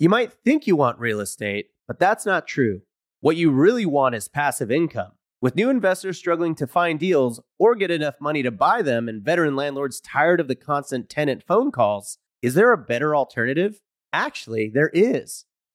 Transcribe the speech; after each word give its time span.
You 0.00 0.08
might 0.08 0.32
think 0.32 0.66
you 0.66 0.76
want 0.76 0.98
real 0.98 1.20
estate, 1.20 1.66
but 1.86 1.98
that's 1.98 2.24
not 2.24 2.46
true. 2.46 2.80
What 3.20 3.36
you 3.36 3.50
really 3.50 3.84
want 3.84 4.14
is 4.14 4.28
passive 4.28 4.70
income. 4.70 5.12
With 5.42 5.56
new 5.56 5.68
investors 5.68 6.16
struggling 6.16 6.54
to 6.54 6.66
find 6.66 6.98
deals 6.98 7.38
or 7.58 7.74
get 7.74 7.90
enough 7.90 8.14
money 8.18 8.42
to 8.42 8.50
buy 8.50 8.80
them 8.80 9.10
and 9.10 9.22
veteran 9.22 9.56
landlords 9.56 10.00
tired 10.00 10.40
of 10.40 10.48
the 10.48 10.54
constant 10.54 11.10
tenant 11.10 11.42
phone 11.46 11.70
calls, 11.70 12.16
is 12.40 12.54
there 12.54 12.72
a 12.72 12.78
better 12.78 13.14
alternative? 13.14 13.82
Actually, 14.10 14.70
there 14.70 14.90
is. 14.94 15.44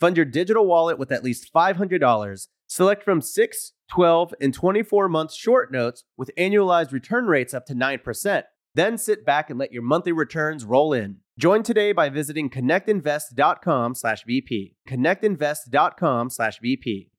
Fund 0.00 0.16
your 0.16 0.26
digital 0.26 0.66
wallet 0.66 0.98
with 0.98 1.12
at 1.12 1.24
least 1.24 1.52
$500. 1.52 2.48
Select 2.66 3.02
from 3.02 3.20
6, 3.20 3.72
12, 3.90 4.34
and 4.40 4.54
24 4.54 5.08
month 5.08 5.32
short 5.32 5.72
notes 5.72 6.04
with 6.16 6.30
annualized 6.38 6.92
return 6.92 7.26
rates 7.26 7.52
up 7.54 7.66
to 7.66 7.74
9%. 7.74 8.42
Then 8.74 8.98
sit 8.98 9.24
back 9.24 9.48
and 9.50 9.58
let 9.58 9.72
your 9.72 9.82
monthly 9.82 10.12
returns 10.12 10.64
roll 10.64 10.92
in. 10.92 11.16
Join 11.38 11.62
today 11.62 11.92
by 11.92 12.10
visiting 12.10 12.50
connectinvest.com/bp. 12.50 14.74
Connectinvest.com/bp. 14.88 17.10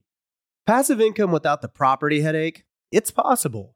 Passive 0.68 1.02
income 1.02 1.32
without 1.32 1.62
the 1.62 1.68
property 1.68 2.22
headache? 2.22 2.64
It's 2.92 3.12
possible. 3.12 3.76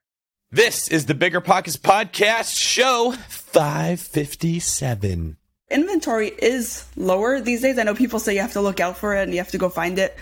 This 0.52 0.88
is 0.88 1.08
the 1.08 1.16
Bigger 1.16 1.42
Pockets 1.42 1.78
Podcast, 1.78 2.56
show 2.58 3.14
557 3.28 5.38
inventory 5.74 6.30
is 6.30 6.86
lower 6.96 7.42
these 7.42 7.62
days. 7.62 7.78
I 7.78 7.84
know 7.84 7.96
people 7.96 8.20
say 8.20 8.34
you 8.36 8.42
have 8.42 8.54
to 8.54 8.62
look 8.62 8.80
out 8.80 8.98
for 8.98 9.16
it 9.16 9.24
and 9.24 9.32
you 9.32 9.40
have 9.40 9.52
to 9.52 9.58
go 9.58 9.70
find 9.70 9.98
it. 10.00 10.16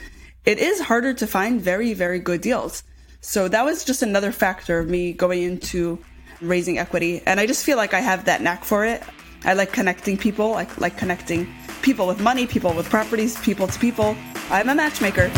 It 0.46 0.58
is 0.58 0.80
harder 0.80 1.14
to 1.14 1.28
find 1.28 1.62
very, 1.62 1.94
very 1.94 2.20
good 2.20 2.42
deals. 2.42 2.84
So 3.20 3.48
that 3.48 3.64
was 3.64 3.84
just 3.86 4.02
another 4.02 4.32
factor 4.32 4.80
of 4.80 4.90
me 4.90 5.14
going 5.14 5.44
into 5.44 6.00
raising 6.42 6.80
equity. 6.80 7.22
And 7.26 7.40
I 7.40 7.46
just 7.46 7.64
feel 7.64 7.78
like 7.78 7.94
I 7.94 8.00
have 8.00 8.26
that 8.26 8.42
knack 8.42 8.64
for 8.64 8.86
it. 8.86 9.04
I 9.44 9.54
like 9.54 9.72
connecting 9.72 10.18
people. 10.18 10.56
I 10.56 10.68
like 10.78 10.98
connecting 10.98 11.48
people 11.82 12.08
with 12.08 12.20
money, 12.20 12.48
people 12.48 12.74
with 12.74 12.90
properties, 12.90 13.40
people 13.42 13.68
to 13.68 13.80
people. 13.80 14.16
I'm 14.50 14.70
a 14.70 14.76
matchmaker. 14.76 15.32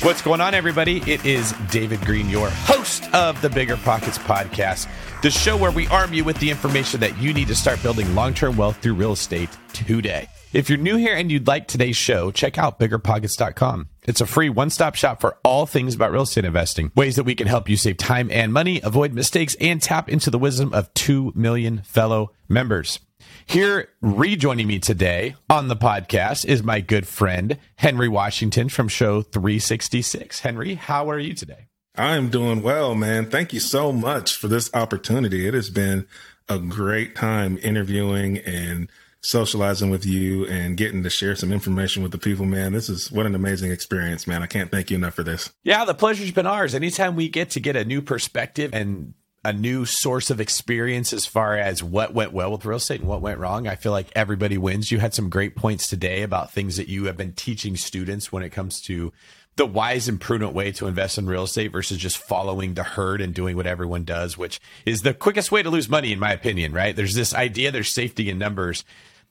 What's 0.00 0.22
going 0.22 0.40
on, 0.40 0.54
everybody? 0.54 0.98
It 1.10 1.26
is 1.26 1.52
David 1.72 2.00
Greene, 2.02 2.30
your 2.30 2.50
host 2.50 3.12
of 3.12 3.42
the 3.42 3.50
Bigger 3.50 3.76
Pockets 3.76 4.16
Podcast, 4.16 4.86
the 5.22 5.30
show 5.30 5.56
where 5.56 5.72
we 5.72 5.88
arm 5.88 6.14
you 6.14 6.22
with 6.22 6.38
the 6.38 6.52
information 6.52 7.00
that 7.00 7.18
you 7.18 7.34
need 7.34 7.48
to 7.48 7.56
start 7.56 7.82
building 7.82 8.14
long 8.14 8.32
term 8.32 8.56
wealth 8.56 8.76
through 8.76 8.94
real 8.94 9.14
estate 9.14 9.50
today. 9.72 10.28
If 10.52 10.68
you're 10.70 10.78
new 10.78 10.94
here 10.94 11.16
and 11.16 11.32
you'd 11.32 11.48
like 11.48 11.66
today's 11.66 11.96
show, 11.96 12.30
check 12.30 12.58
out 12.58 12.78
biggerpockets.com. 12.78 13.88
It's 14.04 14.20
a 14.20 14.26
free 14.26 14.48
one 14.48 14.70
stop 14.70 14.94
shop 14.94 15.20
for 15.20 15.36
all 15.42 15.66
things 15.66 15.96
about 15.96 16.12
real 16.12 16.22
estate 16.22 16.44
investing, 16.44 16.92
ways 16.94 17.16
that 17.16 17.24
we 17.24 17.34
can 17.34 17.48
help 17.48 17.68
you 17.68 17.76
save 17.76 17.96
time 17.96 18.30
and 18.30 18.52
money, 18.52 18.80
avoid 18.84 19.12
mistakes, 19.12 19.56
and 19.60 19.82
tap 19.82 20.08
into 20.08 20.30
the 20.30 20.38
wisdom 20.38 20.72
of 20.72 20.94
2 20.94 21.32
million 21.34 21.82
fellow 21.82 22.30
members. 22.48 23.00
Here, 23.46 23.88
rejoining 24.00 24.66
me 24.66 24.78
today 24.78 25.36
on 25.48 25.68
the 25.68 25.76
podcast 25.76 26.44
is 26.44 26.62
my 26.62 26.80
good 26.80 27.08
friend, 27.08 27.56
Henry 27.76 28.08
Washington 28.08 28.68
from 28.68 28.88
Show 28.88 29.22
366. 29.22 30.40
Henry, 30.40 30.74
how 30.74 31.10
are 31.10 31.18
you 31.18 31.34
today? 31.34 31.68
I'm 31.96 32.28
doing 32.28 32.62
well, 32.62 32.94
man. 32.94 33.30
Thank 33.30 33.52
you 33.52 33.60
so 33.60 33.90
much 33.90 34.36
for 34.36 34.48
this 34.48 34.70
opportunity. 34.74 35.48
It 35.48 35.54
has 35.54 35.70
been 35.70 36.06
a 36.48 36.58
great 36.58 37.16
time 37.16 37.58
interviewing 37.62 38.38
and 38.38 38.90
socializing 39.20 39.90
with 39.90 40.06
you 40.06 40.46
and 40.46 40.76
getting 40.76 41.02
to 41.02 41.10
share 41.10 41.34
some 41.34 41.52
information 41.52 42.02
with 42.02 42.12
the 42.12 42.18
people, 42.18 42.46
man. 42.46 42.72
This 42.72 42.88
is 42.88 43.10
what 43.10 43.26
an 43.26 43.34
amazing 43.34 43.72
experience, 43.72 44.26
man. 44.26 44.42
I 44.42 44.46
can't 44.46 44.70
thank 44.70 44.90
you 44.90 44.96
enough 44.96 45.14
for 45.14 45.22
this. 45.22 45.50
Yeah, 45.64 45.84
the 45.84 45.94
pleasure's 45.94 46.30
been 46.30 46.46
ours. 46.46 46.74
Anytime 46.74 47.16
we 47.16 47.28
get 47.28 47.50
to 47.50 47.60
get 47.60 47.76
a 47.76 47.84
new 47.84 48.00
perspective 48.00 48.70
and 48.72 49.14
a 49.48 49.52
new 49.54 49.86
source 49.86 50.28
of 50.28 50.42
experience 50.42 51.14
as 51.14 51.24
far 51.24 51.56
as 51.56 51.82
what 51.82 52.12
went 52.12 52.34
well 52.34 52.52
with 52.52 52.66
real 52.66 52.76
estate 52.76 53.00
and 53.00 53.08
what 53.08 53.22
went 53.22 53.38
wrong. 53.38 53.66
I 53.66 53.76
feel 53.76 53.92
like 53.92 54.12
everybody 54.14 54.58
wins. 54.58 54.92
You 54.92 54.98
had 54.98 55.14
some 55.14 55.30
great 55.30 55.56
points 55.56 55.88
today 55.88 56.20
about 56.20 56.52
things 56.52 56.76
that 56.76 56.88
you 56.88 57.06
have 57.06 57.16
been 57.16 57.32
teaching 57.32 57.74
students 57.74 58.30
when 58.30 58.42
it 58.42 58.50
comes 58.50 58.78
to 58.82 59.10
the 59.56 59.64
wise 59.64 60.06
and 60.06 60.20
prudent 60.20 60.52
way 60.52 60.70
to 60.72 60.86
invest 60.86 61.16
in 61.16 61.26
real 61.26 61.44
estate 61.44 61.72
versus 61.72 61.96
just 61.96 62.18
following 62.18 62.74
the 62.74 62.82
herd 62.82 63.22
and 63.22 63.32
doing 63.32 63.56
what 63.56 63.66
everyone 63.66 64.04
does, 64.04 64.36
which 64.36 64.60
is 64.84 65.00
the 65.00 65.14
quickest 65.14 65.50
way 65.50 65.62
to 65.62 65.70
lose 65.70 65.88
money, 65.88 66.12
in 66.12 66.18
my 66.18 66.32
opinion, 66.34 66.74
right? 66.74 66.94
There's 66.94 67.14
this 67.14 67.34
idea 67.34 67.72
there's 67.72 67.90
safety 67.90 68.28
in 68.28 68.38
numbers, 68.38 68.84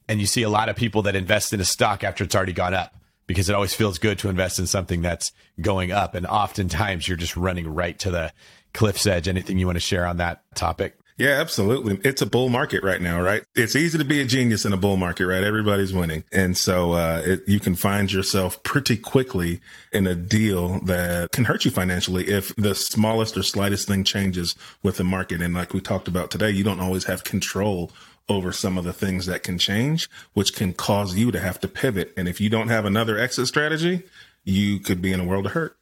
and 0.08 0.18
you 0.18 0.26
see 0.26 0.42
a 0.42 0.50
lot 0.50 0.68
of 0.68 0.74
people 0.74 1.02
that 1.02 1.14
invest 1.14 1.52
in 1.52 1.60
a 1.60 1.64
stock 1.64 2.02
after 2.02 2.24
it's 2.24 2.34
already 2.34 2.52
gone 2.52 2.74
up 2.74 2.92
because 3.28 3.48
it 3.48 3.54
always 3.54 3.74
feels 3.74 3.98
good 3.98 4.18
to 4.18 4.28
invest 4.28 4.58
in 4.58 4.66
something 4.66 5.00
that's 5.00 5.30
going 5.60 5.92
up. 5.92 6.16
And 6.16 6.26
oftentimes 6.26 7.06
you're 7.06 7.16
just 7.16 7.36
running 7.36 7.72
right 7.72 7.96
to 8.00 8.10
the 8.10 8.32
cliff's 8.72 9.06
edge. 9.06 9.28
Anything 9.28 9.58
you 9.58 9.66
want 9.66 9.76
to 9.76 9.80
share 9.80 10.06
on 10.06 10.18
that 10.18 10.42
topic? 10.54 10.98
Yeah, 11.18 11.40
absolutely. 11.40 11.98
It's 12.04 12.22
a 12.22 12.26
bull 12.26 12.48
market 12.48 12.84
right 12.84 13.00
now, 13.02 13.20
right? 13.20 13.42
It's 13.56 13.74
easy 13.74 13.98
to 13.98 14.04
be 14.04 14.20
a 14.20 14.24
genius 14.24 14.64
in 14.64 14.72
a 14.72 14.76
bull 14.76 14.96
market, 14.96 15.26
right? 15.26 15.42
Everybody's 15.42 15.92
winning. 15.92 16.22
And 16.30 16.56
so, 16.56 16.92
uh, 16.92 17.22
it, 17.24 17.48
you 17.48 17.58
can 17.58 17.74
find 17.74 18.12
yourself 18.12 18.62
pretty 18.62 18.96
quickly 18.96 19.60
in 19.92 20.06
a 20.06 20.14
deal 20.14 20.78
that 20.84 21.32
can 21.32 21.44
hurt 21.44 21.64
you 21.64 21.72
financially 21.72 22.28
if 22.28 22.54
the 22.54 22.72
smallest 22.72 23.36
or 23.36 23.42
slightest 23.42 23.88
thing 23.88 24.04
changes 24.04 24.54
with 24.84 24.98
the 24.98 25.04
market. 25.04 25.42
And 25.42 25.54
like 25.54 25.74
we 25.74 25.80
talked 25.80 26.06
about 26.06 26.30
today, 26.30 26.50
you 26.50 26.62
don't 26.62 26.78
always 26.78 27.04
have 27.06 27.24
control 27.24 27.90
over 28.28 28.52
some 28.52 28.78
of 28.78 28.84
the 28.84 28.92
things 28.92 29.26
that 29.26 29.42
can 29.42 29.58
change, 29.58 30.08
which 30.34 30.54
can 30.54 30.72
cause 30.72 31.16
you 31.16 31.32
to 31.32 31.40
have 31.40 31.58
to 31.60 31.66
pivot. 31.66 32.12
And 32.16 32.28
if 32.28 32.40
you 32.40 32.48
don't 32.48 32.68
have 32.68 32.84
another 32.84 33.18
exit 33.18 33.48
strategy, 33.48 34.04
you 34.44 34.78
could 34.78 35.02
be 35.02 35.12
in 35.12 35.18
a 35.18 35.24
world 35.24 35.46
of 35.46 35.52
hurt. 35.52 35.77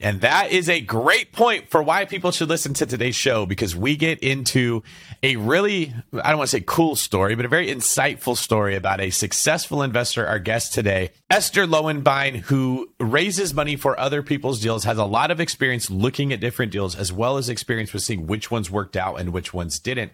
And 0.00 0.22
that 0.22 0.50
is 0.50 0.70
a 0.70 0.80
great 0.80 1.30
point 1.30 1.68
for 1.68 1.82
why 1.82 2.06
people 2.06 2.30
should 2.30 2.48
listen 2.48 2.72
to 2.74 2.86
today's 2.86 3.16
show 3.16 3.44
because 3.44 3.76
we 3.76 3.96
get 3.96 4.20
into 4.20 4.82
a 5.22 5.36
really, 5.36 5.94
I 6.14 6.30
don't 6.30 6.38
want 6.38 6.50
to 6.50 6.56
say 6.56 6.64
cool 6.66 6.96
story, 6.96 7.34
but 7.34 7.44
a 7.44 7.48
very 7.48 7.68
insightful 7.68 8.34
story 8.34 8.76
about 8.76 9.00
a 9.00 9.10
successful 9.10 9.82
investor, 9.82 10.26
our 10.26 10.38
guest 10.38 10.72
today, 10.72 11.10
Esther 11.28 11.66
Lowenbein, 11.66 12.36
who 12.36 12.88
raises 12.98 13.52
money 13.52 13.76
for 13.76 13.98
other 14.00 14.22
people's 14.22 14.60
deals, 14.60 14.84
has 14.84 14.96
a 14.96 15.04
lot 15.04 15.30
of 15.30 15.38
experience 15.38 15.90
looking 15.90 16.32
at 16.32 16.40
different 16.40 16.72
deals, 16.72 16.96
as 16.96 17.12
well 17.12 17.36
as 17.36 17.50
experience 17.50 17.92
with 17.92 18.02
seeing 18.02 18.26
which 18.26 18.50
ones 18.50 18.70
worked 18.70 18.96
out 18.96 19.20
and 19.20 19.34
which 19.34 19.52
ones 19.52 19.78
didn't 19.78 20.12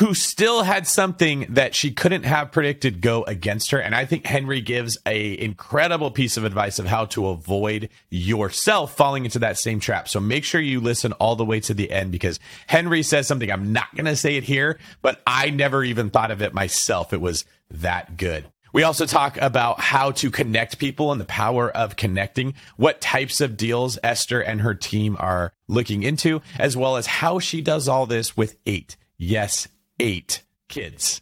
who 0.00 0.14
still 0.14 0.62
had 0.62 0.86
something 0.86 1.44
that 1.50 1.74
she 1.74 1.90
couldn't 1.90 2.22
have 2.22 2.50
predicted 2.50 3.02
go 3.02 3.22
against 3.24 3.70
her. 3.70 3.78
And 3.78 3.94
I 3.94 4.06
think 4.06 4.24
Henry 4.24 4.62
gives 4.62 4.96
a 5.04 5.38
incredible 5.38 6.10
piece 6.10 6.38
of 6.38 6.44
advice 6.44 6.78
of 6.78 6.86
how 6.86 7.04
to 7.06 7.28
avoid 7.28 7.90
yourself 8.08 8.96
falling 8.96 9.26
into 9.26 9.38
that 9.40 9.58
same 9.58 9.78
trap. 9.78 10.08
So 10.08 10.18
make 10.18 10.44
sure 10.44 10.58
you 10.58 10.80
listen 10.80 11.12
all 11.12 11.36
the 11.36 11.44
way 11.44 11.60
to 11.60 11.74
the 11.74 11.90
end 11.90 12.12
because 12.12 12.40
Henry 12.66 13.02
says 13.02 13.26
something. 13.26 13.52
I'm 13.52 13.74
not 13.74 13.94
going 13.94 14.06
to 14.06 14.16
say 14.16 14.36
it 14.36 14.44
here, 14.44 14.78
but 15.02 15.20
I 15.26 15.50
never 15.50 15.84
even 15.84 16.08
thought 16.08 16.30
of 16.30 16.40
it 16.40 16.54
myself. 16.54 17.12
It 17.12 17.20
was 17.20 17.44
that 17.70 18.16
good. 18.16 18.46
We 18.72 18.84
also 18.84 19.04
talk 19.04 19.36
about 19.36 19.80
how 19.80 20.12
to 20.12 20.30
connect 20.30 20.78
people 20.78 21.12
and 21.12 21.20
the 21.20 21.26
power 21.26 21.70
of 21.70 21.96
connecting, 21.96 22.54
what 22.78 23.02
types 23.02 23.42
of 23.42 23.58
deals 23.58 23.98
Esther 24.02 24.40
and 24.40 24.62
her 24.62 24.74
team 24.74 25.16
are 25.20 25.52
looking 25.68 26.04
into, 26.04 26.40
as 26.58 26.74
well 26.74 26.96
as 26.96 27.06
how 27.06 27.38
she 27.38 27.60
does 27.60 27.86
all 27.86 28.06
this 28.06 28.34
with 28.34 28.56
eight. 28.64 28.96
Yes, 29.18 29.68
eight 30.00 30.42
kids. 30.68 31.20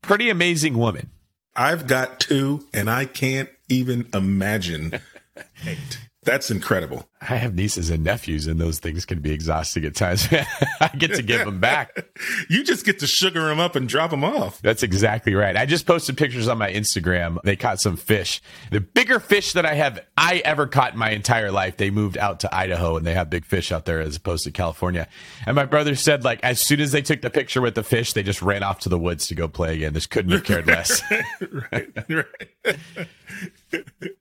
Pretty 0.00 0.30
amazing 0.30 0.78
woman. 0.78 1.10
I've 1.54 1.86
got 1.86 2.18
two, 2.18 2.66
and 2.72 2.90
I 2.90 3.04
can't 3.04 3.50
even 3.68 4.08
imagine 4.14 4.98
eight. 5.66 6.03
That's 6.24 6.50
incredible. 6.50 7.08
I 7.20 7.36
have 7.36 7.54
nieces 7.54 7.90
and 7.90 8.04
nephews, 8.04 8.46
and 8.46 8.60
those 8.60 8.78
things 8.78 9.04
can 9.04 9.20
be 9.20 9.32
exhausting 9.32 9.84
at 9.84 9.94
times. 9.94 10.28
I 10.80 10.88
get 10.96 11.14
to 11.14 11.22
give 11.22 11.44
them 11.44 11.60
back. 11.60 12.06
you 12.50 12.64
just 12.64 12.84
get 12.84 12.98
to 13.00 13.06
sugar 13.06 13.46
them 13.46 13.60
up 13.60 13.76
and 13.76 13.88
drop 13.88 14.10
them 14.10 14.24
off. 14.24 14.60
That's 14.62 14.82
exactly 14.82 15.34
right. 15.34 15.56
I 15.56 15.66
just 15.66 15.86
posted 15.86 16.16
pictures 16.16 16.48
on 16.48 16.58
my 16.58 16.70
Instagram. 16.70 17.38
They 17.44 17.56
caught 17.56 17.80
some 17.80 17.96
fish, 17.96 18.42
the 18.70 18.80
bigger 18.80 19.20
fish 19.20 19.52
that 19.52 19.66
I 19.66 19.74
have 19.74 20.00
I 20.16 20.42
ever 20.44 20.66
caught 20.66 20.94
in 20.94 20.98
my 20.98 21.10
entire 21.10 21.50
life. 21.50 21.76
They 21.76 21.90
moved 21.90 22.18
out 22.18 22.40
to 22.40 22.54
Idaho, 22.54 22.96
and 22.96 23.06
they 23.06 23.14
have 23.14 23.30
big 23.30 23.44
fish 23.44 23.72
out 23.72 23.84
there 23.84 24.00
as 24.00 24.16
opposed 24.16 24.44
to 24.44 24.50
California. 24.50 25.08
And 25.46 25.54
my 25.54 25.66
brother 25.66 25.94
said, 25.94 26.24
like, 26.24 26.40
as 26.42 26.60
soon 26.60 26.80
as 26.80 26.92
they 26.92 27.02
took 27.02 27.20
the 27.20 27.30
picture 27.30 27.60
with 27.60 27.74
the 27.74 27.82
fish, 27.82 28.12
they 28.12 28.22
just 28.22 28.42
ran 28.42 28.62
off 28.62 28.80
to 28.80 28.88
the 28.88 28.98
woods 28.98 29.26
to 29.28 29.34
go 29.34 29.48
play 29.48 29.74
again. 29.74 29.92
This 29.92 30.06
couldn't 30.06 30.32
have 30.32 30.44
cared 30.44 30.66
less. 30.66 31.02
right, 31.72 31.90
right. 32.08 34.16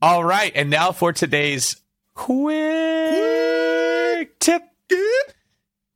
All 0.00 0.22
right. 0.22 0.52
And 0.54 0.70
now 0.70 0.92
for 0.92 1.12
today's 1.12 1.76
quick 2.14 2.48
tip. 4.38 4.62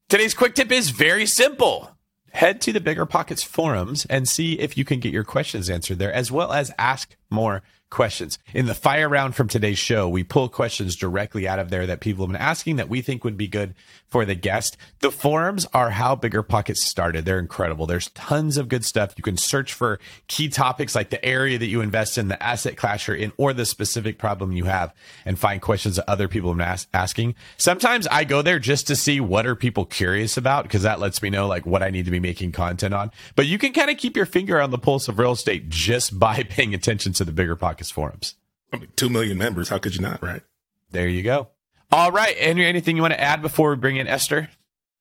Today's 0.08 0.34
quick 0.34 0.54
tip 0.54 0.72
is 0.72 0.90
very 0.90 1.24
simple. 1.24 1.96
Head 2.32 2.60
to 2.62 2.72
the 2.72 2.80
Bigger 2.80 3.06
Pockets 3.06 3.42
forums 3.44 4.04
and 4.06 4.28
see 4.28 4.58
if 4.58 4.76
you 4.76 4.84
can 4.84 4.98
get 5.00 5.12
your 5.12 5.22
questions 5.24 5.70
answered 5.70 5.98
there, 5.98 6.12
as 6.12 6.32
well 6.32 6.52
as 6.52 6.72
ask 6.78 7.16
more 7.30 7.62
questions. 7.92 8.38
In 8.52 8.66
the 8.66 8.74
fire 8.74 9.08
round 9.08 9.36
from 9.36 9.46
today's 9.46 9.78
show, 9.78 10.08
we 10.08 10.24
pull 10.24 10.48
questions 10.48 10.96
directly 10.96 11.46
out 11.46 11.60
of 11.60 11.70
there 11.70 11.86
that 11.86 12.00
people 12.00 12.24
have 12.24 12.32
been 12.32 12.40
asking 12.40 12.76
that 12.76 12.88
we 12.88 13.02
think 13.02 13.22
would 13.22 13.36
be 13.36 13.46
good 13.46 13.74
for 14.08 14.24
the 14.24 14.34
guest. 14.34 14.76
The 15.00 15.10
forums 15.10 15.66
are 15.72 15.90
how 15.90 16.16
Bigger 16.16 16.42
Pockets 16.42 16.82
started. 16.82 17.24
They're 17.24 17.38
incredible. 17.38 17.86
There's 17.86 18.10
tons 18.10 18.56
of 18.56 18.68
good 18.68 18.84
stuff. 18.84 19.14
You 19.16 19.22
can 19.22 19.36
search 19.36 19.72
for 19.72 20.00
key 20.26 20.48
topics 20.48 20.94
like 20.94 21.10
the 21.10 21.24
area 21.24 21.58
that 21.58 21.66
you 21.66 21.80
invest 21.80 22.18
in, 22.18 22.28
the 22.28 22.42
asset 22.42 22.76
class 22.76 23.06
you're 23.06 23.16
in, 23.16 23.32
or 23.36 23.52
the 23.52 23.64
specific 23.64 24.18
problem 24.18 24.52
you 24.52 24.64
have 24.64 24.92
and 25.24 25.38
find 25.38 25.62
questions 25.62 25.96
that 25.96 26.10
other 26.10 26.28
people 26.28 26.50
have 26.50 26.58
been 26.58 26.66
as- 26.66 26.86
asking. 26.92 27.34
Sometimes 27.56 28.06
I 28.08 28.24
go 28.24 28.42
there 28.42 28.58
just 28.58 28.86
to 28.88 28.96
see 28.96 29.20
what 29.20 29.46
are 29.46 29.54
people 29.54 29.84
curious 29.84 30.36
about 30.36 30.64
because 30.64 30.82
that 30.82 31.00
lets 31.00 31.22
me 31.22 31.30
know 31.30 31.46
like 31.46 31.66
what 31.66 31.82
I 31.82 31.90
need 31.90 32.06
to 32.06 32.10
be 32.10 32.20
making 32.20 32.52
content 32.52 32.94
on. 32.94 33.10
But 33.34 33.46
you 33.46 33.58
can 33.58 33.72
kind 33.72 33.90
of 33.90 33.96
keep 33.96 34.16
your 34.16 34.26
finger 34.26 34.60
on 34.60 34.70
the 34.70 34.78
pulse 34.78 35.08
of 35.08 35.18
real 35.18 35.32
estate 35.32 35.68
just 35.68 36.18
by 36.18 36.42
paying 36.42 36.74
attention 36.74 37.12
to 37.14 37.24
the 37.24 37.32
Bigger 37.32 37.56
Pockets 37.56 37.81
forums. 37.90 38.36
I 38.72 38.78
mean, 38.78 38.88
two 38.96 39.08
million 39.08 39.38
members. 39.38 39.68
How 39.68 39.78
could 39.78 39.94
you 39.94 40.00
not? 40.00 40.22
Right. 40.22 40.42
There 40.90 41.08
you 41.08 41.22
go. 41.22 41.48
All 41.90 42.10
right, 42.10 42.36
Henry. 42.36 42.66
Anything 42.66 42.96
you 42.96 43.02
want 43.02 43.14
to 43.14 43.20
add 43.20 43.42
before 43.42 43.70
we 43.70 43.76
bring 43.76 43.96
in 43.96 44.06
Esther? 44.06 44.48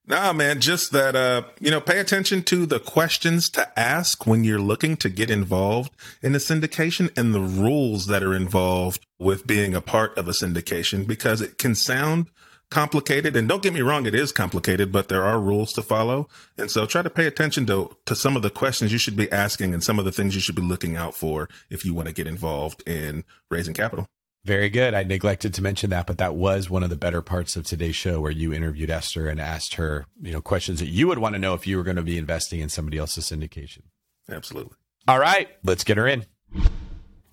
Nah, 0.07 0.33
man, 0.33 0.59
just 0.59 0.91
that, 0.91 1.15
uh, 1.15 1.43
you 1.59 1.69
know, 1.69 1.79
pay 1.79 1.99
attention 1.99 2.43
to 2.43 2.65
the 2.65 2.79
questions 2.79 3.49
to 3.51 3.79
ask 3.79 4.25
when 4.25 4.43
you're 4.43 4.59
looking 4.59 4.97
to 4.97 5.09
get 5.09 5.29
involved 5.29 5.93
in 6.21 6.33
a 6.33 6.39
syndication 6.39 7.15
and 7.17 7.33
the 7.33 7.39
rules 7.39 8.07
that 8.07 8.23
are 8.23 8.33
involved 8.33 9.05
with 9.19 9.45
being 9.45 9.75
a 9.75 9.81
part 9.81 10.17
of 10.17 10.27
a 10.27 10.31
syndication 10.31 11.05
because 11.05 11.39
it 11.39 11.57
can 11.57 11.75
sound 11.75 12.27
complicated. 12.71 13.35
And 13.35 13.47
don't 13.47 13.61
get 13.61 13.73
me 13.73 13.81
wrong, 13.81 14.07
it 14.07 14.15
is 14.15 14.31
complicated, 14.31 14.91
but 14.91 15.07
there 15.07 15.23
are 15.23 15.39
rules 15.39 15.71
to 15.73 15.83
follow. 15.83 16.27
And 16.57 16.71
so 16.71 16.87
try 16.87 17.03
to 17.03 17.09
pay 17.09 17.27
attention 17.27 17.67
to, 17.67 17.95
to 18.05 18.15
some 18.15 18.35
of 18.35 18.41
the 18.41 18.49
questions 18.49 18.91
you 18.91 18.97
should 18.97 19.15
be 19.15 19.31
asking 19.31 19.75
and 19.75 19.83
some 19.83 19.99
of 19.99 20.05
the 20.05 20.11
things 20.11 20.33
you 20.33 20.41
should 20.41 20.55
be 20.55 20.63
looking 20.63 20.95
out 20.95 21.13
for 21.13 21.47
if 21.69 21.85
you 21.85 21.93
want 21.93 22.07
to 22.07 22.13
get 22.13 22.25
involved 22.25 22.81
in 22.87 23.23
raising 23.51 23.75
capital. 23.75 24.07
Very 24.43 24.69
good. 24.69 24.95
I 24.95 25.03
neglected 25.03 25.53
to 25.53 25.61
mention 25.61 25.91
that, 25.91 26.07
but 26.07 26.17
that 26.17 26.33
was 26.33 26.67
one 26.67 26.81
of 26.81 26.89
the 26.89 26.95
better 26.95 27.21
parts 27.21 27.55
of 27.55 27.65
today's 27.65 27.95
show 27.95 28.19
where 28.19 28.31
you 28.31 28.51
interviewed 28.51 28.89
Esther 28.89 29.27
and 29.27 29.39
asked 29.39 29.75
her, 29.75 30.07
you 30.19 30.31
know, 30.31 30.41
questions 30.41 30.79
that 30.79 30.87
you 30.87 31.07
would 31.07 31.19
want 31.19 31.35
to 31.35 31.39
know 31.39 31.53
if 31.53 31.67
you 31.67 31.77
were 31.77 31.83
going 31.83 31.97
to 31.97 32.01
be 32.01 32.17
investing 32.17 32.59
in 32.59 32.69
somebody 32.69 32.97
else's 32.97 33.25
syndication. 33.25 33.83
Absolutely. 34.27 34.75
All 35.07 35.19
right, 35.19 35.49
let's 35.63 35.83
get 35.83 35.97
her 35.97 36.07
in. 36.07 36.25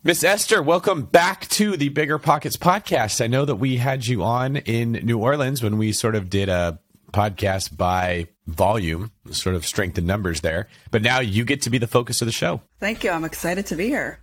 Miss 0.05 0.23
Esther, 0.23 0.63
welcome 0.63 1.03
back 1.03 1.49
to 1.49 1.77
the 1.77 1.89
Bigger 1.89 2.19
Pockets 2.19 2.57
podcast. 2.57 3.23
I 3.23 3.27
know 3.27 3.45
that 3.45 3.57
we 3.57 3.79
had 3.79 4.07
you 4.07 4.23
on 4.23 4.57
in 4.59 4.93
New 4.93 5.19
Orleans 5.19 5.61
when 5.61 5.77
we 5.77 5.93
sort 5.93 6.15
of 6.15 6.31
did 6.31 6.49
a 6.49 6.79
podcast 7.13 7.77
by 7.77 8.29
volume, 8.47 9.11
sort 9.33 9.57
of 9.57 9.67
strength 9.67 9.99
in 9.99 10.07
numbers 10.07 10.41
there. 10.41 10.69
But 10.93 11.03
now 11.03 11.19
you 11.19 11.45
get 11.45 11.63
to 11.63 11.71
be 11.71 11.79
the 11.79 11.89
focus 11.89 12.23
of 12.23 12.27
the 12.27 12.33
show. 12.33 12.63
Thank 12.79 13.03
you. 13.03 13.11
I'm 13.11 13.25
excited 13.25 13.67
to 13.67 13.75
be 13.75 13.89
here. 13.89 14.21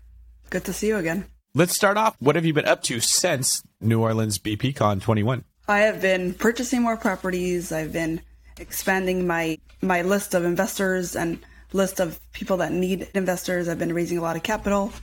Good 0.49 0.63
to 0.63 0.71
see 0.71 0.87
you 0.87 0.95
again. 0.95 1.25
Let's 1.53 1.75
start 1.75 1.97
off. 1.97 2.15
What 2.19 2.35
have 2.35 2.45
you 2.45 2.53
been 2.53 2.65
up 2.65 2.81
to 2.83 3.01
since 3.01 3.61
New 3.81 4.01
Orleans 4.01 4.39
BPCon 4.39 5.01
21? 5.01 5.43
I 5.67 5.79
have 5.79 5.99
been 6.01 6.35
purchasing 6.35 6.83
more 6.83 6.95
properties. 6.95 7.73
I've 7.73 7.91
been 7.91 8.21
expanding 8.57 9.27
my 9.27 9.57
my 9.81 10.03
list 10.03 10.33
of 10.35 10.45
investors 10.45 11.17
and 11.17 11.39
list 11.73 11.99
of 11.99 12.17
people 12.31 12.57
that 12.57 12.71
need 12.71 13.09
investors. 13.13 13.67
I've 13.67 13.79
been 13.79 13.93
raising 13.93 14.17
a 14.17 14.21
lot 14.21 14.37
of 14.37 14.43
capital. 14.43 14.93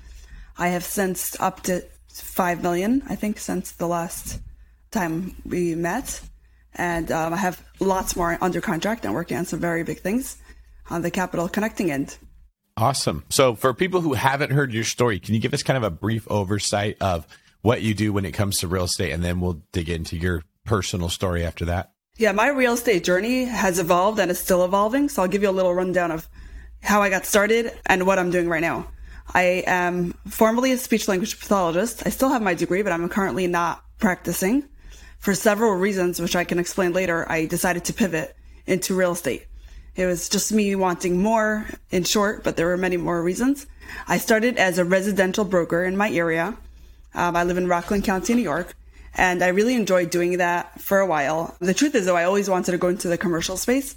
I 0.58 0.68
have 0.68 0.84
since 0.84 1.38
up 1.40 1.62
to 1.62 1.84
5 2.12 2.62
million, 2.62 3.02
I 3.08 3.16
think, 3.16 3.38
since 3.38 3.72
the 3.72 3.86
last 3.86 4.40
time 4.90 5.34
we 5.44 5.74
met. 5.74 6.20
And 6.74 7.10
um, 7.10 7.34
I 7.34 7.36
have 7.36 7.62
lots 7.80 8.16
more 8.16 8.38
under 8.40 8.60
contract 8.60 9.04
and 9.04 9.14
working 9.14 9.36
on 9.36 9.44
some 9.44 9.60
very 9.60 9.82
big 9.84 10.00
things 10.00 10.38
on 10.90 11.02
the 11.02 11.10
capital 11.10 11.48
connecting 11.48 11.90
end. 11.90 12.16
Awesome. 12.76 13.24
So, 13.28 13.54
for 13.54 13.74
people 13.74 14.00
who 14.00 14.14
haven't 14.14 14.50
heard 14.50 14.72
your 14.72 14.84
story, 14.84 15.18
can 15.18 15.34
you 15.34 15.40
give 15.40 15.52
us 15.52 15.62
kind 15.62 15.76
of 15.76 15.82
a 15.82 15.90
brief 15.90 16.26
oversight 16.30 16.96
of 17.00 17.26
what 17.60 17.82
you 17.82 17.92
do 17.92 18.12
when 18.12 18.24
it 18.24 18.32
comes 18.32 18.60
to 18.60 18.68
real 18.68 18.84
estate? 18.84 19.12
And 19.12 19.22
then 19.22 19.40
we'll 19.40 19.62
dig 19.72 19.90
into 19.90 20.16
your 20.16 20.42
personal 20.64 21.10
story 21.10 21.44
after 21.44 21.66
that. 21.66 21.92
Yeah, 22.16 22.32
my 22.32 22.48
real 22.48 22.74
estate 22.74 23.04
journey 23.04 23.44
has 23.44 23.78
evolved 23.78 24.18
and 24.18 24.30
is 24.30 24.38
still 24.38 24.64
evolving. 24.64 25.10
So, 25.10 25.20
I'll 25.20 25.28
give 25.28 25.42
you 25.42 25.50
a 25.50 25.52
little 25.52 25.74
rundown 25.74 26.10
of 26.10 26.26
how 26.82 27.02
I 27.02 27.10
got 27.10 27.26
started 27.26 27.78
and 27.84 28.06
what 28.06 28.18
I'm 28.18 28.30
doing 28.30 28.48
right 28.48 28.62
now. 28.62 28.88
I 29.34 29.64
am 29.66 30.14
formerly 30.28 30.72
a 30.72 30.78
speech 30.78 31.08
language 31.08 31.38
pathologist. 31.38 32.02
I 32.04 32.10
still 32.10 32.30
have 32.30 32.42
my 32.42 32.54
degree, 32.54 32.82
but 32.82 32.92
I'm 32.92 33.08
currently 33.08 33.46
not 33.46 33.84
practicing. 33.98 34.64
For 35.18 35.34
several 35.34 35.74
reasons, 35.74 36.20
which 36.20 36.34
I 36.34 36.44
can 36.44 36.58
explain 36.58 36.92
later, 36.92 37.30
I 37.30 37.46
decided 37.46 37.84
to 37.84 37.92
pivot 37.92 38.36
into 38.66 38.94
real 38.94 39.12
estate. 39.12 39.46
It 39.94 40.06
was 40.06 40.28
just 40.28 40.52
me 40.52 40.74
wanting 40.74 41.20
more 41.20 41.66
in 41.90 42.04
short, 42.04 42.42
but 42.42 42.56
there 42.56 42.66
were 42.66 42.76
many 42.76 42.96
more 42.96 43.22
reasons. 43.22 43.66
I 44.08 44.18
started 44.18 44.56
as 44.56 44.78
a 44.78 44.84
residential 44.84 45.44
broker 45.44 45.84
in 45.84 45.96
my 45.96 46.10
area. 46.10 46.56
Um, 47.14 47.36
I 47.36 47.44
live 47.44 47.58
in 47.58 47.68
Rockland 47.68 48.04
County, 48.04 48.34
New 48.34 48.42
York, 48.42 48.74
and 49.14 49.44
I 49.44 49.48
really 49.48 49.74
enjoyed 49.74 50.10
doing 50.10 50.38
that 50.38 50.80
for 50.80 50.98
a 50.98 51.06
while. 51.06 51.56
The 51.60 51.74
truth 51.74 51.94
is, 51.94 52.06
though, 52.06 52.16
I 52.16 52.24
always 52.24 52.48
wanted 52.48 52.72
to 52.72 52.78
go 52.78 52.88
into 52.88 53.08
the 53.08 53.18
commercial 53.18 53.58
space, 53.58 53.96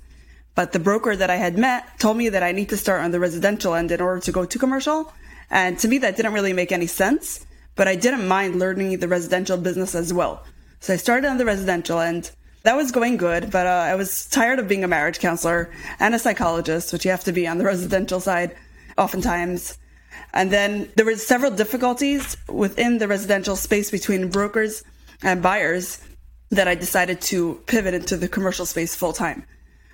but 0.55 0.71
the 0.71 0.79
broker 0.79 1.15
that 1.15 1.29
I 1.29 1.35
had 1.35 1.57
met 1.57 1.99
told 1.99 2.17
me 2.17 2.29
that 2.29 2.43
I 2.43 2.51
need 2.51 2.69
to 2.69 2.77
start 2.77 3.03
on 3.03 3.11
the 3.11 3.19
residential 3.19 3.75
end 3.75 3.91
in 3.91 4.01
order 4.01 4.21
to 4.21 4.31
go 4.31 4.45
to 4.45 4.59
commercial. 4.59 5.11
And 5.49 5.77
to 5.79 5.87
me, 5.87 5.99
that 5.99 6.15
didn't 6.15 6.33
really 6.33 6.53
make 6.53 6.71
any 6.71 6.87
sense. 6.87 7.45
but 7.75 7.87
I 7.87 7.95
didn't 7.95 8.27
mind 8.27 8.55
learning 8.55 8.99
the 8.99 9.07
residential 9.07 9.57
business 9.57 9.95
as 9.95 10.13
well. 10.13 10.43
So 10.79 10.93
I 10.93 10.97
started 10.97 11.27
on 11.27 11.37
the 11.37 11.45
residential 11.45 11.99
end. 11.99 12.31
That 12.63 12.77
was 12.77 12.91
going 12.91 13.17
good, 13.17 13.51
but 13.51 13.67
uh, 13.67 13.69
I 13.69 13.95
was 13.95 14.25
tired 14.27 14.59
of 14.59 14.67
being 14.67 14.83
a 14.83 14.87
marriage 14.87 15.19
counselor 15.19 15.71
and 15.99 16.15
a 16.15 16.19
psychologist, 16.19 16.91
which 16.93 17.05
you 17.05 17.11
have 17.11 17.23
to 17.25 17.31
be 17.31 17.47
on 17.47 17.57
the 17.57 17.65
residential 17.73 18.19
side 18.19 18.55
oftentimes. 18.97 19.77
And 20.33 20.51
then 20.51 20.89
there 20.95 21.05
were 21.05 21.15
several 21.15 21.51
difficulties 21.51 22.37
within 22.47 22.97
the 22.97 23.07
residential 23.07 23.55
space 23.55 23.91
between 23.91 24.29
brokers 24.29 24.83
and 25.21 25.41
buyers 25.41 26.01
that 26.49 26.67
I 26.67 26.75
decided 26.75 27.21
to 27.21 27.61
pivot 27.67 27.93
into 27.93 28.17
the 28.17 28.27
commercial 28.27 28.65
space 28.65 28.95
full 28.95 29.13
time. 29.13 29.45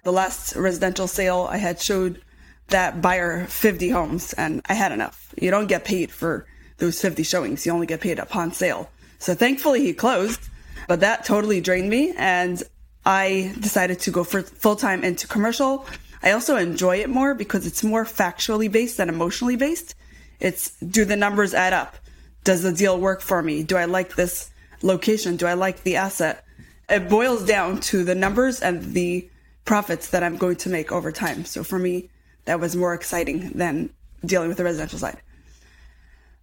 The 0.04 0.12
last 0.12 0.56
residential 0.56 1.08
sale 1.08 1.48
I 1.50 1.58
had 1.58 1.80
showed 1.80 2.22
that 2.70 3.02
buyer 3.02 3.46
50 3.46 3.90
homes 3.90 4.34
and 4.34 4.62
I 4.68 4.74
had 4.74 4.92
enough. 4.92 5.34
You 5.40 5.52
don't 5.52 5.68
get 5.68 5.86
paid 5.86 6.12
for 6.12 6.48
those 6.78 7.00
50 7.00 7.22
showings. 7.24 7.66
You 7.66 7.72
only 7.72 7.86
get 7.86 8.02
paid 8.02 8.18
upon 8.18 8.52
sale. 8.52 8.90
So 9.20 9.36
thankfully 9.36 9.82
he 9.82 9.94
closed, 9.94 10.50
but 10.88 11.02
that 11.02 11.24
totally 11.26 11.62
drained 11.62 11.90
me 11.90 12.14
and 12.18 12.64
I 13.06 13.54
decided 13.60 14.00
to 14.02 14.12
go 14.12 14.24
full 14.24 14.76
time 14.76 15.04
into 15.04 15.28
commercial. 15.28 15.86
I 16.24 16.32
also 16.32 16.58
enjoy 16.58 16.98
it 16.98 17.10
more 17.10 17.36
because 17.36 17.68
it's 17.68 17.84
more 17.84 18.06
factually 18.06 18.72
based 18.72 18.98
than 18.98 19.10
emotionally 19.10 19.56
based. 19.56 19.96
It's 20.40 20.72
do 20.78 21.06
the 21.06 21.16
numbers 21.16 21.54
add 21.54 21.74
up? 21.74 21.96
Does 22.44 22.64
the 22.64 22.74
deal 22.74 23.00
work 23.00 23.22
for 23.22 23.44
me? 23.44 23.62
Do 23.62 23.78
I 23.78 23.86
like 23.86 24.16
this 24.16 24.50
location? 24.82 25.36
Do 25.36 25.46
I 25.46 25.54
like 25.54 25.84
the 25.84 25.98
asset? 25.98 26.44
It 26.90 27.08
boils 27.08 27.46
down 27.46 27.80
to 27.82 28.04
the 28.04 28.16
numbers 28.16 28.62
and 28.62 28.94
the 28.94 29.30
profits 29.66 30.10
that 30.10 30.24
I'm 30.24 30.38
going 30.38 30.58
to 30.58 30.70
make 30.70 30.92
over 30.92 31.12
time. 31.12 31.46
So 31.46 31.64
for 31.64 31.80
me, 31.80 32.10
that 32.46 32.60
was 32.60 32.76
more 32.76 32.94
exciting 32.94 33.52
than 33.52 33.92
dealing 34.26 34.50
with 34.50 34.58
the 34.58 34.64
residential 34.64 35.00
side. 35.00 35.22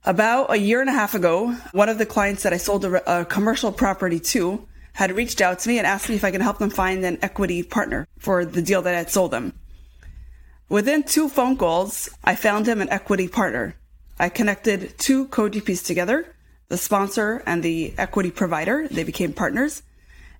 About 0.05 0.53
a 0.53 0.57
year 0.57 0.81
and 0.81 0.89
a 0.89 0.93
half 0.93 1.15
ago, 1.15 1.53
one 1.73 1.89
of 1.89 1.99
the 1.99 2.07
clients 2.07 2.45
that 2.45 2.53
I 2.53 2.57
sold 2.57 2.85
a, 2.85 3.21
a, 3.21 3.25
commercial 3.25 3.73
property 3.73 4.21
to 4.21 4.67
had 4.93 5.17
reached 5.17 5.41
out 5.41 5.59
to 5.61 5.69
me 5.69 5.79
and 5.79 5.87
asked 5.87 6.09
me 6.09 6.15
if 6.15 6.25
I 6.25 6.31
can 6.31 6.41
help 6.41 6.59
them 6.59 6.71
find 6.71 7.05
an 7.05 7.19
equity 7.21 7.63
partner 7.63 8.07
for 8.19 8.45
the 8.45 8.63
deal 8.63 8.83
that 8.83 8.95
I 8.95 8.99
had 8.99 9.11
sold 9.11 9.33
them. 9.33 9.53
Within 10.69 11.03
two 11.03 11.29
phone 11.29 11.57
calls, 11.57 12.09
I 12.25 12.37
found 12.37 12.67
him 12.67 12.81
an 12.81 12.91
equity 12.91 13.29
partner. 13.29 13.75
I 14.19 14.29
connected 14.29 14.99
two 14.99 15.27
co-GPs 15.29 15.85
together, 15.85 16.35
the 16.69 16.77
sponsor 16.77 17.43
and 17.47 17.63
the 17.63 17.95
equity 17.97 18.31
provider. 18.31 18.87
They 18.89 19.05
became 19.05 19.33
partners. 19.33 19.83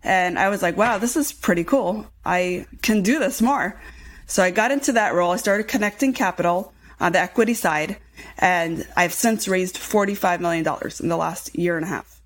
And 0.03 0.39
I 0.39 0.49
was 0.49 0.63
like, 0.63 0.77
wow, 0.77 0.99
this 0.99 1.17
is 1.17 1.33
pretty 1.33 1.65
cool. 1.65 2.07
I 2.25 2.67
can 2.83 3.03
do 3.03 3.19
this 3.19 3.43
more. 3.43 3.81
So 4.27 4.43
I 4.43 4.51
got 4.51 4.71
into 4.71 4.93
that 4.93 5.15
role. 5.15 5.33
I 5.33 5.37
started 5.37 5.69
connecting 5.69 6.13
capital 6.13 6.73
on 7.01 7.13
the 7.13 7.21
equity 7.21 7.55
side, 7.55 7.97
and 8.39 8.87
I've 8.97 9.13
since 9.13 9.49
raised 9.49 9.77
$45 9.77 10.41
million 10.41 10.67
in 11.01 11.09
the 11.09 11.17
last 11.17 11.57
year 11.57 11.77
and 11.77 11.85
a 11.85 11.89
half. 11.89 12.21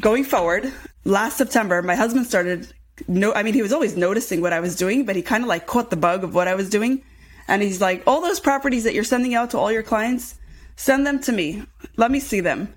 Going 0.00 0.24
forward, 0.24 0.72
last 1.04 1.36
September, 1.36 1.80
my 1.82 1.94
husband 1.94 2.26
started, 2.26 2.72
no, 3.08 3.32
I 3.32 3.42
mean, 3.42 3.54
he 3.54 3.62
was 3.62 3.72
always 3.72 3.96
noticing 3.96 4.40
what 4.40 4.52
I 4.52 4.60
was 4.60 4.76
doing, 4.76 5.04
but 5.04 5.16
he 5.16 5.22
kind 5.22 5.44
of 5.44 5.48
like 5.48 5.66
caught 5.66 5.90
the 5.90 5.96
bug 5.96 6.24
of 6.24 6.34
what 6.34 6.48
I 6.48 6.54
was 6.54 6.68
doing. 6.70 7.02
And 7.48 7.62
he's 7.62 7.80
like, 7.80 8.02
all 8.06 8.20
those 8.20 8.40
properties 8.40 8.84
that 8.84 8.94
you're 8.94 9.04
sending 9.04 9.34
out 9.34 9.50
to 9.50 9.58
all 9.58 9.72
your 9.72 9.82
clients, 9.82 10.36
send 10.76 11.06
them 11.06 11.20
to 11.20 11.32
me. 11.32 11.64
Let 11.96 12.10
me 12.10 12.20
see 12.20 12.40
them. 12.40 12.74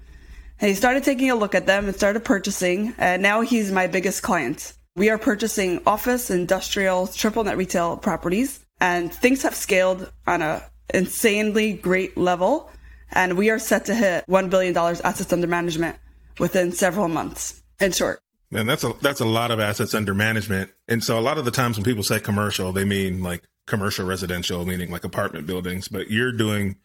And 0.60 0.70
he 0.70 0.76
started 0.76 1.04
taking 1.04 1.30
a 1.30 1.36
look 1.36 1.56
at 1.56 1.66
them 1.66 1.86
and 1.86 1.96
started 1.96 2.24
purchasing. 2.24 2.94
And 2.98 3.22
now 3.22 3.42
he's 3.42 3.72
my 3.72 3.88
biggest 3.88 4.22
client. 4.24 4.74
We 4.96 5.10
are 5.10 5.18
purchasing 5.18 5.82
office, 5.86 6.30
industrial, 6.30 7.08
triple 7.08 7.44
net 7.44 7.58
retail 7.58 7.98
properties, 7.98 8.64
and 8.80 9.12
things 9.12 9.42
have 9.44 9.56
scaled 9.56 10.12
on 10.28 10.42
a 10.42 10.70
insanely 10.94 11.74
great 11.74 12.16
level. 12.16 12.70
And 13.12 13.38
we 13.38 13.50
are 13.50 13.60
set 13.60 13.86
to 13.86 13.96
hit 13.96 14.26
$1 14.28 14.50
billion 14.50 14.78
assets 14.78 15.34
under 15.34 15.48
management 15.48 15.98
within 16.40 16.72
several 16.72 17.08
months. 17.08 17.62
In 17.80 17.92
short. 17.92 18.20
And 18.52 18.70
that's 18.70 18.84
a 18.84 18.94
that's 19.02 19.20
a 19.20 19.26
lot 19.26 19.52
of 19.52 19.60
assets 19.60 19.96
under 19.96 20.14
management. 20.14 20.72
And 20.88 21.04
so 21.04 21.18
a 21.18 21.22
lot 21.22 21.38
of 21.38 21.46
the 21.46 21.52
times 21.52 21.78
when 21.78 21.84
people 21.84 22.04
say 22.04 22.20
commercial, 22.20 22.72
they 22.72 22.86
mean 22.86 23.24
like 23.24 23.44
commercial 23.66 24.06
residential, 24.06 24.66
meaning 24.66 24.92
like 24.92 25.04
apartment 25.04 25.48
buildings, 25.48 25.88
but 25.88 26.12
you're 26.12 26.32
doing 26.32 26.78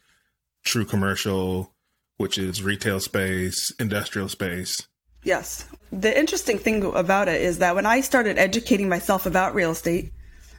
true 0.64 0.84
commercial, 0.84 1.74
which 2.18 2.36
is 2.36 2.62
retail 2.62 3.00
space, 3.00 3.72
industrial 3.80 4.28
space. 4.28 4.86
Yes. 5.24 5.66
The 5.90 6.16
interesting 6.16 6.58
thing 6.58 6.84
about 6.94 7.28
it 7.28 7.40
is 7.40 7.58
that 7.58 7.74
when 7.74 7.86
I 7.86 8.02
started 8.02 8.38
educating 8.38 8.88
myself 8.88 9.24
about 9.26 9.54
real 9.54 9.70
estate, 9.70 10.12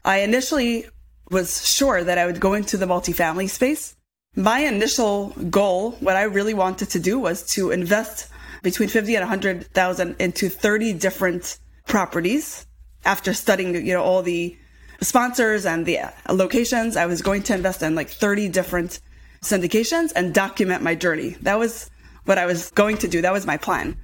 I 0.04 0.20
initially 0.20 0.88
was 1.30 1.68
sure 1.68 2.04
that 2.04 2.18
I 2.18 2.26
would 2.26 2.40
go 2.40 2.54
into 2.54 2.78
the 2.78 2.86
multifamily 2.86 3.50
space. 3.50 3.96
My 4.36 4.60
initial 4.60 5.30
goal, 5.50 5.92
what 6.00 6.16
I 6.16 6.24
really 6.24 6.54
wanted 6.54 6.90
to 6.92 7.00
do 7.00 7.20
was 7.20 7.46
to 7.54 7.72
invest 7.72 8.30
between 8.64 8.90
50 8.90 9.16
and 9.16 9.24
100,000 9.24 10.16
into 10.20 10.50
30 10.50 10.94
different 10.94 11.60
properties. 11.88 12.66
After 13.06 13.34
studying, 13.34 13.76
you 13.76 13.94
know, 13.94 14.04
all 14.04 14.22
the 14.22 14.58
sponsors 15.02 15.66
and 15.66 15.86
the 15.86 16.00
locations, 16.30 16.98
I 16.98 17.06
was 17.06 17.22
going 17.22 17.44
to 17.44 17.54
invest 17.54 17.82
in 17.82 17.96
like 17.96 18.10
30 18.10 18.50
different 18.50 19.00
syndications 19.42 20.12
and 20.16 20.34
document 20.34 20.84
my 20.84 20.96
journey. 20.96 21.38
That 21.42 21.60
was 21.60 21.90
what 22.26 22.38
I 22.38 22.46
was 22.46 22.72
going 22.72 22.98
to 23.00 23.08
do. 23.08 23.22
That 23.22 23.34
was 23.34 23.46
my 23.46 23.58
plan. 23.58 23.98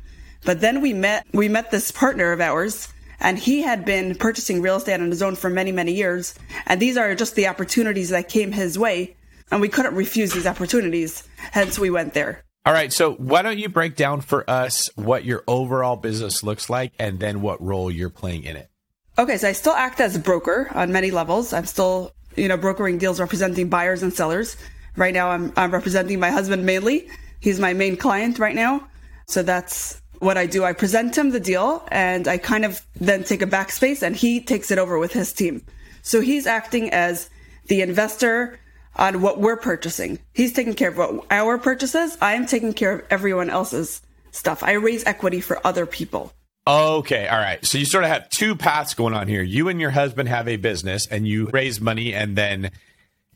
But 0.44 0.62
then 0.62 0.82
we 0.82 0.94
met, 0.94 1.26
we 1.34 1.50
met 1.50 1.72
this 1.72 1.92
partner 1.92 2.32
of 2.32 2.42
ours 2.42 2.88
and 3.20 3.38
he 3.40 3.62
had 3.62 3.86
been 3.86 4.16
purchasing 4.16 4.62
real 4.62 4.76
estate 4.76 5.00
on 5.00 5.10
his 5.10 5.22
own 5.22 5.36
for 5.36 5.50
many, 5.50 5.72
many 5.72 5.94
years. 5.94 6.36
And 6.66 6.82
these 6.82 6.98
are 6.98 7.16
just 7.16 7.36
the 7.36 7.48
opportunities 7.48 8.10
that 8.10 8.30
came 8.30 8.52
his 8.52 8.78
way. 8.78 9.16
And 9.52 9.62
we 9.62 9.70
couldn't 9.70 9.96
refuse 9.96 10.34
these 10.34 10.48
opportunities. 10.48 11.24
Hence 11.38 11.78
we 11.78 11.90
went 11.90 12.14
there. 12.14 12.44
All 12.66 12.74
right. 12.74 12.92
So 12.92 13.14
why 13.14 13.44
don't 13.44 13.60
you 13.60 13.70
break 13.70 13.96
down 13.96 14.22
for 14.22 14.48
us 14.50 14.90
what 14.96 15.24
your 15.24 15.44
overall 15.48 15.96
business 15.96 16.44
looks 16.44 16.70
like 16.70 16.94
and 16.98 17.20
then 17.20 17.42
what 17.42 17.62
role 17.62 17.92
you're 17.92 18.10
playing 18.10 18.44
in 18.44 18.56
it? 18.56 18.70
Okay. 19.18 19.38
So 19.38 19.48
I 19.48 19.52
still 19.54 19.74
act 19.74 20.00
as 20.00 20.16
a 20.16 20.20
broker 20.20 20.70
on 20.74 20.92
many 20.92 21.12
levels. 21.12 21.54
I'm 21.54 21.66
still, 21.66 22.12
you 22.36 22.48
know, 22.48 22.58
brokering 22.58 22.98
deals 22.98 23.20
representing 23.20 23.70
buyers 23.70 24.02
and 24.02 24.14
sellers. 24.14 24.58
Right 24.96 25.14
now 25.14 25.30
I'm, 25.30 25.54
I'm 25.56 25.72
representing 25.72 26.20
my 26.20 26.32
husband 26.32 26.66
mainly. 26.66 27.10
He's 27.40 27.60
my 27.60 27.74
main 27.74 27.98
client 27.98 28.40
right 28.40 28.56
now. 28.56 28.88
So 29.28 29.44
that's 29.44 30.02
what 30.20 30.38
I 30.38 30.46
do, 30.46 30.64
I 30.64 30.74
present 30.74 31.18
him 31.18 31.32
the 31.32 31.40
deal 31.40 31.86
and 31.92 32.28
I 32.28 32.38
kind 32.38 32.66
of 32.66 32.86
then 32.96 33.24
take 33.24 33.42
a 33.42 33.48
backspace 33.48 34.02
and 34.02 34.16
he 34.16 34.42
takes 34.42 34.72
it 34.72 34.78
over 34.78 34.98
with 34.98 35.14
his 35.14 35.34
team. 35.34 35.64
So 36.02 36.22
he's 36.22 36.48
acting 36.48 36.90
as 36.92 37.30
the 37.68 37.82
investor 37.82 38.60
on 38.96 39.22
what 39.22 39.40
we're 39.40 39.58
purchasing. 39.58 40.20
He's 40.34 40.54
taking 40.54 40.74
care 40.74 40.90
of 40.90 40.98
what 40.98 41.26
our 41.30 41.58
purchases. 41.58 42.18
I 42.22 42.34
am 42.36 42.46
taking 42.46 42.74
care 42.74 42.94
of 42.94 43.06
everyone 43.10 43.50
else's 43.50 44.02
stuff. 44.32 44.64
I 44.64 44.74
raise 44.74 45.06
equity 45.06 45.42
for 45.42 45.66
other 45.66 45.86
people. 45.86 46.32
Okay. 46.68 47.28
All 47.28 47.38
right. 47.38 47.64
So 47.66 47.78
you 47.78 47.86
sort 47.86 48.04
of 48.04 48.10
have 48.10 48.30
two 48.30 48.56
paths 48.56 48.94
going 48.94 49.14
on 49.14 49.28
here. 49.28 49.44
You 49.44 49.68
and 49.68 49.80
your 49.80 49.92
husband 49.92 50.30
have 50.30 50.48
a 50.48 50.56
business 50.56 51.08
and 51.08 51.28
you 51.28 51.48
raise 51.48 51.80
money 51.80 52.14
and 52.14 52.36
then 52.36 52.72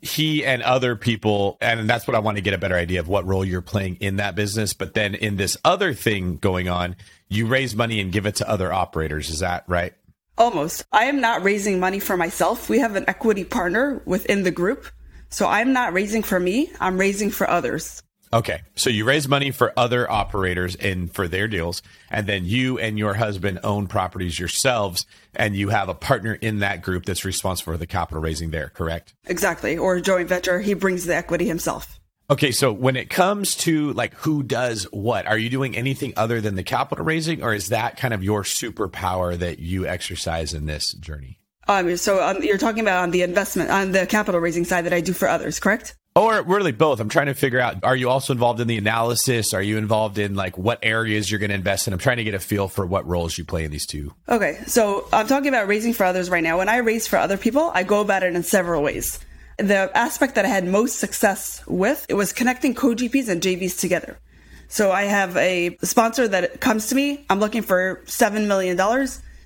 he 0.02 0.46
and 0.46 0.62
other 0.64 0.96
people, 0.96 1.58
and 1.62 1.90
that's 1.90 2.08
what 2.08 2.16
I 2.16 2.20
want 2.20 2.38
to 2.38 2.42
get 2.42 2.54
a 2.54 2.58
better 2.58 2.76
idea 2.76 3.00
of 3.00 3.08
what 3.08 3.26
role 3.26 3.44
you're 3.44 3.62
playing 3.62 3.98
in 4.00 4.18
that 4.18 4.36
business. 4.36 4.74
But 4.74 4.94
then 4.94 5.16
in 5.16 5.36
this 5.36 5.58
other 5.66 5.94
thing 5.94 6.38
going 6.38 6.70
on, 6.70 6.96
you 7.28 7.48
raise 7.48 7.76
money 7.76 8.00
and 8.00 8.12
give 8.12 8.26
it 8.26 8.36
to 8.36 8.50
other 8.50 8.72
operators. 8.72 9.30
Is 9.30 9.40
that 9.40 9.64
right? 9.68 9.94
Almost. 10.38 10.86
I 10.92 11.06
am 11.06 11.20
not 11.20 11.44
raising 11.44 11.80
money 11.80 12.00
for 12.00 12.16
myself. 12.16 12.70
We 12.70 12.80
have 12.80 12.96
an 12.96 13.06
equity 13.08 13.44
partner 13.44 14.02
within 14.06 14.44
the 14.44 14.52
group. 14.52 14.86
So 15.30 15.48
I'm 15.48 15.74
not 15.74 15.94
raising 15.94 16.24
for 16.24 16.40
me, 16.40 16.72
I'm 16.80 16.98
raising 16.98 17.30
for 17.30 17.48
others. 17.48 18.02
Okay. 18.32 18.62
So 18.76 18.90
you 18.90 19.06
raise 19.06 19.28
money 19.28 19.52
for 19.52 19.74
other 19.78 20.10
operators 20.10 20.76
and 20.76 21.12
for 21.12 21.28
their 21.28 21.48
deals. 21.48 21.82
And 22.12 22.28
then 22.28 22.46
you 22.46 22.78
and 22.78 22.98
your 22.98 23.16
husband 23.16 23.60
own 23.64 23.88
properties 23.88 24.40
yourselves 24.40 25.06
and 25.36 25.56
you 25.56 25.70
have 25.70 25.90
a 25.90 25.96
partner 25.96 26.34
in 26.36 26.60
that 26.60 26.82
group 26.82 27.06
that's 27.06 27.26
responsible 27.26 27.74
for 27.74 27.78
the 27.78 27.88
capital 27.88 28.22
raising 28.22 28.52
there, 28.52 28.70
correct? 28.70 29.16
Exactly. 29.26 29.78
Or 29.78 30.00
joint 30.00 30.30
venture, 30.30 30.60
he 30.60 30.76
brings 30.76 31.06
the 31.06 31.16
equity 31.16 31.46
himself. 31.46 32.00
Okay, 32.32 32.52
so 32.52 32.72
when 32.72 32.96
it 32.96 33.10
comes 33.10 33.56
to 33.56 33.92
like 33.94 34.14
who 34.14 34.44
does 34.44 34.84
what, 34.92 35.26
are 35.26 35.38
you 35.38 35.50
doing 35.50 35.76
anything 35.76 36.14
other 36.16 36.42
than 36.42 36.54
the 36.54 36.62
capital 36.62 37.04
raising, 37.04 37.42
or 37.42 37.56
is 37.56 37.70
that 37.70 37.98
kind 37.98 38.14
of 38.14 38.24
your 38.24 38.44
superpower 38.44 39.36
that 39.36 39.58
you 39.58 39.88
exercise 39.88 40.54
in 40.54 40.68
this 40.68 40.94
journey? 40.94 41.40
Um, 41.68 41.98
so 41.98 42.24
um, 42.24 42.44
you're 42.44 42.60
talking 42.60 42.82
about 42.82 43.02
on 43.02 43.10
the 43.10 43.24
investment, 43.24 43.72
on 43.72 43.94
the 43.94 44.06
capital 44.06 44.40
raising 44.40 44.64
side 44.64 44.86
that 44.86 44.94
I 44.94 45.02
do 45.02 45.14
for 45.14 45.28
others, 45.28 45.60
correct? 45.60 45.96
Or 46.20 46.42
really 46.42 46.74
both. 46.74 47.00
I'm 47.00 47.08
trying 47.08 47.28
to 47.28 47.34
figure 47.34 47.62
out 47.62 47.82
are 47.84 47.96
you 47.96 48.10
also 48.10 48.34
involved 48.34 48.60
in 48.60 48.68
the 48.68 48.78
analysis? 48.78 49.54
Are 49.54 49.62
you 49.62 49.78
involved 49.78 50.18
in 50.18 50.36
like 50.36 50.58
what 50.58 50.80
areas 50.84 51.32
you're 51.32 51.40
going 51.40 51.52
to 51.52 51.56
invest 51.56 51.88
in? 51.88 51.94
I'm 51.94 52.00
trying 52.00 52.18
to 52.18 52.26
get 52.26 52.34
a 52.34 52.40
feel 52.40 52.68
for 52.68 52.86
what 52.86 53.08
roles 53.08 53.38
you 53.38 53.46
play 53.46 53.64
in 53.64 53.72
these 53.72 53.86
two. 53.86 54.14
Okay. 54.28 54.60
So 54.68 55.08
I'm 55.14 55.28
talking 55.28 55.48
about 55.48 55.70
raising 55.70 55.94
for 55.94 56.06
others 56.06 56.30
right 56.30 56.44
now. 56.44 56.58
When 56.58 56.68
I 56.68 56.78
raise 56.78 57.08
for 57.08 57.16
other 57.16 57.38
people, 57.38 57.72
I 57.74 57.84
go 57.84 58.02
about 58.02 58.24
it 58.24 58.36
in 58.36 58.44
several 58.44 58.84
ways. 58.84 59.18
The 59.60 59.90
aspect 59.98 60.36
that 60.36 60.44
I 60.44 60.50
had 60.50 60.68
most 60.68 61.00
success 61.00 61.66
with 61.66 62.06
it 62.10 62.16
was 62.16 62.34
connecting 62.34 62.76
co-GPs 62.76 63.30
and 63.30 63.42
JVs 63.42 63.80
together. 63.80 64.20
So 64.68 64.92
I 64.92 65.04
have 65.04 65.38
a 65.38 65.78
sponsor 65.84 66.28
that 66.28 66.60
comes 66.60 66.88
to 66.88 66.96
me. 66.96 67.26
I'm 67.30 67.40
looking 67.40 67.62
for 67.62 68.02
$7 68.08 68.46
million. 68.46 68.78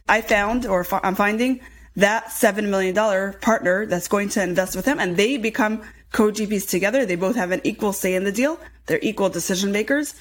I 0.09 0.21
found 0.21 0.65
or 0.65 0.87
I'm 1.03 1.13
finding 1.13 1.61
that 1.97 2.25
$7 2.25 2.67
million 2.69 2.95
partner 3.41 3.85
that's 3.85 4.07
going 4.07 4.29
to 4.29 4.41
invest 4.41 4.75
with 4.75 4.85
him 4.85 4.99
and 4.99 5.15
they 5.17 5.37
become 5.37 5.83
co-GPs 6.13 6.69
together. 6.69 7.05
They 7.05 7.17
both 7.17 7.35
have 7.35 7.51
an 7.51 7.59
equal 7.65 7.91
say 7.91 8.15
in 8.15 8.23
the 8.23 8.31
deal. 8.31 8.57
They're 8.85 8.99
equal 9.01 9.29
decision 9.29 9.73
makers. 9.73 10.15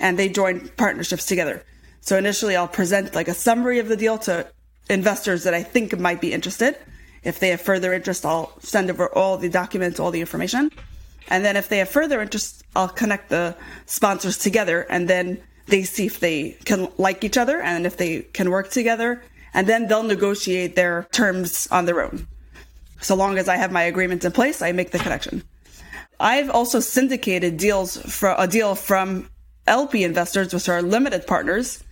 and 0.00 0.16
they 0.16 0.28
join 0.28 0.68
partnerships 0.76 1.26
together. 1.26 1.64
So 2.00 2.16
initially, 2.16 2.54
I'll 2.54 2.68
present 2.68 3.16
like 3.16 3.26
a 3.26 3.34
summary 3.34 3.80
of 3.80 3.88
the 3.88 3.96
deal 3.96 4.16
to 4.18 4.46
investors 4.88 5.42
that 5.42 5.54
I 5.54 5.64
think 5.64 5.98
might 5.98 6.20
be 6.20 6.32
interested. 6.32 6.78
If 7.24 7.40
they 7.40 7.48
have 7.48 7.60
further 7.60 7.92
interest, 7.92 8.24
I'll 8.24 8.52
send 8.60 8.90
over 8.90 9.08
all 9.12 9.36
the 9.36 9.48
documents, 9.48 9.98
all 9.98 10.12
the 10.12 10.20
information. 10.20 10.70
And 11.28 11.44
then 11.44 11.56
if 11.56 11.68
they 11.68 11.78
have 11.78 11.88
further 11.88 12.22
interest, 12.22 12.62
I'll 12.76 12.88
connect 12.88 13.28
the 13.28 13.56
sponsors 13.86 14.38
together 14.38 14.86
and 14.88 15.08
then 15.08 15.42
they 15.66 15.82
see 15.82 16.06
if 16.06 16.20
they 16.20 16.56
can 16.64 16.88
like 16.96 17.24
each 17.24 17.36
other 17.36 17.60
and 17.60 17.84
if 17.84 17.96
they 17.96 18.22
can 18.22 18.50
work 18.50 18.70
together. 18.70 19.22
And 19.52 19.66
then 19.66 19.88
they'll 19.88 20.02
negotiate 20.02 20.76
their 20.76 21.08
terms 21.10 21.68
on 21.70 21.86
their 21.86 22.02
own. 22.02 22.26
So 23.00 23.14
long 23.14 23.38
as 23.38 23.48
I 23.48 23.56
have 23.56 23.72
my 23.72 23.82
agreements 23.82 24.24
in 24.24 24.32
place, 24.32 24.62
I 24.62 24.72
make 24.72 24.90
the 24.90 24.98
connection. 24.98 25.42
I've 26.20 26.50
also 26.50 26.80
syndicated 26.80 27.56
deals 27.56 27.96
for 27.96 28.34
a 28.36 28.46
deal 28.46 28.74
from 28.74 29.28
LP 29.66 30.02
investors, 30.02 30.52
which 30.52 30.68
are 30.68 30.82
limited 30.82 31.26
partners, 31.26 31.84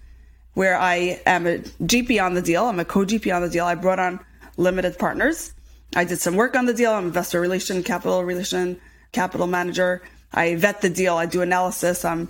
where 0.54 0.76
I 0.76 1.20
am 1.26 1.46
a 1.46 1.58
GP 1.58 2.22
on 2.22 2.34
the 2.34 2.42
deal. 2.42 2.64
I'm 2.64 2.80
a 2.80 2.84
co-GP 2.84 3.34
on 3.34 3.42
the 3.42 3.50
deal. 3.50 3.64
I 3.64 3.74
brought 3.74 4.00
on 4.00 4.18
limited 4.56 4.98
partners. 4.98 5.52
I 5.94 6.04
did 6.04 6.18
some 6.18 6.34
work 6.34 6.56
on 6.56 6.66
the 6.66 6.74
deal. 6.74 6.92
I'm 6.92 7.06
investor 7.06 7.40
relation, 7.40 7.82
capital 7.82 8.24
relation, 8.24 8.80
capital 9.12 9.46
manager. 9.46 10.02
I 10.32 10.56
vet 10.56 10.80
the 10.80 10.90
deal. 10.90 11.16
I 11.16 11.26
do 11.26 11.42
analysis. 11.42 12.04
Um, 12.04 12.28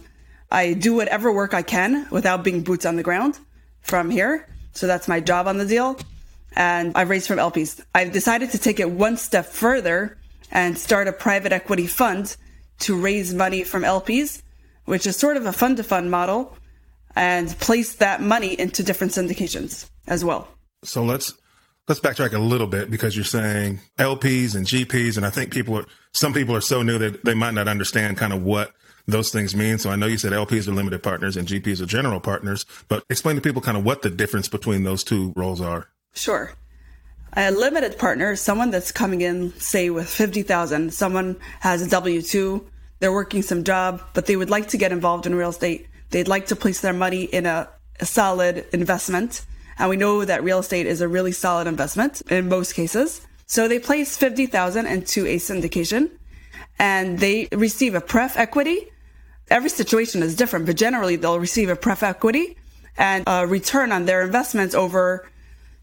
I 0.51 0.75
do 0.75 0.95
whatever 0.95 1.33
work 1.33 1.55
I 1.55 1.63
can 1.63 2.07
without 2.11 2.45
being 2.45 2.63
boots 2.63 2.85
on 2.85 2.97
the 2.97 3.03
ground 3.03 3.39
from 3.81 4.11
here. 4.11 4.47
So 4.73 4.87
that's 4.87 5.09
my 5.09 5.21
job 5.21 5.47
on 5.47 5.59
the 5.59 5.67
deal. 5.67 5.99
And 6.57 6.97
I've 6.97 7.11
raised 7.11 7.29
from 7.29 7.39
LPs. 7.39 7.85
I've 7.95 8.13
decided 8.13 8.51
to 8.51 8.59
take 8.59 8.81
it 8.81 8.91
one 8.91 9.19
step 9.19 9.47
further 9.47 10.19
and 10.51 10.79
start 10.79 11.07
a 11.07 11.13
private 11.13 11.53
equity 11.53 11.87
fund 11.87 12.37
to 12.81 12.99
raise 12.99 13.35
money 13.35 13.63
from 13.63 13.83
LPs, 13.83 14.43
which 14.87 15.07
is 15.07 15.17
sort 15.17 15.37
of 15.37 15.47
a 15.47 15.53
fund 15.53 15.77
to 15.77 15.83
fund 15.83 16.11
model 16.11 16.57
and 17.15 17.49
place 17.61 17.97
that 17.97 18.23
money 18.23 18.59
into 18.59 18.83
different 18.83 19.13
syndications 19.13 19.89
as 20.07 20.25
well. 20.25 20.49
So 20.83 21.05
let's 21.05 21.35
let's 21.89 22.01
backtrack 22.01 22.33
a 22.33 22.39
little 22.39 22.67
bit 22.67 22.91
because 22.91 23.17
you're 23.17 23.25
saying 23.25 23.81
LPs 23.99 24.55
and 24.55 24.67
GPs, 24.67 25.17
and 25.17 25.27
I 25.27 25.31
think 25.31 25.53
people 25.53 25.77
are 25.77 25.87
some 26.13 26.33
people 26.33 26.55
are 26.55 26.61
so 26.61 26.83
new 26.83 26.99
that 26.99 27.25
they 27.25 27.35
might 27.35 27.55
not 27.55 27.69
understand 27.69 28.17
kind 28.17 28.33
of 28.33 28.43
what 28.43 28.73
those 29.07 29.31
things 29.31 29.55
mean. 29.55 29.79
So 29.79 29.91
I 29.91 29.97
know 29.97 30.07
you 30.07 30.19
said 30.19 30.33
LPs 30.33 30.69
are 30.69 30.73
limited 30.73 31.03
partners 31.03 31.37
and 31.37 31.47
GPs 31.47 31.81
are 31.81 31.87
general 31.87 32.21
partners, 32.21 32.67
but 32.89 33.05
explain 33.09 33.37
to 33.37 33.43
people 33.43 33.63
kind 33.63 33.77
of 33.77 33.85
what 33.85 34.03
the 34.03 34.11
difference 34.11 34.49
between 34.49 34.83
those 34.83 35.05
two 35.05 35.33
roles 35.37 35.61
are. 35.61 35.89
Sure. 36.17 36.53
A 37.37 37.53
limited 37.53 37.99
partner 37.99 38.35
someone 38.35 38.71
that's 38.71 38.91
coming 38.91 39.21
in, 39.21 39.53
say, 39.61 39.91
with 39.91 40.09
50,000. 40.09 40.93
Someone 40.93 41.37
has 41.61 41.83
a 41.83 41.89
W 41.89 42.23
2, 42.23 42.67
they're 42.99 43.13
working 43.13 43.43
some 43.43 43.63
job, 43.63 44.03
but 44.15 44.27
they 44.27 44.37
would 44.37 44.51
like 44.51 44.69
to 44.69 44.79
get 44.79 44.91
involved 44.91 45.27
in 45.27 45.35
real 45.35 45.51
estate 45.51 45.87
They'd 46.11 46.29
like 46.29 46.47
to 46.47 46.57
place 46.57 46.81
their 46.81 46.93
money 46.93 47.25
in 47.25 47.47
a, 47.47 47.69
a 48.01 48.07
solid 48.07 48.67
investment. 48.73 49.45
And 49.79 49.91
we 49.91 49.97
know 49.97 50.25
that 50.25 50.43
real 50.43 50.61
estate 50.61 50.87
is 50.87 51.01
a 51.01 51.09
really 51.09 51.33
solid 51.33 51.67
investment 51.67 52.23
in 52.31 52.49
most 52.49 52.75
cases. 52.75 53.27
So 53.47 53.69
they 53.69 53.79
place 53.79 54.17
50,000 54.17 54.87
into 54.87 55.27
a 55.27 55.37
syndication 55.37 56.11
and 56.79 57.19
they 57.19 57.49
receive 57.53 57.95
a 57.95 58.01
pref 58.01 58.37
equity. 58.37 58.89
Every 59.49 59.71
situation 59.71 60.23
is 60.23 60.35
different, 60.35 60.67
but 60.67 60.77
generally 60.77 61.17
they'll 61.17 61.39
receive 61.39 61.69
a 61.69 61.77
pref 61.77 62.03
equity 62.03 62.57
and 62.97 63.25
a 63.27 63.47
return 63.47 63.93
on 63.93 64.07
their 64.07 64.23
investments 64.23 64.75
over 64.75 65.29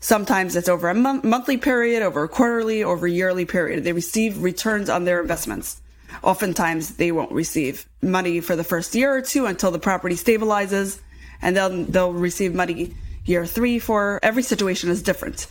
sometimes 0.04 0.56
it's 0.56 0.70
over 0.70 0.90
a 0.90 0.94
monthly 0.94 1.58
period, 1.58 2.04
over 2.04 2.24
a 2.24 2.30
quarterly, 2.30 2.84
over 2.84 3.08
a 3.08 3.12
yearly 3.12 3.46
period. 3.46 3.84
They 3.84 3.94
receive 3.94 4.44
returns 4.44 4.90
on 4.90 5.06
their 5.06 5.22
investments 5.22 5.82
oftentimes 6.22 6.96
they 6.96 7.12
won't 7.12 7.32
receive 7.32 7.88
money 8.02 8.40
for 8.40 8.56
the 8.56 8.64
first 8.64 8.94
year 8.94 9.16
or 9.16 9.22
two 9.22 9.46
until 9.46 9.72
the 9.72 9.80
property 9.80 10.16
stabilizes, 10.16 11.00
and 11.42 11.56
then 11.56 11.86
they'll 11.86 12.14
receive 12.14 12.54
money 12.54 12.94
year 13.26 13.46
three, 13.46 13.80
four. 13.80 14.20
Every 14.22 14.44
situation 14.44 14.90
is 14.90 15.02
different. 15.02 15.48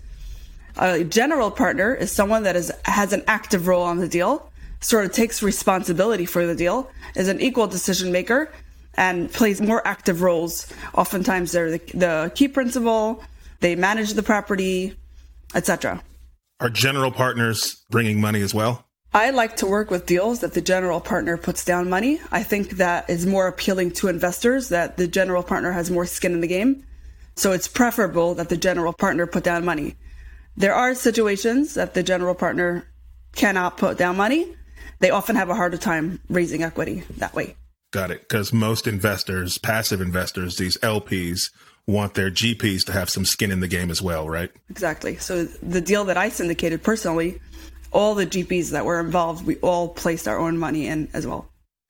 A 0.77 1.05
general 1.05 1.51
partner 1.51 1.95
is 1.95 2.11
someone 2.11 2.45
that 2.45 2.57
is 2.57 2.73
has 2.85 3.13
an 3.13 3.23
active 3.27 3.67
role 3.67 3.83
on 3.83 3.99
the 3.99 4.09
deal, 4.09 4.51
sort 4.81 5.05
of 5.05 5.13
takes 5.13 5.43
responsibility 5.43 6.25
for 6.25 6.47
the 6.47 6.55
deal, 6.55 6.91
is 7.15 7.29
an 7.29 7.41
equal 7.41 7.67
decision 7.67 8.13
maker, 8.13 8.51
and 8.95 9.31
plays 9.33 9.61
more 9.61 9.87
active 9.87 10.23
roles. 10.23 10.73
Oftentimes, 10.95 11.53
they're 11.53 11.73
the, 11.73 11.79
the 11.95 12.33
key 12.35 12.49
principal. 12.49 13.23
They 13.63 13.77
manage 13.77 14.15
the 14.15 14.25
property, 14.25 14.97
etc. 15.55 16.03
Are 16.59 16.69
general 16.69 17.13
partners 17.13 17.85
bringing 17.91 18.21
money 18.21 18.43
as 18.43 18.53
well? 18.53 18.85
I 19.15 19.31
like 19.31 19.57
to 19.59 19.67
work 19.67 19.89
with 19.89 20.05
deals 20.05 20.41
that 20.41 20.55
the 20.55 20.61
general 20.61 21.01
partner 21.01 21.37
puts 21.37 21.65
down 21.65 21.89
money. 21.89 22.21
I 22.33 22.43
think 22.43 22.71
that 22.71 23.09
is 23.09 23.25
more 23.25 23.47
appealing 23.47 23.93
to 23.93 24.09
investors 24.09 24.71
that 24.71 24.97
the 24.97 25.07
general 25.07 25.45
partner 25.45 25.71
has 25.71 25.93
more 25.93 26.07
skin 26.07 26.33
in 26.33 26.41
the 26.41 26.49
game. 26.49 26.85
So 27.37 27.53
it's 27.53 27.69
preferable 27.69 28.35
that 28.35 28.49
the 28.49 28.57
general 28.57 28.93
partner 28.93 29.29
put 29.29 29.45
down 29.45 29.65
money. 29.65 29.95
There 30.57 30.75
are 30.75 30.97
situations 30.97 31.75
that 31.75 31.95
the 31.95 32.03
general 32.03 32.35
partner 32.35 32.89
cannot 33.37 33.77
put 33.77 33.97
down 33.97 34.17
money. 34.17 34.57
They 34.99 35.11
often 35.11 35.37
have 35.37 35.51
a 35.51 35.55
harder 35.55 35.79
time 35.79 36.21
raising 36.29 36.65
equity 36.65 37.05
that 37.19 37.35
way. 37.35 37.55
Got 37.93 38.11
it. 38.11 38.29
Because 38.29 38.53
most 38.53 38.89
investors, 38.89 39.57
passive 39.59 40.01
investors, 40.01 40.57
these 40.57 40.79
LPs, 40.79 41.51
want 41.87 42.15
their 42.15 42.31
GPs 42.31 42.85
to 42.87 42.93
have 42.93 43.11
some 43.11 43.25
skin 43.25 43.51
in 43.51 43.61
the 43.61 43.69
game 43.69 43.91
as 43.91 44.01
well, 44.01 44.29
right? 44.29 44.51
Exactly. 44.71 45.17
So 45.17 45.45
the 45.45 45.81
deal 45.81 46.05
that 46.05 46.17
I 46.17 46.29
syndicated 46.29 46.83
personally 46.83 47.41
all 47.91 48.15
the 48.15 48.27
GPs 48.27 48.71
that 48.71 48.85
were 48.85 49.01
involved, 49.01 49.47
we 49.47 49.57
all 49.57 49.89
placed 49.89 50.27
our 50.27 50.39
own 50.39 50.59
money 50.59 50.87
in 50.87 51.09
as 51.13 51.27
well. 51.27 51.49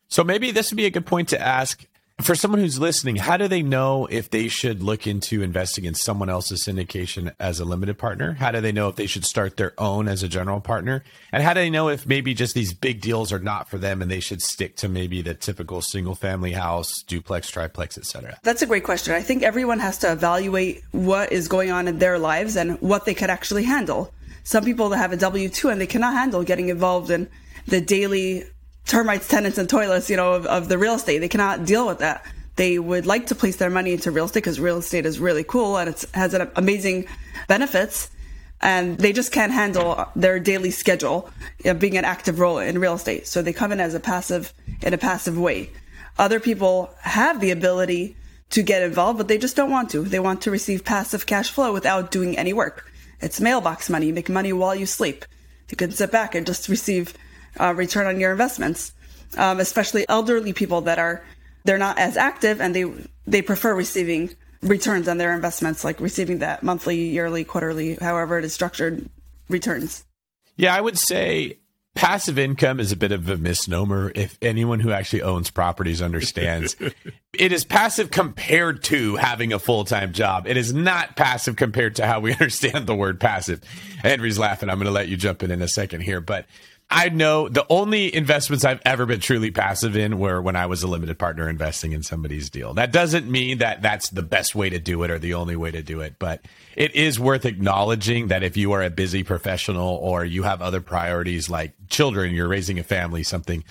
So 0.09 0.25
maybe 0.25 0.51
this 0.51 0.71
would 0.71 0.77
be 0.77 0.87
a 0.87 0.91
good 0.91 1.07
point 1.07 1.29
to 1.29 1.41
ask 1.41 1.87
for 2.23 2.35
someone 2.35 2.61
who's 2.61 2.79
listening. 2.79 3.17
How 3.17 3.37
do 3.37 3.49
they 3.49 3.63
know 3.63 4.07
if 4.11 4.31
they 4.31 4.49
should 4.49 4.83
look 4.83 5.07
into 5.07 5.43
investing 5.43 5.85
in 5.85 5.95
someone 5.95 6.29
else's 6.29 6.65
syndication 6.65 7.35
as 7.39 7.61
a 7.61 7.65
limited 7.65 7.99
partner? 7.99 8.33
How 8.35 8.51
do 8.51 8.61
they 8.61 8.73
know 8.73 8.89
if 8.89 8.97
they 8.97 9.07
should 9.07 9.25
start 9.25 9.57
their 9.57 9.73
own 9.79 10.09
as 10.09 10.23
a 10.23 10.29
general 10.29 10.61
partner? 10.61 11.05
And 11.33 11.43
how 11.43 11.55
do 11.55 11.61
they 11.61 11.71
know 11.71 11.89
if 11.89 12.07
maybe 12.07 12.35
just 12.35 12.55
these 12.55 12.73
big 12.73 13.01
deals 13.01 13.33
are 13.33 13.39
not 13.39 13.69
for 13.69 13.79
them 13.79 14.03
and 14.03 14.11
they 14.11 14.21
should 14.21 14.43
stick 14.43 14.77
to 14.77 14.89
maybe 14.89 15.23
the 15.23 15.35
typical 15.35 15.83
single 15.83 16.15
family 16.15 16.53
house, 16.53 17.03
duplex, 17.03 17.51
triplex, 17.51 17.99
etc.? 17.99 18.39
That's 18.43 18.63
a 18.63 18.67
great 18.67 18.85
question. 18.85 19.15
I 19.15 19.21
think 19.21 19.43
everyone 19.43 19.81
has 19.81 19.99
to 19.99 20.13
evaluate 20.13 20.83
what 20.93 21.33
is 21.33 21.49
going 21.49 21.71
on 21.71 21.89
in 21.89 21.99
their 21.99 22.19
lives 22.19 22.57
and 22.57 22.81
what 22.81 23.05
they 23.05 23.15
could 23.15 23.31
actually 23.31 23.65
handle 23.65 24.13
some 24.45 24.65
people 24.65 24.89
that 24.89 24.99
have 24.99 25.13
a 25.13 25.17
W 25.17 25.49
two 25.49 25.69
and 25.69 25.81
they 25.81 25.87
cannot 25.87 26.15
handle 26.15 26.43
getting 26.43 26.69
involved 26.69 27.11
in 27.11 27.29
the 27.67 27.81
daily 27.81 28.45
termites, 28.87 29.29
tenants, 29.29 29.59
and 29.59 29.69
toilets, 29.69 30.11
you 30.11 30.17
know, 30.17 30.35
of, 30.35 30.47
of 30.47 30.69
the 30.69 30.79
real 30.79 30.95
estate. 30.95 31.19
They 31.19 31.29
cannot 31.29 31.65
deal 31.65 31.87
with 31.87 31.99
that. 31.99 32.25
They 32.57 32.79
would 32.79 33.07
like 33.07 33.29
to 33.29 33.35
place 33.35 33.57
their 33.57 33.71
money 33.71 33.93
into 33.93 34.11
real 34.11 34.27
estate 34.27 34.41
because 34.41 34.61
real 34.61 34.79
estate 34.79 35.07
is 35.07 35.19
really 35.19 35.45
cool 35.45 35.79
and 35.79 35.89
it 35.89 36.05
has 36.13 36.35
an 36.35 36.51
amazing 36.57 37.07
benefits. 37.49 38.11
And 38.61 38.99
they 38.99 39.13
just 39.13 39.33
can't 39.33 39.53
handle 39.53 40.07
their 40.15 40.39
daily 40.39 40.71
schedule 40.71 41.31
of 41.65 41.81
being 41.81 41.97
an 41.97 42.05
active 42.05 42.39
role 42.39 42.59
in 42.59 42.79
real 42.79 42.95
estate. 42.95 43.27
So 43.27 43.43
they 43.43 43.53
come 43.53 43.73
in 43.73 43.81
as 43.81 43.95
a 43.95 44.01
passive, 44.01 44.53
in 44.83 44.95
a 44.95 44.99
passive 44.99 45.39
way. 45.39 45.71
Other 46.19 46.39
people 46.39 46.95
have 47.01 47.41
the 47.41 47.51
ability 47.51 48.17
to 48.51 48.63
get 48.63 48.83
involved, 48.83 49.19
but 49.19 49.29
they 49.29 49.39
just 49.39 49.57
don't 49.57 49.71
want 49.71 49.91
to. 49.91 50.03
They 50.03 50.21
want 50.21 50.43
to 50.43 50.51
receive 50.51 50.85
passive 50.85 51.27
cash 51.27 51.51
flow 51.51 51.73
without 51.73 52.11
doing 52.11 52.37
any 52.37 52.53
work. 52.53 52.93
It's 53.21 53.41
mailbox 53.41 53.89
money. 53.89 54.07
You 54.07 54.15
make 54.15 54.29
money 54.29 54.53
while 54.53 54.75
you 54.75 54.85
sleep. 54.85 55.25
You 55.71 55.77
can 55.77 55.91
sit 55.91 56.13
back 56.13 56.35
and 56.35 56.47
just 56.47 56.69
receive 56.69 57.15
uh, 57.59 57.75
return 57.75 58.07
on 58.07 58.21
your 58.21 58.33
investments. 58.33 58.93
Um, 59.39 59.61
especially 59.61 60.05
elderly 60.11 60.53
people 60.53 60.83
that 60.83 60.99
are 60.99 61.25
they're 61.65 61.79
not 61.79 61.99
as 61.99 62.19
active 62.19 62.61
and 62.61 62.75
they 62.75 62.85
they 63.27 63.41
prefer 63.41 63.75
receiving 63.75 64.35
returns 64.63 65.09
on 65.09 65.19
their 65.19 65.35
investments, 65.35 65.85
like 65.85 66.01
receiving 66.01 66.39
that 66.39 66.63
monthly, 66.63 67.09
yearly, 67.09 67.45
quarterly, 67.45 67.95
however 67.95 68.39
it 68.39 68.45
is 68.45 68.53
structured 68.53 69.09
returns. 69.49 70.05
Yeah, 70.57 70.75
I 70.75 70.81
would 70.81 70.99
say 70.99 71.59
passive 71.95 72.39
income 72.39 72.81
is 72.81 72.91
a 72.91 72.97
bit 72.97 73.13
of 73.13 73.29
a 73.29 73.37
misnomer 73.37 74.11
if 74.15 74.39
anyone 74.41 74.81
who 74.81 74.91
actually 74.93 75.21
owns 75.21 75.51
properties 75.51 76.01
understands 76.01 76.75
it 77.39 77.53
is 77.53 77.67
passive 77.67 78.11
compared 78.11 78.83
to 78.83 79.17
having 79.17 79.53
a 79.53 79.59
full-time 79.59 80.11
job 80.11 80.47
it 80.47 80.57
is 80.57 80.73
not 80.73 81.17
passive 81.17 81.55
compared 81.55 81.95
to 81.95 82.07
how 82.07 82.19
we 82.19 82.33
understand 82.33 82.87
the 82.87 82.95
word 82.95 83.21
passive 83.21 83.61
henry's 84.01 84.39
laughing 84.39 84.71
i'm 84.71 84.79
going 84.79 84.87
to 84.87 84.91
let 84.91 85.09
you 85.09 85.19
jump 85.19 85.43
in 85.43 85.51
in 85.51 85.61
a 85.61 85.69
second 85.69 86.01
here 86.01 86.23
but 86.23 86.47
I 86.95 87.09
know 87.09 87.49
the 87.49 87.65
only 87.71 88.15
investments 88.15 88.67
I've 88.67 88.83
ever 88.85 89.07
been 89.07 89.19
truly 89.19 89.51
passive 89.51 89.97
in 89.97 90.19
were 90.19 90.43
when 90.43 90.57
I 90.57 90.67
was 90.67 90.83
a 90.83 90.87
limited 90.87 91.19
partner 91.19 91.49
investing 91.49 91.93
in 91.93 92.03
somebody's 92.03 92.51
deal. 92.51 92.75
That 92.75 92.93
doesn't 92.93 93.31
mean 93.31 93.59
that 93.59 93.81
that's 93.81 94.11
the 94.11 94.23
best 94.23 94.55
way 94.55 94.69
to 94.69 94.79
do 94.79 95.03
it 95.03 95.11
or 95.11 95.19
the 95.19 95.33
only 95.33 95.57
way 95.57 95.71
to 95.71 95.83
do 95.83 96.03
it, 96.03 96.17
but 96.19 96.45
it 96.77 96.95
is 96.95 97.19
worth 97.19 97.47
acknowledging 97.47 98.29
that 98.29 98.43
if 98.43 98.59
you 98.59 98.73
are 98.73 98.83
a 98.83 98.91
busy 98.91 99.23
professional 99.23 99.97
or 99.97 100.23
you 100.23 100.43
have 100.43 100.61
other 100.61 100.83
priorities 100.83 101.49
like 101.49 101.73
children, 101.89 102.35
you're 102.35 102.47
raising 102.47 102.79
a 102.79 102.83
family, 102.85 103.23
something, 103.23 103.65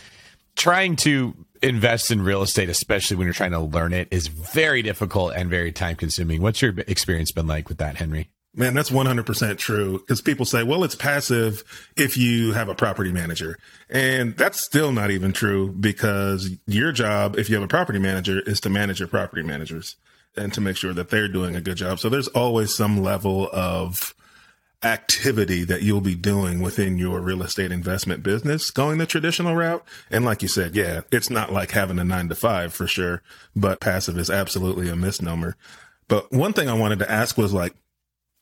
trying 0.55 0.95
to 0.95 1.35
invest 1.61 2.09
in 2.09 2.23
real 2.23 2.41
estate, 2.41 2.69
especially 2.69 3.17
when 3.17 3.27
you're 3.27 3.35
trying 3.35 3.51
to 3.51 3.59
learn 3.59 3.93
it, 3.93 4.07
is 4.09 4.27
very 4.27 4.81
difficult 4.81 5.33
and 5.35 5.47
very 5.47 5.71
time 5.71 5.95
consuming. 5.95 6.41
What's 6.41 6.59
your 6.59 6.73
experience 6.87 7.31
been 7.31 7.45
like 7.45 7.69
with 7.69 7.77
that, 7.77 7.97
Henry? 7.97 8.29
Man, 8.53 8.73
that's 8.73 8.89
100% 8.89 9.57
true 9.57 9.99
because 9.99 10.21
people 10.21 10.45
say, 10.45 10.63
well, 10.63 10.83
it's 10.83 10.95
passive 10.95 11.63
if 11.95 12.17
you 12.17 12.51
have 12.51 12.67
a 12.67 12.75
property 12.75 13.11
manager. 13.11 13.57
And 13.89 14.35
that's 14.35 14.59
still 14.59 14.91
not 14.91 15.09
even 15.09 15.31
true 15.31 15.71
because 15.71 16.49
your 16.67 16.91
job, 16.91 17.37
if 17.37 17.49
you 17.49 17.55
have 17.55 17.63
a 17.63 17.69
property 17.69 17.99
manager, 17.99 18.41
is 18.41 18.59
to 18.61 18.69
manage 18.69 18.99
your 18.99 19.07
property 19.07 19.41
managers 19.41 19.95
and 20.35 20.53
to 20.53 20.59
make 20.59 20.75
sure 20.75 20.93
that 20.93 21.09
they're 21.09 21.29
doing 21.29 21.55
a 21.55 21.61
good 21.61 21.77
job. 21.77 21.99
So 21.99 22.09
there's 22.09 22.27
always 22.29 22.75
some 22.75 23.01
level 23.01 23.49
of 23.53 24.13
activity 24.83 25.63
that 25.63 25.83
you'll 25.83 26.01
be 26.01 26.15
doing 26.15 26.59
within 26.59 26.97
your 26.97 27.21
real 27.21 27.43
estate 27.43 27.71
investment 27.71 28.23
business 28.23 28.71
going 28.71 28.97
the 28.97 29.05
traditional 29.05 29.55
route. 29.55 29.83
And 30.09 30.25
like 30.25 30.41
you 30.41 30.47
said, 30.47 30.75
yeah, 30.75 31.01
it's 31.11 31.29
not 31.29 31.53
like 31.53 31.71
having 31.71 31.99
a 31.99 32.03
nine 32.03 32.29
to 32.29 32.35
five 32.35 32.73
for 32.73 32.87
sure, 32.87 33.21
but 33.55 33.79
passive 33.79 34.17
is 34.17 34.29
absolutely 34.29 34.89
a 34.89 34.95
misnomer. 34.95 35.55
But 36.07 36.31
one 36.31 36.53
thing 36.53 36.67
I 36.67 36.73
wanted 36.73 36.99
to 36.99 37.11
ask 37.11 37.37
was 37.37 37.53
like, 37.53 37.75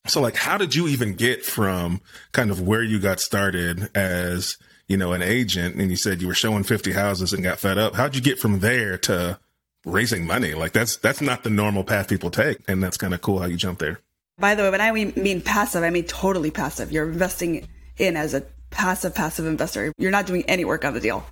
so 0.09 0.21
like, 0.21 0.35
how 0.35 0.57
did 0.57 0.75
you 0.75 0.87
even 0.87 1.15
get 1.15 1.45
from 1.45 2.01
kind 2.31 2.51
of 2.51 2.61
where 2.61 2.83
you 2.83 2.99
got 2.99 3.19
started 3.19 3.89
as, 3.95 4.57
you 4.87 4.97
know, 4.97 5.13
an 5.13 5.21
agent 5.21 5.75
and 5.75 5.89
you 5.89 5.97
said 5.97 6.21
you 6.21 6.27
were 6.27 6.33
showing 6.33 6.63
50 6.63 6.91
houses 6.91 7.33
and 7.33 7.43
got 7.43 7.59
fed 7.59 7.77
up? 7.77 7.95
How'd 7.95 8.15
you 8.15 8.21
get 8.21 8.39
from 8.39 8.59
there 8.59 8.97
to 8.99 9.39
raising 9.85 10.25
money? 10.25 10.53
Like 10.53 10.73
that's, 10.73 10.97
that's 10.97 11.21
not 11.21 11.43
the 11.43 11.49
normal 11.49 11.83
path 11.83 12.07
people 12.07 12.31
take. 12.31 12.57
And 12.67 12.81
that's 12.81 12.97
kind 12.97 13.13
of 13.13 13.21
cool 13.21 13.39
how 13.39 13.45
you 13.45 13.57
jumped 13.57 13.81
there. 13.81 13.99
By 14.37 14.55
the 14.55 14.63
way, 14.63 14.69
when 14.69 14.81
I 14.81 14.91
mean 14.91 15.41
passive, 15.41 15.83
I 15.83 15.89
mean 15.89 16.05
totally 16.05 16.51
passive. 16.51 16.91
You're 16.91 17.09
investing 17.09 17.67
in 17.97 18.15
as 18.15 18.33
a 18.33 18.41
passive, 18.69 19.13
passive 19.13 19.45
investor. 19.45 19.93
You're 19.97 20.11
not 20.11 20.25
doing 20.25 20.43
any 20.47 20.63
work 20.63 20.85
on 20.85 20.93
the 20.93 21.01
deal. 21.01 21.25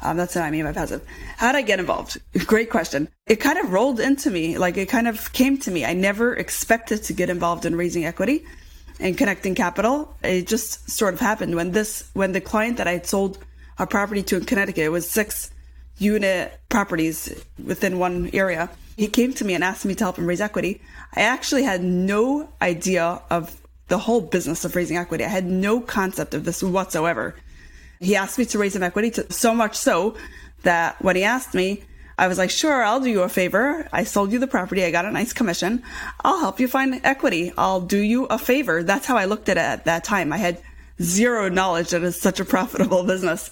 Um, 0.00 0.16
that's 0.16 0.34
what 0.34 0.44
I 0.44 0.50
mean 0.50 0.64
by 0.64 0.72
passive. 0.72 1.04
How 1.36 1.52
did 1.52 1.58
I 1.58 1.62
get 1.62 1.80
involved? 1.80 2.18
Great 2.46 2.70
question. 2.70 3.08
It 3.26 3.36
kind 3.36 3.58
of 3.58 3.72
rolled 3.72 4.00
into 4.00 4.30
me, 4.30 4.58
like 4.58 4.76
it 4.76 4.88
kind 4.88 5.08
of 5.08 5.32
came 5.32 5.58
to 5.58 5.70
me. 5.70 5.84
I 5.84 5.92
never 5.92 6.34
expected 6.34 7.02
to 7.04 7.12
get 7.12 7.30
involved 7.30 7.64
in 7.66 7.74
raising 7.76 8.04
equity 8.04 8.44
and 9.00 9.18
connecting 9.18 9.54
capital. 9.54 10.14
It 10.22 10.46
just 10.46 10.90
sort 10.90 11.14
of 11.14 11.20
happened 11.20 11.54
when 11.54 11.72
this, 11.72 12.08
when 12.14 12.32
the 12.32 12.40
client 12.40 12.76
that 12.76 12.86
I 12.86 12.92
had 12.92 13.06
sold 13.06 13.38
a 13.78 13.86
property 13.86 14.22
to 14.24 14.36
in 14.36 14.44
Connecticut, 14.44 14.84
it 14.84 14.88
was 14.90 15.08
six 15.08 15.50
unit 15.98 16.58
properties 16.68 17.44
within 17.62 17.98
one 17.98 18.30
area. 18.32 18.70
He 18.96 19.08
came 19.08 19.32
to 19.34 19.44
me 19.44 19.54
and 19.54 19.62
asked 19.62 19.84
me 19.84 19.94
to 19.96 20.04
help 20.04 20.16
him 20.16 20.26
raise 20.26 20.40
equity. 20.40 20.80
I 21.14 21.22
actually 21.22 21.62
had 21.62 21.82
no 21.82 22.48
idea 22.60 23.22
of 23.30 23.60
the 23.88 23.98
whole 23.98 24.20
business 24.20 24.64
of 24.64 24.76
raising 24.76 24.96
equity. 24.96 25.24
I 25.24 25.28
had 25.28 25.46
no 25.46 25.80
concept 25.80 26.34
of 26.34 26.44
this 26.44 26.62
whatsoever. 26.62 27.34
He 28.00 28.16
asked 28.16 28.38
me 28.38 28.44
to 28.46 28.58
raise 28.58 28.74
some 28.74 28.82
equity, 28.82 29.10
to, 29.12 29.32
so 29.32 29.54
much 29.54 29.76
so 29.76 30.14
that 30.62 31.00
when 31.02 31.16
he 31.16 31.24
asked 31.24 31.54
me, 31.54 31.84
I 32.18 32.26
was 32.26 32.36
like, 32.36 32.50
sure, 32.50 32.82
I'll 32.82 33.00
do 33.00 33.08
you 33.08 33.22
a 33.22 33.28
favor. 33.28 33.88
I 33.92 34.02
sold 34.02 34.32
you 34.32 34.40
the 34.40 34.48
property. 34.48 34.84
I 34.84 34.90
got 34.90 35.04
a 35.04 35.10
nice 35.10 35.32
commission. 35.32 35.84
I'll 36.24 36.40
help 36.40 36.58
you 36.58 36.66
find 36.66 37.00
equity. 37.04 37.52
I'll 37.56 37.80
do 37.80 37.98
you 37.98 38.24
a 38.26 38.38
favor. 38.38 38.82
That's 38.82 39.06
how 39.06 39.16
I 39.16 39.26
looked 39.26 39.48
at 39.48 39.56
it 39.56 39.60
at 39.60 39.84
that 39.84 40.02
time. 40.02 40.32
I 40.32 40.36
had 40.36 40.60
zero 41.00 41.48
knowledge 41.48 41.90
that 41.90 42.02
it's 42.02 42.20
such 42.20 42.40
a 42.40 42.44
profitable 42.44 43.04
business. 43.06 43.50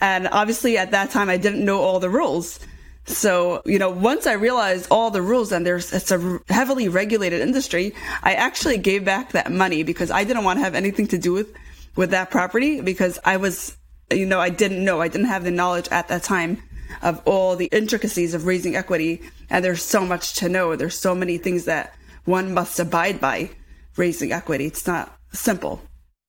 And 0.00 0.26
obviously 0.28 0.78
at 0.78 0.92
that 0.92 1.10
time, 1.10 1.28
I 1.28 1.36
didn't 1.36 1.64
know 1.64 1.80
all 1.80 2.00
the 2.00 2.08
rules. 2.08 2.60
So, 3.04 3.62
you 3.64 3.78
know, 3.78 3.90
once 3.90 4.26
I 4.26 4.34
realized 4.34 4.88
all 4.90 5.10
the 5.10 5.22
rules 5.22 5.50
and 5.50 5.66
there's, 5.66 5.92
it's 5.92 6.10
a 6.10 6.40
heavily 6.48 6.88
regulated 6.88 7.40
industry, 7.40 7.94
I 8.22 8.34
actually 8.34 8.78
gave 8.78 9.04
back 9.04 9.32
that 9.32 9.50
money 9.50 9.82
because 9.82 10.10
I 10.10 10.24
didn't 10.24 10.44
want 10.44 10.58
to 10.58 10.64
have 10.64 10.74
anything 10.74 11.06
to 11.08 11.18
do 11.18 11.32
with, 11.32 11.54
with 11.96 12.10
that 12.10 12.30
property 12.30 12.80
because 12.82 13.18
I 13.24 13.38
was 13.38 13.77
you 14.10 14.26
know, 14.26 14.40
I 14.40 14.50
didn't 14.50 14.84
know. 14.84 15.00
I 15.00 15.08
didn't 15.08 15.26
have 15.26 15.44
the 15.44 15.50
knowledge 15.50 15.88
at 15.90 16.08
that 16.08 16.22
time 16.22 16.62
of 17.02 17.20
all 17.24 17.56
the 17.56 17.66
intricacies 17.66 18.34
of 18.34 18.46
raising 18.46 18.76
equity. 18.76 19.22
And 19.50 19.64
there's 19.64 19.82
so 19.82 20.04
much 20.04 20.34
to 20.34 20.48
know. 20.48 20.76
There's 20.76 20.98
so 20.98 21.14
many 21.14 21.38
things 21.38 21.64
that 21.66 21.94
one 22.24 22.54
must 22.54 22.78
abide 22.80 23.20
by 23.20 23.50
raising 23.96 24.32
equity. 24.32 24.66
It's 24.66 24.86
not 24.86 25.16
simple. 25.32 25.82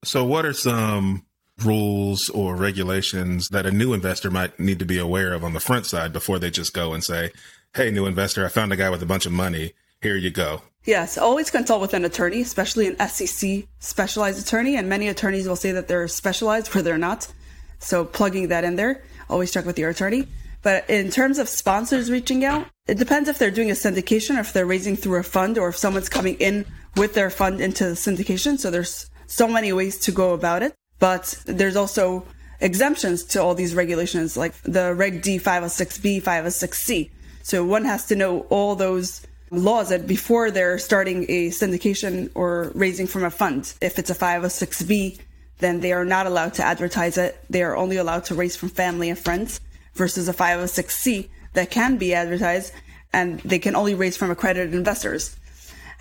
So, 0.04 0.24
what 0.24 0.46
are 0.46 0.54
some 0.54 1.26
rules 1.64 2.30
or 2.30 2.56
regulations 2.56 3.50
that 3.50 3.66
a 3.66 3.72
new 3.72 3.94
investor 3.94 4.32
might 4.32 4.58
need 4.60 4.80
to 4.80 4.86
be 4.86 4.98
aware 4.98 5.34
of 5.34 5.44
on 5.44 5.54
the 5.54 5.60
front 5.60 5.86
side 5.86 6.14
before 6.14 6.40
they 6.40 6.50
just 6.50 6.74
go 6.74 6.94
and 6.94 7.04
say, 7.04 7.32
Hey, 7.76 7.92
new 7.92 8.06
investor, 8.06 8.46
I 8.46 8.50
found 8.50 8.72
a 8.72 8.78
guy 8.78 8.90
with 8.90 9.04
a 9.04 9.06
bunch 9.06 9.26
of 9.26 9.32
money. 9.32 9.74
Here 10.02 10.16
you 10.16 10.32
go. 10.32 10.64
Yes, 10.86 11.18
always 11.18 11.52
consult 11.52 11.82
with 11.82 11.94
an 11.94 12.06
attorney, 12.06 12.42
especially 12.42 12.88
an 12.88 13.08
SEC 13.10 13.66
specialized 13.80 14.42
attorney. 14.42 14.78
And 14.78 14.88
many 14.88 15.10
attorneys 15.10 15.48
will 15.48 15.58
say 15.58 15.72
that 15.74 15.88
they're 15.88 16.08
specialized 16.08 16.74
where 16.74 16.82
they're 16.82 16.98
not. 16.98 17.32
So 17.80 18.06
plugging 18.06 18.50
that 18.50 18.64
in 18.64 18.76
there, 18.76 19.04
always 19.30 19.52
check 19.52 19.66
with 19.66 19.80
your 19.80 19.90
attorney. 19.90 20.28
But 20.62 20.90
in 20.90 21.10
terms 21.10 21.40
of 21.40 21.48
sponsors 21.48 22.12
reaching 22.12 22.44
out, 22.44 22.68
it 22.88 22.98
depends 22.98 23.30
if 23.30 23.38
they're 23.38 23.52
doing 23.52 23.72
a 23.72 23.76
syndication 23.76 24.38
or 24.38 24.42
if 24.42 24.52
they're 24.52 24.66
raising 24.66 24.96
through 24.96 25.20
a 25.20 25.24
fund 25.24 25.58
or 25.58 25.70
if 25.70 25.78
someone's 25.78 26.10
coming 26.10 26.36
in 26.36 26.66
with 26.98 27.14
their 27.14 27.30
fund 27.30 27.62
into 27.62 27.86
the 27.86 27.92
syndication. 27.92 28.60
So 28.60 28.70
there's 28.70 29.10
so 29.28 29.48
many 29.48 29.72
ways 29.72 29.98
to 30.00 30.12
go 30.12 30.34
about 30.34 30.64
it. 30.64 30.74
But 31.00 31.42
there's 31.46 31.78
also 31.78 32.26
exemptions 32.60 33.24
to 33.24 33.42
all 33.42 33.56
these 33.56 33.74
regulations, 33.74 34.36
like 34.36 34.54
the 34.64 34.94
Reg 34.94 35.22
D 35.22 35.40
506B, 35.40 36.22
506C. 36.22 37.10
So 37.42 37.64
one 37.64 37.86
has 37.86 38.06
to 38.08 38.16
know 38.16 38.42
all 38.50 38.76
those 38.76 39.26
laws 39.52 39.90
that 39.90 40.06
before 40.06 40.52
they're 40.52 40.78
starting 40.78 41.26
a 41.30 41.50
syndication 41.50 42.30
or 42.36 42.72
raising 42.76 43.08
from 43.08 43.24
a 43.24 43.32
fund. 43.32 43.74
If 43.82 43.98
it's 43.98 44.10
a 44.10 44.16
506B, 44.16 45.20
then 45.60 45.82
they 45.82 45.94
are 45.94 46.06
not 46.06 46.26
allowed 46.26 46.56
to 46.56 46.66
advertise 46.66 47.18
it. 47.18 47.40
They 47.50 47.64
are 47.64 47.78
only 47.78 47.98
allowed 47.98 48.26
to 48.26 48.36
raise 48.36 48.56
from 48.56 48.70
family 48.70 49.10
and 49.10 49.20
friends 49.20 49.60
versus 49.94 50.28
a 50.28 50.34
506c 50.34 51.30
that 51.54 51.70
can 51.70 51.98
be 51.98 52.14
advertised 52.14 52.74
and 53.12 53.40
they 53.42 53.60
can 53.60 53.76
only 53.76 53.96
raise 53.96 54.18
from 54.18 54.32
accredited 54.32 54.74
investors. 54.74 55.36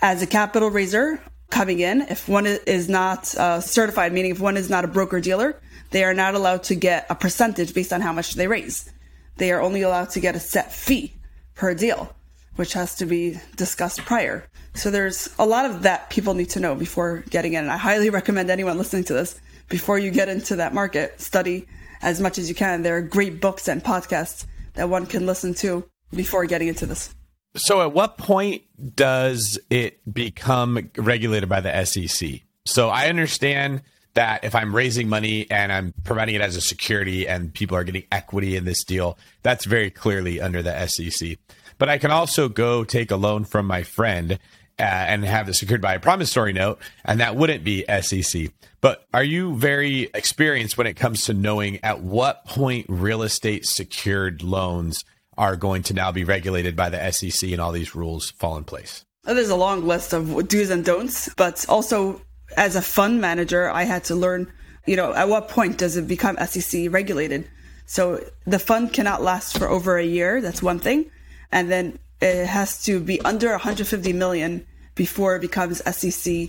As 0.00 0.22
a 0.22 0.26
capital 0.26 0.70
raiser 0.70 1.20
coming 1.50 1.80
in, 1.80 2.02
if 2.02 2.28
one 2.28 2.46
is 2.46 2.88
not 2.88 3.34
uh, 3.36 3.60
certified, 3.60 4.12
meaning 4.12 4.32
if 4.32 4.40
one 4.40 4.56
is 4.56 4.70
not 4.70 4.84
a 4.84 4.88
broker 4.88 5.20
dealer, 5.20 5.60
they 5.90 6.04
are 6.04 6.14
not 6.14 6.34
allowed 6.34 6.62
to 6.64 6.74
get 6.74 7.06
a 7.10 7.14
percentage 7.14 7.74
based 7.74 7.92
on 7.92 8.00
how 8.00 8.12
much 8.12 8.34
they 8.34 8.46
raise. 8.46 8.90
They 9.36 9.52
are 9.52 9.60
only 9.60 9.82
allowed 9.82 10.10
to 10.10 10.20
get 10.20 10.36
a 10.36 10.40
set 10.40 10.72
fee 10.72 11.14
per 11.54 11.74
deal, 11.74 12.14
which 12.56 12.74
has 12.74 12.94
to 12.96 13.06
be 13.06 13.40
discussed 13.56 14.00
prior. 14.00 14.46
So 14.78 14.92
there's 14.92 15.28
a 15.40 15.46
lot 15.46 15.64
of 15.64 15.82
that 15.82 16.08
people 16.08 16.34
need 16.34 16.50
to 16.50 16.60
know 16.60 16.76
before 16.76 17.24
getting 17.30 17.54
in. 17.54 17.64
And 17.64 17.72
I 17.72 17.76
highly 17.76 18.10
recommend 18.20 18.50
anyone 18.50 18.78
listening 18.78 19.04
to 19.04 19.12
this 19.12 19.40
before 19.68 19.98
you 19.98 20.10
get 20.10 20.28
into 20.28 20.56
that 20.56 20.72
market, 20.72 21.20
study 21.20 21.66
as 22.00 22.20
much 22.20 22.38
as 22.38 22.48
you 22.48 22.54
can. 22.54 22.82
There 22.82 22.96
are 22.96 23.02
great 23.02 23.40
books 23.40 23.68
and 23.68 23.82
podcasts 23.82 24.46
that 24.74 24.88
one 24.88 25.06
can 25.06 25.26
listen 25.26 25.54
to 25.54 25.84
before 26.14 26.46
getting 26.46 26.68
into 26.68 26.86
this. 26.86 27.14
So, 27.56 27.80
at 27.80 27.92
what 27.92 28.18
point 28.18 28.62
does 28.94 29.58
it 29.68 30.00
become 30.12 30.90
regulated 30.96 31.48
by 31.48 31.60
the 31.60 31.84
SEC? 31.84 32.42
So, 32.66 32.88
I 32.88 33.08
understand 33.08 33.82
that 34.14 34.44
if 34.44 34.54
I'm 34.54 34.74
raising 34.74 35.08
money 35.08 35.50
and 35.50 35.72
I'm 35.72 35.92
providing 36.04 36.36
it 36.36 36.40
as 36.40 36.56
a 36.56 36.60
security 36.60 37.26
and 37.26 37.52
people 37.52 37.76
are 37.76 37.84
getting 37.84 38.04
equity 38.12 38.54
in 38.54 38.64
this 38.64 38.84
deal, 38.84 39.18
that's 39.42 39.64
very 39.64 39.90
clearly 39.90 40.40
under 40.40 40.62
the 40.62 40.86
SEC. 40.86 41.38
But 41.78 41.88
I 41.88 41.98
can 41.98 42.10
also 42.10 42.48
go 42.48 42.84
take 42.84 43.10
a 43.10 43.16
loan 43.16 43.44
from 43.44 43.66
my 43.66 43.82
friend 43.82 44.38
uh, 44.78 44.82
and 44.82 45.24
have 45.24 45.48
it 45.48 45.54
secured 45.54 45.80
by 45.80 45.94
a 45.94 46.00
promissory 46.00 46.52
note, 46.52 46.78
and 47.04 47.20
that 47.20 47.36
wouldn't 47.36 47.64
be 47.64 47.84
SEC. 48.00 48.50
But 48.80 49.04
are 49.12 49.24
you 49.24 49.56
very 49.56 50.10
experienced 50.14 50.78
when 50.78 50.86
it 50.86 50.94
comes 50.94 51.24
to 51.24 51.34
knowing 51.34 51.80
at 51.82 52.00
what 52.00 52.44
point 52.46 52.86
real 52.88 53.22
estate 53.22 53.66
secured 53.66 54.42
loans 54.42 55.04
are 55.36 55.56
going 55.56 55.82
to 55.84 55.94
now 55.94 56.12
be 56.12 56.24
regulated 56.24 56.76
by 56.76 56.88
the 56.88 57.10
SEC 57.10 57.50
and 57.50 57.60
all 57.60 57.72
these 57.72 57.94
rules 57.94 58.30
fall 58.30 58.56
in 58.56 58.64
place? 58.64 59.04
There's 59.24 59.50
a 59.50 59.56
long 59.56 59.86
list 59.86 60.12
of 60.12 60.48
do's 60.48 60.70
and 60.70 60.84
don'ts, 60.84 61.28
but 61.34 61.66
also 61.68 62.22
as 62.56 62.76
a 62.76 62.82
fund 62.82 63.20
manager, 63.20 63.68
I 63.68 63.82
had 63.82 64.04
to 64.04 64.14
learn, 64.14 64.50
you 64.86 64.96
know, 64.96 65.12
at 65.12 65.28
what 65.28 65.48
point 65.48 65.78
does 65.78 65.96
it 65.96 66.08
become 66.08 66.38
SEC 66.46 66.90
regulated? 66.90 67.48
So 67.86 68.24
the 68.46 68.58
fund 68.58 68.92
cannot 68.92 69.22
last 69.22 69.58
for 69.58 69.68
over 69.68 69.98
a 69.98 70.04
year. 70.04 70.40
That's 70.40 70.62
one 70.62 70.78
thing. 70.78 71.10
And 71.50 71.70
then 71.70 71.98
it 72.20 72.46
has 72.46 72.84
to 72.84 73.00
be 73.00 73.20
under 73.22 73.50
150 73.50 74.12
million 74.12 74.66
before 74.94 75.36
it 75.36 75.40
becomes 75.40 75.82
SEC 75.94 76.48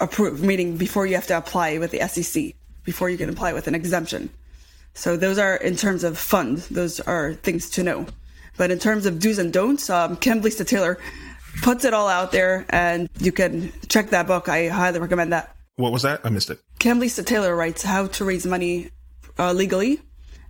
approved, 0.00 0.42
meaning 0.42 0.76
before 0.76 1.06
you 1.06 1.14
have 1.16 1.26
to 1.26 1.36
apply 1.36 1.78
with 1.78 1.90
the 1.90 2.06
SEC, 2.08 2.54
before 2.84 3.10
you 3.10 3.18
can 3.18 3.28
apply 3.28 3.52
with 3.52 3.66
an 3.66 3.74
exemption. 3.74 4.30
So 4.94 5.16
those 5.16 5.38
are 5.38 5.56
in 5.56 5.76
terms 5.76 6.04
of 6.04 6.18
fund, 6.18 6.58
those 6.70 7.00
are 7.00 7.34
things 7.34 7.70
to 7.70 7.82
know. 7.82 8.06
But 8.56 8.70
in 8.70 8.78
terms 8.78 9.06
of 9.06 9.20
do's 9.20 9.38
and 9.38 9.52
don'ts, 9.52 9.88
um, 9.90 10.16
Kim 10.16 10.40
Lisa 10.40 10.64
Taylor 10.64 10.98
puts 11.62 11.84
it 11.84 11.94
all 11.94 12.08
out 12.08 12.32
there, 12.32 12.66
and 12.70 13.08
you 13.18 13.32
can 13.32 13.72
check 13.88 14.10
that 14.10 14.26
book. 14.26 14.48
I 14.48 14.68
highly 14.68 14.98
recommend 14.98 15.32
that. 15.32 15.54
What 15.76 15.92
was 15.92 16.02
that? 16.02 16.20
I 16.24 16.30
missed 16.30 16.50
it. 16.50 16.60
Kim 16.80 16.98
Lisa 16.98 17.22
Taylor 17.22 17.54
writes 17.54 17.82
How 17.82 18.08
to 18.08 18.24
Raise 18.24 18.46
Money 18.46 18.90
uh, 19.38 19.52
Legally, 19.52 20.00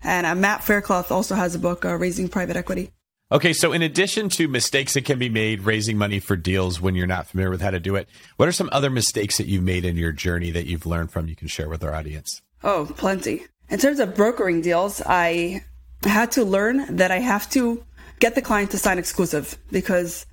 and 0.03 0.27
uh, 0.27 0.35
Matt 0.35 0.65
Faircloth 0.65 1.13
also 1.13 1.35
has 1.35 1.55
a 1.55 1.59
book, 1.59 1.85
uh, 1.85 1.95
Raising 1.97 2.29
Private 2.29 2.57
Equity. 2.57 2.91
Okay, 3.31 3.53
so 3.53 3.73
in 3.73 3.83
addition 3.83 4.31
to 4.31 4.49
mistakes 4.49 4.95
that 4.95 5.05
can 5.05 5.19
be 5.19 5.29
made 5.29 5.61
raising 5.61 5.99
money 5.99 6.19
for 6.19 6.35
deals 6.35 6.81
when 6.81 6.95
you're 6.95 7.07
not 7.07 7.27
familiar 7.27 7.51
with 7.51 7.61
how 7.61 7.71
to 7.71 7.79
do 7.79 7.95
it, 7.95 8.09
what 8.37 8.49
are 8.49 8.53
some 8.53 8.71
other 8.73 8.89
mistakes 8.89 9.37
that 9.37 9.47
you've 9.47 9.63
made 9.63 9.85
in 9.85 9.97
your 9.97 10.13
journey 10.13 10.51
that 10.51 10.65
you've 10.65 10.87
learned 10.87 11.11
from 11.11 11.29
you 11.29 11.37
can 11.37 11.47
share 11.47 11.69
with 11.69 11.85
our 11.85 11.95
audience? 11.95 12.41
Oh, 12.65 12.91
plenty. 12.97 13.45
In 13.69 13.79
terms 13.79 14.01
of 14.01 14.15
brokering 14.15 14.63
deals, 14.63 15.03
I 15.05 15.63
had 16.05 16.33
to 16.33 16.45
learn 16.45 16.97
that 16.97 17.11
I 17.11 17.19
have 17.19 17.51
to 17.51 17.85
get 18.19 18.35
the 18.35 18.41
client 18.41 18.71
to 18.71 18.79
sign 18.79 18.97
exclusive 18.99 19.59
because 19.71 20.25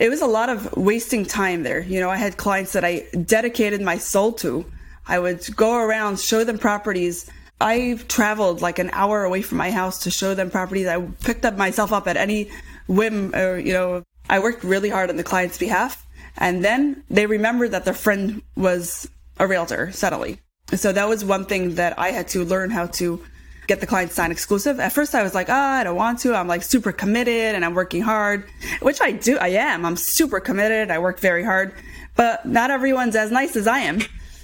it 0.00 0.08
was 0.08 0.20
a 0.20 0.26
lot 0.26 0.48
of 0.48 0.76
wasting 0.76 1.24
time 1.24 1.62
there. 1.62 1.80
You 1.80 2.00
know, 2.00 2.10
I 2.10 2.16
had 2.16 2.38
clients 2.38 2.72
that 2.72 2.84
I 2.84 3.06
dedicated 3.24 3.80
my 3.80 3.98
soul 3.98 4.32
to. 4.32 4.66
I 5.06 5.20
would 5.20 5.46
go 5.54 5.76
around, 5.76 6.18
show 6.18 6.42
them 6.42 6.58
properties. 6.58 7.30
I 7.62 7.96
traveled 8.08 8.60
like 8.60 8.80
an 8.80 8.90
hour 8.92 9.22
away 9.22 9.40
from 9.40 9.58
my 9.58 9.70
house 9.70 10.00
to 10.00 10.10
show 10.10 10.34
them 10.34 10.50
properties. 10.50 10.88
I 10.88 11.00
picked 11.22 11.44
up 11.44 11.56
myself 11.56 11.92
up 11.92 12.08
at 12.08 12.16
any 12.16 12.50
whim 12.88 13.34
or, 13.34 13.56
you 13.56 13.72
know, 13.72 14.02
I 14.28 14.40
worked 14.40 14.64
really 14.64 14.90
hard 14.90 15.10
on 15.10 15.16
the 15.16 15.22
client's 15.22 15.58
behalf. 15.58 16.04
And 16.36 16.64
then 16.64 17.04
they 17.08 17.26
remembered 17.26 17.70
that 17.70 17.84
their 17.84 17.94
friend 17.94 18.42
was 18.56 19.08
a 19.38 19.46
realtor 19.46 19.92
suddenly. 19.92 20.40
So 20.74 20.92
that 20.92 21.08
was 21.08 21.24
one 21.24 21.44
thing 21.44 21.76
that 21.76 21.98
I 21.98 22.08
had 22.08 22.28
to 22.28 22.44
learn 22.44 22.70
how 22.70 22.86
to 22.98 23.22
get 23.68 23.80
the 23.80 23.86
client 23.86 24.10
sign 24.10 24.32
exclusive. 24.32 24.80
At 24.80 24.92
first 24.92 25.14
I 25.14 25.22
was 25.22 25.34
like, 25.34 25.48
ah, 25.48 25.52
oh, 25.52 25.80
I 25.80 25.84
don't 25.84 25.96
want 25.96 26.18
to. 26.20 26.34
I'm 26.34 26.48
like 26.48 26.64
super 26.64 26.90
committed 26.90 27.54
and 27.54 27.64
I'm 27.64 27.74
working 27.74 28.02
hard, 28.02 28.44
which 28.80 29.00
I 29.00 29.12
do. 29.12 29.38
I 29.38 29.48
am. 29.48 29.86
I'm 29.86 29.96
super 29.96 30.40
committed. 30.40 30.90
I 30.90 30.98
work 30.98 31.20
very 31.20 31.44
hard, 31.44 31.74
but 32.16 32.44
not 32.44 32.72
everyone's 32.72 33.14
as 33.14 33.30
nice 33.30 33.54
as 33.54 33.68
I 33.68 33.80
am. 33.80 34.00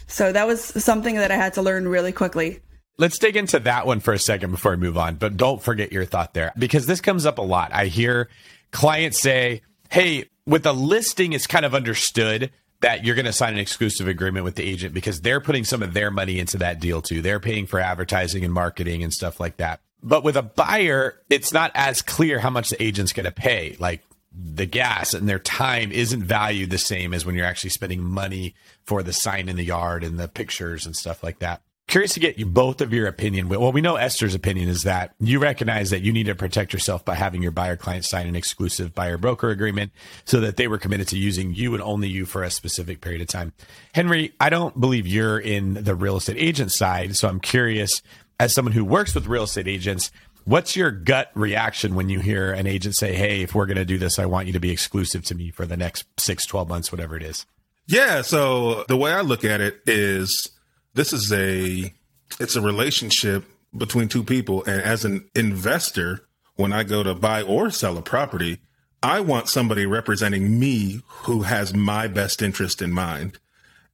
So 0.06 0.32
that 0.32 0.46
was 0.46 0.62
something 0.62 1.16
that 1.16 1.30
I 1.30 1.36
had 1.36 1.54
to 1.54 1.62
learn 1.62 1.88
really 1.88 2.12
quickly. 2.12 2.60
Let's 3.00 3.18
dig 3.18 3.36
into 3.36 3.60
that 3.60 3.86
one 3.86 4.00
for 4.00 4.12
a 4.12 4.18
second 4.18 4.50
before 4.50 4.72
we 4.72 4.78
move 4.78 4.98
on, 4.98 5.14
but 5.14 5.36
don't 5.36 5.62
forget 5.62 5.92
your 5.92 6.04
thought 6.04 6.34
there 6.34 6.52
because 6.58 6.86
this 6.86 7.00
comes 7.00 7.26
up 7.26 7.38
a 7.38 7.42
lot. 7.42 7.72
I 7.72 7.86
hear 7.86 8.28
clients 8.72 9.20
say, 9.20 9.62
Hey, 9.88 10.24
with 10.46 10.66
a 10.66 10.72
listing, 10.72 11.32
it's 11.32 11.46
kind 11.46 11.64
of 11.64 11.76
understood 11.76 12.50
that 12.80 13.04
you're 13.04 13.14
going 13.14 13.24
to 13.24 13.32
sign 13.32 13.52
an 13.52 13.60
exclusive 13.60 14.08
agreement 14.08 14.44
with 14.44 14.56
the 14.56 14.64
agent 14.64 14.94
because 14.94 15.20
they're 15.20 15.40
putting 15.40 15.62
some 15.62 15.80
of 15.80 15.94
their 15.94 16.10
money 16.10 16.40
into 16.40 16.58
that 16.58 16.80
deal 16.80 17.00
too. 17.00 17.22
They're 17.22 17.38
paying 17.38 17.66
for 17.66 17.78
advertising 17.78 18.44
and 18.44 18.52
marketing 18.52 19.04
and 19.04 19.12
stuff 19.12 19.38
like 19.38 19.58
that. 19.58 19.80
But 20.02 20.24
with 20.24 20.36
a 20.36 20.42
buyer, 20.42 21.20
it's 21.30 21.52
not 21.52 21.70
as 21.74 22.02
clear 22.02 22.40
how 22.40 22.50
much 22.50 22.70
the 22.70 22.82
agent's 22.82 23.12
going 23.12 23.26
to 23.26 23.32
pay. 23.32 23.76
Like 23.78 24.02
the 24.32 24.66
gas 24.66 25.14
and 25.14 25.28
their 25.28 25.38
time 25.38 25.92
isn't 25.92 26.22
valued 26.22 26.70
the 26.70 26.78
same 26.78 27.14
as 27.14 27.24
when 27.24 27.36
you're 27.36 27.46
actually 27.46 27.70
spending 27.70 28.02
money 28.02 28.54
for 28.84 29.04
the 29.04 29.12
sign 29.12 29.48
in 29.48 29.56
the 29.56 29.64
yard 29.64 30.02
and 30.02 30.18
the 30.18 30.28
pictures 30.28 30.84
and 30.84 30.96
stuff 30.96 31.22
like 31.22 31.38
that 31.38 31.62
curious 31.88 32.12
to 32.14 32.20
get 32.20 32.38
you 32.38 32.46
both 32.46 32.80
of 32.80 32.92
your 32.92 33.08
opinion. 33.08 33.48
Well, 33.48 33.72
we 33.72 33.80
know 33.80 33.96
Esther's 33.96 34.34
opinion 34.34 34.68
is 34.68 34.84
that 34.84 35.14
you 35.18 35.38
recognize 35.40 35.90
that 35.90 36.02
you 36.02 36.12
need 36.12 36.26
to 36.26 36.34
protect 36.34 36.72
yourself 36.72 37.04
by 37.04 37.14
having 37.14 37.42
your 37.42 37.50
buyer 37.50 37.76
client 37.76 38.04
sign 38.04 38.26
an 38.26 38.36
exclusive 38.36 38.94
buyer 38.94 39.18
broker 39.18 39.48
agreement 39.48 39.90
so 40.24 40.38
that 40.40 40.56
they 40.56 40.68
were 40.68 40.78
committed 40.78 41.08
to 41.08 41.18
using 41.18 41.54
you 41.54 41.74
and 41.74 41.82
only 41.82 42.08
you 42.08 42.26
for 42.26 42.44
a 42.44 42.50
specific 42.50 43.00
period 43.00 43.22
of 43.22 43.28
time. 43.28 43.52
Henry, 43.94 44.32
I 44.38 44.50
don't 44.50 44.78
believe 44.78 45.06
you're 45.06 45.40
in 45.40 45.74
the 45.74 45.94
real 45.94 46.18
estate 46.18 46.36
agent 46.38 46.70
side. 46.72 47.16
So 47.16 47.26
I'm 47.26 47.40
curious, 47.40 48.02
as 48.38 48.52
someone 48.52 48.72
who 48.72 48.84
works 48.84 49.14
with 49.14 49.26
real 49.26 49.44
estate 49.44 49.66
agents, 49.66 50.12
what's 50.44 50.76
your 50.76 50.90
gut 50.90 51.30
reaction 51.34 51.94
when 51.94 52.10
you 52.10 52.20
hear 52.20 52.52
an 52.52 52.66
agent 52.66 52.96
say, 52.96 53.14
Hey, 53.14 53.40
if 53.40 53.54
we're 53.54 53.66
going 53.66 53.78
to 53.78 53.86
do 53.86 53.98
this, 53.98 54.18
I 54.18 54.26
want 54.26 54.46
you 54.46 54.52
to 54.52 54.60
be 54.60 54.70
exclusive 54.70 55.24
to 55.24 55.34
me 55.34 55.50
for 55.50 55.64
the 55.64 55.76
next 55.76 56.04
six, 56.18 56.44
12 56.46 56.68
months, 56.68 56.92
whatever 56.92 57.16
it 57.16 57.22
is? 57.22 57.46
Yeah. 57.86 58.20
So 58.20 58.84
the 58.88 58.96
way 58.96 59.12
I 59.12 59.22
look 59.22 59.44
at 59.44 59.62
it 59.62 59.80
is, 59.86 60.50
this 60.94 61.12
is 61.12 61.32
a 61.32 61.92
it's 62.40 62.56
a 62.56 62.60
relationship 62.60 63.44
between 63.76 64.08
two 64.08 64.22
people. 64.22 64.64
And 64.64 64.80
as 64.80 65.04
an 65.04 65.28
investor 65.34 66.24
when 66.56 66.72
i 66.72 66.82
go 66.82 67.02
to 67.02 67.14
buy 67.14 67.42
or 67.42 67.70
sell 67.70 67.96
a 67.96 68.02
property 68.02 68.58
i 69.02 69.20
want 69.20 69.48
somebody 69.48 69.86
representing 69.86 70.58
me 70.58 71.02
who 71.08 71.42
has 71.42 71.72
my 71.74 72.08
best 72.08 72.42
interest 72.42 72.82
in 72.82 72.92
mind. 72.92 73.38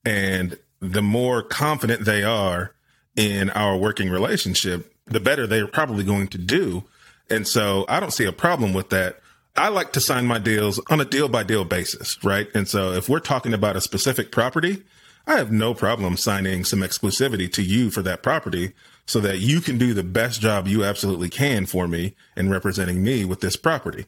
And 0.04 0.59
the 0.80 1.02
more 1.02 1.42
confident 1.42 2.04
they 2.04 2.22
are 2.24 2.74
in 3.16 3.50
our 3.50 3.76
working 3.76 4.11
relationship 4.11 4.92
the 5.07 5.20
better 5.20 5.46
they're 5.46 5.66
probably 5.66 6.04
going 6.04 6.28
to 6.28 6.38
do. 6.38 6.85
And 7.28 7.46
so 7.46 7.85
i 7.88 8.00
don't 8.00 8.12
see 8.12 8.24
a 8.24 8.33
problem 8.33 8.72
with 8.72 8.90
that. 8.90 9.20
I 9.57 9.68
like 9.68 9.92
to 9.92 10.00
sign 10.00 10.26
my 10.26 10.38
deals 10.38 10.80
on 10.90 11.00
a 11.00 11.04
deal 11.04 11.28
by 11.28 11.44
deal 11.44 11.64
basis, 11.64 12.22
right? 12.24 12.48
And 12.54 12.66
so 12.66 12.92
if 12.92 13.09
we're 13.09 13.20
talking 13.20 13.54
about 13.54 13.76
a 13.76 13.80
specific 13.80 14.33
property, 14.33 14.83
I 15.26 15.37
have 15.37 15.50
no 15.50 15.72
problem 15.72 16.16
signing 16.16 16.64
some 16.64 16.80
exclusivity 16.80 17.50
to 17.52 17.62
you 17.62 17.90
for 17.90 18.02
that 18.02 18.22
property 18.22 18.72
so 19.06 19.20
that 19.20 19.38
you 19.38 19.60
can 19.60 19.78
do 19.78 19.94
the 19.94 20.02
best 20.02 20.40
job 20.40 20.66
you 20.66 20.84
absolutely 20.84 21.30
can 21.30 21.66
for 21.66 21.88
me 21.88 22.14
in 22.37 22.50
representing 22.50 23.02
me 23.02 23.24
with 23.24 23.40
this 23.40 23.56
property. 23.56 24.06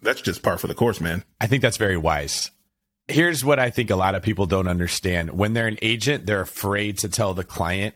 That's 0.00 0.20
just 0.20 0.42
par 0.42 0.58
for 0.58 0.66
the 0.66 0.74
course, 0.74 1.00
man. 1.00 1.24
I 1.40 1.46
think 1.46 1.62
that's 1.62 1.76
very 1.76 1.96
wise. 1.96 2.50
Here's 3.06 3.44
what 3.44 3.58
I 3.58 3.70
think 3.70 3.90
a 3.90 3.96
lot 3.96 4.14
of 4.14 4.22
people 4.22 4.46
don't 4.46 4.68
understand. 4.68 5.30
When 5.30 5.52
they're 5.52 5.68
an 5.68 5.78
agent, 5.82 6.26
they're 6.26 6.40
afraid 6.40 6.98
to 6.98 7.08
tell 7.08 7.34
the 7.34 7.44
client, 7.44 7.94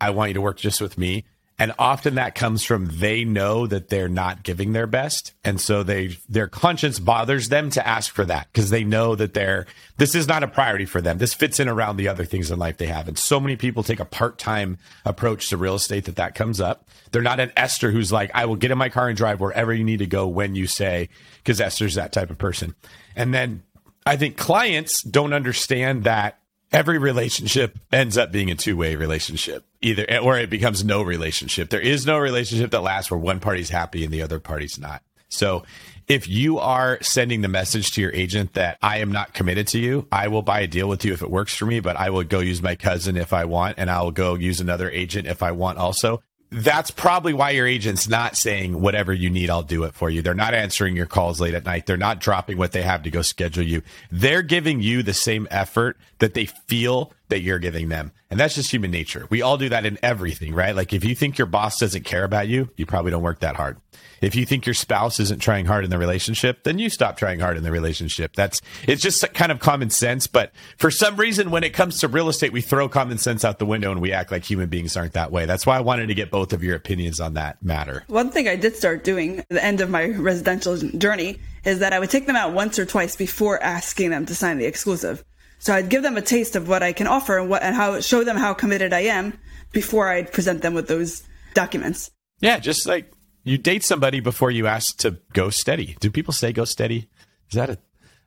I 0.00 0.10
want 0.10 0.30
you 0.30 0.34
to 0.34 0.40
work 0.40 0.58
just 0.58 0.80
with 0.80 0.96
me 0.96 1.24
and 1.58 1.72
often 1.78 2.16
that 2.16 2.34
comes 2.34 2.64
from 2.64 2.86
they 2.98 3.24
know 3.24 3.66
that 3.66 3.88
they're 3.88 4.10
not 4.10 4.42
giving 4.42 4.72
their 4.72 4.86
best. 4.86 5.32
And 5.42 5.58
so 5.58 5.82
they 5.82 6.18
their 6.28 6.48
conscience 6.48 6.98
bothers 6.98 7.48
them 7.48 7.70
to 7.70 7.86
ask 7.86 8.12
for 8.12 8.26
that 8.26 8.48
because 8.52 8.68
they 8.68 8.84
know 8.84 9.14
that 9.14 9.32
they're 9.32 9.66
this 9.96 10.14
is 10.14 10.28
not 10.28 10.42
a 10.42 10.48
priority 10.48 10.84
for 10.84 11.00
them. 11.00 11.16
This 11.16 11.32
fits 11.32 11.58
in 11.58 11.68
around 11.68 11.96
the 11.96 12.08
other 12.08 12.26
things 12.26 12.50
in 12.50 12.58
life 12.58 12.76
they 12.76 12.86
have. 12.86 13.08
And 13.08 13.18
so 13.18 13.40
many 13.40 13.56
people 13.56 13.82
take 13.82 14.00
a 14.00 14.04
part-time 14.04 14.76
approach 15.06 15.48
to 15.48 15.56
real 15.56 15.76
estate 15.76 16.04
that 16.04 16.16
that 16.16 16.34
comes 16.34 16.60
up. 16.60 16.88
They're 17.10 17.22
not 17.22 17.40
an 17.40 17.52
esther 17.56 17.90
who's 17.90 18.12
like 18.12 18.30
i 18.34 18.44
will 18.44 18.56
get 18.56 18.70
in 18.70 18.78
my 18.78 18.90
car 18.90 19.08
and 19.08 19.16
drive 19.16 19.40
wherever 19.40 19.72
you 19.72 19.84
need 19.84 20.00
to 20.00 20.06
go 20.06 20.26
when 20.28 20.54
you 20.54 20.66
say 20.66 21.08
because 21.38 21.60
esther's 21.60 21.94
that 21.94 22.12
type 22.12 22.30
of 22.30 22.36
person. 22.36 22.74
And 23.14 23.32
then 23.32 23.62
i 24.04 24.16
think 24.16 24.36
clients 24.36 25.02
don't 25.02 25.32
understand 25.32 26.04
that 26.04 26.38
every 26.72 26.98
relationship 26.98 27.78
ends 27.92 28.18
up 28.18 28.32
being 28.32 28.50
a 28.50 28.54
two-way 28.54 28.96
relationship. 28.96 29.64
Either 29.80 30.06
or 30.20 30.38
it 30.38 30.50
becomes 30.50 30.84
no 30.84 31.02
relationship. 31.02 31.70
There 31.70 31.80
is 31.80 32.06
no 32.06 32.18
relationship 32.18 32.70
that 32.70 32.82
lasts 32.82 33.10
where 33.10 33.18
one 33.18 33.40
party's 33.40 33.70
happy 33.70 34.04
and 34.04 34.12
the 34.12 34.22
other 34.22 34.40
party's 34.40 34.78
not. 34.78 35.02
So 35.28 35.64
if 36.08 36.28
you 36.28 36.58
are 36.58 36.98
sending 37.02 37.40
the 37.40 37.48
message 37.48 37.90
to 37.92 38.00
your 38.00 38.12
agent 38.12 38.54
that 38.54 38.78
I 38.80 38.98
am 38.98 39.10
not 39.10 39.34
committed 39.34 39.66
to 39.68 39.78
you, 39.78 40.06
I 40.12 40.28
will 40.28 40.42
buy 40.42 40.60
a 40.60 40.66
deal 40.68 40.88
with 40.88 41.04
you 41.04 41.12
if 41.12 41.22
it 41.22 41.30
works 41.30 41.54
for 41.54 41.66
me, 41.66 41.80
but 41.80 41.96
I 41.96 42.10
will 42.10 42.22
go 42.22 42.38
use 42.38 42.62
my 42.62 42.76
cousin 42.76 43.16
if 43.16 43.32
I 43.32 43.44
want, 43.44 43.76
and 43.78 43.90
I 43.90 44.02
will 44.02 44.12
go 44.12 44.34
use 44.34 44.60
another 44.60 44.88
agent 44.88 45.26
if 45.26 45.42
I 45.42 45.50
want 45.50 45.78
also 45.78 46.22
that's 46.50 46.90
probably 46.90 47.32
why 47.32 47.50
your 47.50 47.66
agent's 47.66 48.08
not 48.08 48.36
saying 48.36 48.80
whatever 48.80 49.12
you 49.12 49.30
need, 49.30 49.50
I'll 49.50 49.62
do 49.62 49.84
it 49.84 49.94
for 49.94 50.08
you. 50.08 50.22
They're 50.22 50.34
not 50.34 50.54
answering 50.54 50.96
your 50.96 51.06
calls 51.06 51.40
late 51.40 51.54
at 51.54 51.64
night. 51.64 51.86
They're 51.86 51.96
not 51.96 52.20
dropping 52.20 52.56
what 52.58 52.72
they 52.72 52.82
have 52.82 53.02
to 53.02 53.10
go 53.10 53.22
schedule 53.22 53.64
you. 53.64 53.82
They're 54.10 54.42
giving 54.42 54.80
you 54.80 55.02
the 55.02 55.14
same 55.14 55.48
effort 55.50 55.96
that 56.18 56.34
they 56.34 56.46
feel 56.46 57.12
that 57.28 57.40
you're 57.40 57.58
giving 57.58 57.88
them. 57.88 58.12
And 58.30 58.38
that's 58.38 58.54
just 58.54 58.72
human 58.72 58.90
nature. 58.90 59.26
We 59.30 59.42
all 59.42 59.56
do 59.56 59.68
that 59.68 59.86
in 59.86 59.98
everything, 60.02 60.54
right? 60.54 60.74
Like 60.74 60.92
if 60.92 61.04
you 61.04 61.14
think 61.14 61.38
your 61.38 61.46
boss 61.46 61.78
doesn't 61.78 62.04
care 62.04 62.24
about 62.24 62.48
you, 62.48 62.70
you 62.76 62.86
probably 62.86 63.10
don't 63.10 63.22
work 63.22 63.40
that 63.40 63.56
hard. 63.56 63.78
If 64.20 64.34
you 64.34 64.46
think 64.46 64.64
your 64.64 64.74
spouse 64.74 65.20
isn't 65.20 65.40
trying 65.40 65.66
hard 65.66 65.84
in 65.84 65.90
the 65.90 65.98
relationship, 65.98 66.64
then 66.64 66.78
you 66.78 66.88
stop 66.88 67.18
trying 67.18 67.38
hard 67.38 67.56
in 67.56 67.62
the 67.62 67.70
relationship. 67.70 68.34
That's 68.34 68.62
it's 68.86 69.02
just 69.02 69.32
kind 69.34 69.52
of 69.52 69.60
common 69.60 69.90
sense, 69.90 70.26
but 70.26 70.52
for 70.78 70.90
some 70.90 71.16
reason 71.16 71.50
when 71.50 71.64
it 71.64 71.74
comes 71.74 72.00
to 72.00 72.08
real 72.08 72.28
estate, 72.28 72.52
we 72.52 72.62
throw 72.62 72.88
common 72.88 73.18
sense 73.18 73.44
out 73.44 73.58
the 73.58 73.66
window 73.66 73.92
and 73.92 74.00
we 74.00 74.12
act 74.12 74.32
like 74.32 74.44
human 74.44 74.68
beings 74.68 74.96
aren't 74.96 75.12
that 75.12 75.32
way. 75.32 75.44
That's 75.44 75.66
why 75.66 75.76
I 75.76 75.80
wanted 75.80 76.06
to 76.06 76.14
get 76.14 76.30
both 76.30 76.52
of 76.52 76.62
your 76.62 76.76
opinions 76.76 77.20
on 77.20 77.34
that 77.34 77.62
matter. 77.62 78.04
One 78.06 78.30
thing 78.30 78.48
I 78.48 78.56
did 78.56 78.74
start 78.76 79.04
doing 79.04 79.40
at 79.40 79.48
the 79.50 79.64
end 79.64 79.80
of 79.80 79.90
my 79.90 80.06
residential 80.06 80.76
journey 80.76 81.38
is 81.64 81.80
that 81.80 81.92
I 81.92 81.98
would 81.98 82.10
take 82.10 82.26
them 82.26 82.36
out 82.36 82.54
once 82.54 82.78
or 82.78 82.86
twice 82.86 83.16
before 83.16 83.62
asking 83.62 84.10
them 84.10 84.24
to 84.26 84.34
sign 84.34 84.58
the 84.58 84.66
exclusive. 84.66 85.24
So 85.58 85.74
I'd 85.74 85.88
give 85.88 86.02
them 86.02 86.16
a 86.16 86.22
taste 86.22 86.56
of 86.56 86.68
what 86.68 86.82
I 86.82 86.92
can 86.92 87.06
offer 87.06 87.38
and 87.38 87.50
what 87.50 87.62
and 87.62 87.74
how 87.74 88.00
show 88.00 88.24
them 88.24 88.36
how 88.36 88.54
committed 88.54 88.92
I 88.92 89.00
am 89.00 89.38
before 89.72 90.08
I'd 90.08 90.32
present 90.32 90.62
them 90.62 90.74
with 90.74 90.88
those 90.88 91.22
documents. 91.54 92.10
Yeah, 92.40 92.58
just 92.58 92.86
like 92.86 93.10
you 93.46 93.56
date 93.56 93.84
somebody 93.84 94.18
before 94.18 94.50
you 94.50 94.66
ask 94.66 94.98
to 94.98 95.18
go 95.32 95.50
steady. 95.50 95.96
Do 96.00 96.10
people 96.10 96.34
say 96.34 96.52
go 96.52 96.64
steady? 96.64 97.08
Is 97.48 97.54
that 97.54 97.70
a 97.70 97.78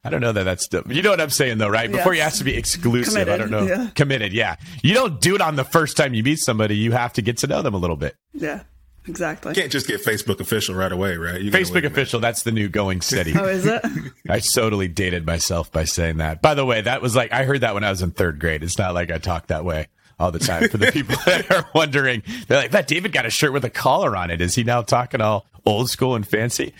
I 0.01 0.09
don't 0.09 0.21
know 0.21 0.31
that 0.31 0.43
that's 0.43 0.69
the, 0.69 0.81
you 0.87 1.01
know 1.01 1.09
what 1.09 1.19
I'm 1.19 1.29
saying 1.29 1.57
though, 1.57 1.67
right? 1.67 1.91
Before 1.91 2.13
yes. 2.13 2.19
you 2.19 2.25
ask 2.25 2.37
to 2.37 2.43
be 2.45 2.55
exclusive, 2.55 3.13
Committed, 3.13 3.33
I 3.33 3.37
don't 3.37 3.51
know. 3.51 3.63
Yeah. 3.63 3.89
Committed, 3.95 4.31
yeah. 4.31 4.55
You 4.81 4.93
don't 4.93 5.19
do 5.19 5.35
it 5.35 5.41
on 5.41 5.57
the 5.57 5.65
first 5.65 5.97
time 5.97 6.13
you 6.13 6.23
meet 6.23 6.39
somebody. 6.39 6.77
You 6.77 6.93
have 6.93 7.11
to 7.13 7.21
get 7.21 7.39
to 7.39 7.47
know 7.47 7.61
them 7.61 7.73
a 7.73 7.77
little 7.77 7.97
bit. 7.97 8.15
Yeah. 8.33 8.63
Exactly. 9.07 9.51
You 9.51 9.55
can't 9.55 9.71
just 9.71 9.87
get 9.87 10.01
Facebook 10.01 10.39
official 10.39 10.73
right 10.73 10.91
away, 10.91 11.17
right? 11.17 11.41
You 11.41 11.51
Facebook 11.51 11.83
official, 11.83 12.21
that's 12.21 12.43
the 12.43 12.53
new 12.53 12.69
going 12.69 13.01
steady. 13.01 13.33
oh, 13.35 13.45
is 13.45 13.65
it? 13.65 13.83
I 14.29 14.39
totally 14.39 14.87
dated 14.87 15.25
myself 15.25 15.69
by 15.69 15.83
saying 15.83 16.17
that. 16.17 16.41
By 16.41 16.53
the 16.53 16.65
way, 16.65 16.79
that 16.79 17.01
was 17.01 17.13
like, 17.13 17.33
I 17.33 17.43
heard 17.43 17.61
that 17.61 17.73
when 17.73 17.83
I 17.83 17.89
was 17.89 18.01
in 18.01 18.11
third 18.11 18.39
grade. 18.39 18.63
It's 18.63 18.77
not 18.77 18.93
like 18.93 19.11
I 19.11 19.17
talk 19.17 19.47
that 19.47 19.65
way 19.65 19.87
all 20.19 20.31
the 20.31 20.39
time. 20.39 20.69
For 20.69 20.77
the 20.77 20.91
people 20.91 21.15
that 21.25 21.49
are 21.51 21.69
wondering, 21.73 22.23
they're 22.47 22.59
like, 22.59 22.71
that 22.71 22.87
David 22.87 23.11
got 23.11 23.25
a 23.25 23.29
shirt 23.29 23.53
with 23.53 23.65
a 23.65 23.69
collar 23.69 24.15
on 24.15 24.31
it. 24.31 24.41
Is 24.41 24.55
he 24.55 24.63
now 24.63 24.81
talking 24.81 25.21
all 25.21 25.45
old 25.65 25.89
school 25.89 26.15
and 26.15 26.27
fancy? 26.27 26.73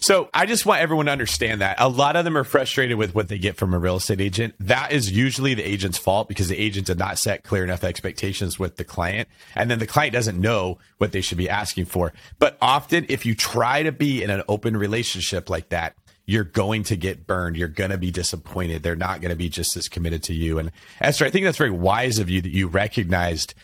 So 0.00 0.28
I 0.32 0.46
just 0.46 0.64
want 0.64 0.80
everyone 0.80 1.06
to 1.06 1.12
understand 1.12 1.60
that 1.60 1.76
a 1.80 1.88
lot 1.88 2.14
of 2.14 2.24
them 2.24 2.36
are 2.36 2.44
frustrated 2.44 2.96
with 2.96 3.14
what 3.14 3.28
they 3.28 3.38
get 3.38 3.56
from 3.56 3.74
a 3.74 3.78
real 3.78 3.96
estate 3.96 4.20
agent. 4.20 4.54
That 4.60 4.92
is 4.92 5.10
usually 5.10 5.54
the 5.54 5.68
agent's 5.68 5.98
fault 5.98 6.28
because 6.28 6.48
the 6.48 6.58
agent 6.58 6.86
did 6.86 6.98
not 6.98 7.18
set 7.18 7.42
clear 7.42 7.64
enough 7.64 7.82
expectations 7.82 8.58
with 8.58 8.76
the 8.76 8.84
client. 8.84 9.28
And 9.54 9.70
then 9.70 9.78
the 9.78 9.86
client 9.86 10.12
doesn't 10.12 10.40
know 10.40 10.78
what 10.98 11.12
they 11.12 11.20
should 11.20 11.38
be 11.38 11.48
asking 11.48 11.86
for. 11.86 12.12
But 12.38 12.56
often 12.62 13.06
if 13.08 13.26
you 13.26 13.34
try 13.34 13.82
to 13.82 13.92
be 13.92 14.22
in 14.22 14.30
an 14.30 14.42
open 14.48 14.76
relationship 14.76 15.50
like 15.50 15.70
that, 15.70 15.96
you're 16.28 16.44
going 16.44 16.82
to 16.82 16.94
get 16.94 17.26
burned. 17.26 17.56
You're 17.56 17.68
going 17.68 17.90
to 17.90 17.96
be 17.96 18.10
disappointed. 18.10 18.82
They're 18.82 18.94
not 18.94 19.22
going 19.22 19.30
to 19.30 19.36
be 19.36 19.48
just 19.48 19.74
as 19.78 19.88
committed 19.88 20.22
to 20.24 20.34
you. 20.34 20.58
And 20.58 20.70
Esther, 21.00 21.24
I 21.24 21.30
think 21.30 21.46
that's 21.46 21.56
very 21.56 21.70
wise 21.70 22.18
of 22.18 22.28
you 22.28 22.42
that 22.42 22.52
you 22.52 22.68
recognized 22.68 23.54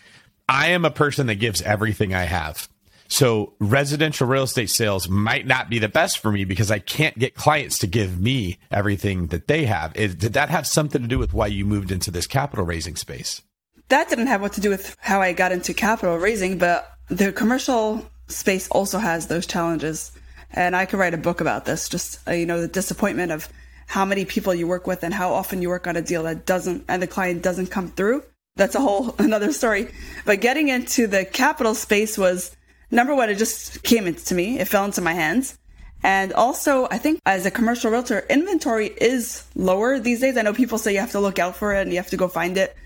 I 0.49 0.69
am 0.69 0.87
a 0.87 0.91
person 0.91 1.27
that 1.27 1.35
gives 1.35 1.61
everything 1.61 2.15
I 2.15 2.23
have. 2.23 2.67
So 3.07 3.53
residential 3.59 4.27
real 4.27 4.45
estate 4.45 4.71
sales 4.71 5.11
might 5.11 5.47
not 5.47 5.69
be 5.69 5.79
the 5.79 5.91
best 5.91 6.21
for 6.21 6.33
me 6.33 6.45
because 6.45 6.71
I 6.71 6.79
can't 6.79 7.19
get 7.19 7.35
clients 7.35 7.79
to 7.81 7.87
give 7.87 8.19
me 8.19 8.59
everything 8.71 9.27
that 9.27 9.47
they 9.47 9.67
have. 9.67 9.95
Is, 9.95 10.15
did 10.15 10.33
that 10.33 10.49
have 10.49 10.67
something 10.67 11.03
to 11.03 11.09
do 11.09 11.19
with 11.19 11.35
why 11.35 11.49
you 11.49 11.67
moved 11.67 11.93
into 11.93 12.11
this 12.11 12.27
capital 12.27 12.65
raising 12.65 12.97
space? 12.97 13.43
That 13.91 14.09
didn't 14.09 14.29
have 14.29 14.41
what 14.41 14.55
to 14.55 14.63
do 14.63 14.71
with 14.71 14.97
how 15.01 15.21
I 15.21 15.35
got 15.35 15.53
into 15.53 15.75
capital 15.75 16.17
raising, 16.17 16.57
but 16.57 16.91
the 17.09 17.31
commercial 17.31 18.11
space 18.29 18.69
also 18.69 18.97
has 18.97 19.27
those 19.27 19.47
challenges. 19.47 20.13
And 20.55 20.77
I 20.77 20.87
could 20.87 20.99
write 21.01 21.15
a 21.15 21.19
book 21.19 21.41
about 21.41 21.65
this, 21.65 21.89
just, 21.89 22.27
uh, 22.29 22.33
you 22.33 22.47
know, 22.47 22.61
the 22.61 22.69
disappointment 22.69 23.33
of 23.33 23.49
how 23.89 24.05
many 24.05 24.25
people 24.25 24.55
you 24.55 24.69
work 24.69 24.87
with 24.87 25.03
and 25.03 25.13
how 25.13 25.35
often 25.35 25.61
you 25.61 25.69
work 25.69 25.89
on 25.89 25.97
a 25.97 26.03
deal 26.03 26.23
that 26.23 26.47
doesn't, 26.47 26.85
and 26.89 27.03
the 27.03 27.09
client 27.09 27.43
doesn't 27.43 27.67
come 27.67 27.89
through. 27.91 28.23
That's 28.55 28.77
a 28.77 28.81
whole 28.81 29.17
another 29.19 29.53
story. 29.53 29.91
But 30.25 30.41
getting 30.41 30.69
into 30.69 31.09
the 31.09 31.25
capital 31.25 31.75
space 31.75 32.17
was 32.17 32.57
number 32.91 33.15
one, 33.17 33.31
it 33.31 33.37
just 33.37 33.83
came 33.83 34.07
into 34.07 34.35
me. 34.35 34.61
It 34.61 34.69
fell 34.69 34.85
into 34.85 35.01
my 35.01 35.13
hands. 35.13 35.59
And 36.05 36.33
also, 36.35 36.87
I 36.91 36.99
think 36.99 37.19
as 37.27 37.47
a 37.47 37.51
commercial 37.51 37.91
realtor, 37.91 38.25
inventory 38.31 38.89
is 38.89 39.45
lower 39.57 39.99
these 39.99 40.21
days. 40.21 40.37
I 40.37 40.43
know 40.43 40.53
people 40.53 40.79
say 40.79 40.93
you 40.93 41.01
have 41.01 41.13
to 41.13 41.21
look 41.21 41.39
out 41.39 41.57
for 41.57 41.75
it 41.75 41.83
and 41.83 41.91
you 41.91 41.97
have 41.97 42.11
to 42.11 42.17
go 42.17 42.29
find 42.29 42.57
it. 42.59 42.77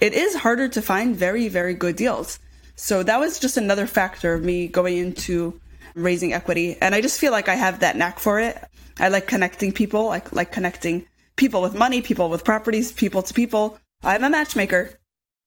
It 0.00 0.14
is 0.14 0.34
harder 0.34 0.68
to 0.68 0.80
find 0.80 1.14
very, 1.14 1.48
very 1.48 1.74
good 1.74 1.96
deals. 1.96 2.38
So 2.76 3.02
that 3.02 3.18
was 3.18 3.40
just 3.40 3.56
another 3.56 3.88
factor 3.88 4.32
of 4.32 4.44
me 4.44 4.68
going 4.68 4.96
into 4.96 5.60
raising 5.94 6.32
equity. 6.32 6.76
And 6.80 6.94
I 6.94 7.00
just 7.00 7.20
feel 7.20 7.32
like 7.32 7.48
I 7.48 7.54
have 7.54 7.80
that 7.80 7.96
knack 7.96 8.18
for 8.18 8.38
it. 8.40 8.56
I 8.98 9.08
like 9.08 9.26
connecting 9.26 9.72
people. 9.72 10.10
I 10.10 10.22
like 10.32 10.52
connecting 10.52 11.06
people 11.36 11.62
with 11.62 11.74
money, 11.74 12.02
people 12.02 12.28
with 12.30 12.44
properties, 12.44 12.92
people 12.92 13.22
to 13.22 13.34
people. 13.34 13.78
I'm 14.02 14.24
a 14.24 14.30
matchmaker. 14.30 14.98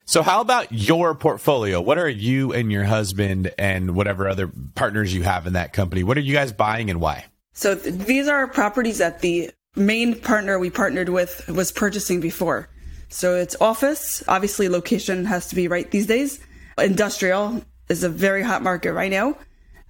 So, 0.06 0.24
how 0.24 0.42
about 0.42 0.72
your 0.72 1.14
portfolio? 1.16 1.80
What 1.80 1.98
are 1.98 2.10
you 2.10 2.52
and 2.54 2.72
your 2.72 2.84
husband 2.84 3.54
and 3.58 3.96
whatever 3.96 4.28
other 4.28 4.52
partners 4.76 5.14
you 5.14 5.24
have 5.24 5.46
in 5.48 5.54
that 5.54 5.74
company? 5.74 6.04
What 6.04 6.18
are 6.18 6.22
you 6.22 6.34
guys 6.34 6.52
buying 6.52 6.90
and 6.90 7.00
why? 7.00 7.26
So, 7.54 7.76
th- 7.76 7.96
these 7.96 8.28
are 8.28 8.48
properties 8.48 8.98
that 8.98 9.20
the 9.20 9.52
main 9.76 10.20
partner 10.20 10.58
we 10.58 10.70
partnered 10.70 11.10
with 11.10 11.48
was 11.48 11.72
purchasing 11.72 12.20
before. 12.20 12.68
So, 13.10 13.36
it's 13.36 13.56
office. 13.62 14.24
Obviously, 14.28 14.70
location 14.70 15.26
has 15.26 15.48
to 15.48 15.56
be 15.56 15.68
right 15.68 15.90
these 15.90 16.08
days. 16.08 16.40
Industrial 16.78 17.64
is 17.88 18.04
a 18.04 18.10
very 18.10 18.42
hot 18.42 18.64
market 18.64 18.94
right 18.94 19.12
now. 19.12 19.38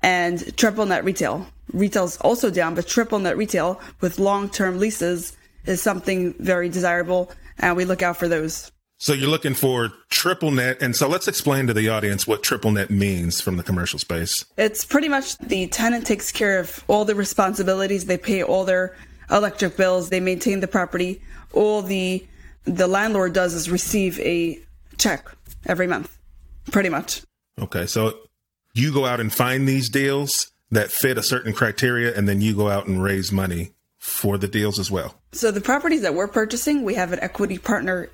And 0.03 0.55
triple 0.57 0.85
net 0.85 1.03
retail. 1.03 1.45
Retail's 1.73 2.17
also 2.17 2.49
down, 2.49 2.75
but 2.75 2.87
triple 2.87 3.19
net 3.19 3.37
retail 3.37 3.79
with 4.01 4.19
long 4.19 4.49
term 4.49 4.79
leases 4.79 5.37
is 5.65 5.81
something 5.81 6.33
very 6.39 6.69
desirable. 6.69 7.31
And 7.59 7.77
we 7.77 7.85
look 7.85 8.01
out 8.01 8.17
for 8.17 8.27
those. 8.27 8.71
So 8.97 9.13
you're 9.13 9.29
looking 9.29 9.55
for 9.55 9.91
triple 10.09 10.51
net. 10.51 10.81
And 10.81 10.95
so 10.95 11.07
let's 11.07 11.27
explain 11.27 11.65
to 11.67 11.73
the 11.73 11.89
audience 11.89 12.27
what 12.27 12.43
triple 12.43 12.71
net 12.71 12.91
means 12.91 13.41
from 13.41 13.57
the 13.57 13.63
commercial 13.63 13.97
space. 13.97 14.45
It's 14.57 14.85
pretty 14.85 15.09
much 15.09 15.37
the 15.39 15.67
tenant 15.67 16.05
takes 16.05 16.31
care 16.31 16.59
of 16.59 16.83
all 16.87 17.03
the 17.03 17.15
responsibilities. 17.15 18.05
They 18.05 18.19
pay 18.19 18.43
all 18.43 18.63
their 18.63 18.95
electric 19.31 19.75
bills. 19.75 20.09
They 20.09 20.19
maintain 20.19 20.59
the 20.59 20.67
property. 20.67 21.19
All 21.53 21.81
the, 21.81 22.25
the 22.65 22.87
landlord 22.87 23.33
does 23.33 23.55
is 23.55 23.71
receive 23.71 24.19
a 24.19 24.59
check 24.99 25.27
every 25.65 25.87
month, 25.87 26.15
pretty 26.71 26.89
much. 26.89 27.23
Okay. 27.59 27.87
So 27.87 28.13
you 28.73 28.93
go 28.93 29.05
out 29.05 29.19
and 29.19 29.33
find 29.33 29.67
these 29.67 29.89
deals 29.89 30.51
that 30.71 30.91
fit 30.91 31.17
a 31.17 31.23
certain 31.23 31.53
criteria 31.53 32.15
and 32.15 32.27
then 32.27 32.41
you 32.41 32.55
go 32.55 32.69
out 32.69 32.87
and 32.87 33.03
raise 33.03 33.31
money 33.31 33.71
for 33.99 34.37
the 34.37 34.47
deals 34.47 34.79
as 34.79 34.89
well. 34.89 35.21
So 35.31 35.51
the 35.51 35.61
properties 35.61 36.01
that 36.01 36.15
we're 36.15 36.27
purchasing, 36.27 36.83
we 36.83 36.95
have 36.95 37.13
an 37.13 37.19
equity 37.19 37.57
partner 37.57 38.09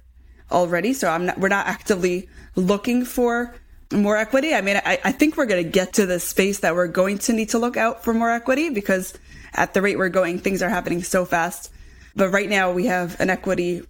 already. 0.51 0.93
So 0.93 1.09
I'm 1.09 1.27
not, 1.27 1.39
we're 1.39 1.47
not 1.47 1.67
actively 1.67 2.27
looking 2.55 3.05
for 3.05 3.55
more 3.93 4.17
equity. 4.17 4.53
I 4.53 4.61
mean, 4.61 4.77
I, 4.77 4.99
I 5.03 5.11
think 5.11 5.37
we're 5.37 5.45
going 5.45 5.63
to 5.63 5.69
get 5.69 5.93
to 5.93 6.05
the 6.05 6.19
space 6.19 6.59
that 6.59 6.75
we're 6.75 6.87
going 6.87 7.19
to 7.19 7.33
need 7.33 7.49
to 7.49 7.59
look 7.59 7.77
out 7.77 8.03
for 8.03 8.13
more 8.13 8.29
equity 8.29 8.69
because 8.69 9.13
at 9.53 9.73
the 9.73 9.81
rate 9.81 9.97
we're 9.97 10.09
going, 10.09 10.39
things 10.39 10.61
are 10.61 10.69
happening 10.69 11.03
so 11.03 11.25
fast. 11.25 11.71
But 12.15 12.29
right 12.29 12.49
now 12.49 12.71
we 12.71 12.87
have 12.87 13.19
an 13.21 13.29
equity 13.29 13.83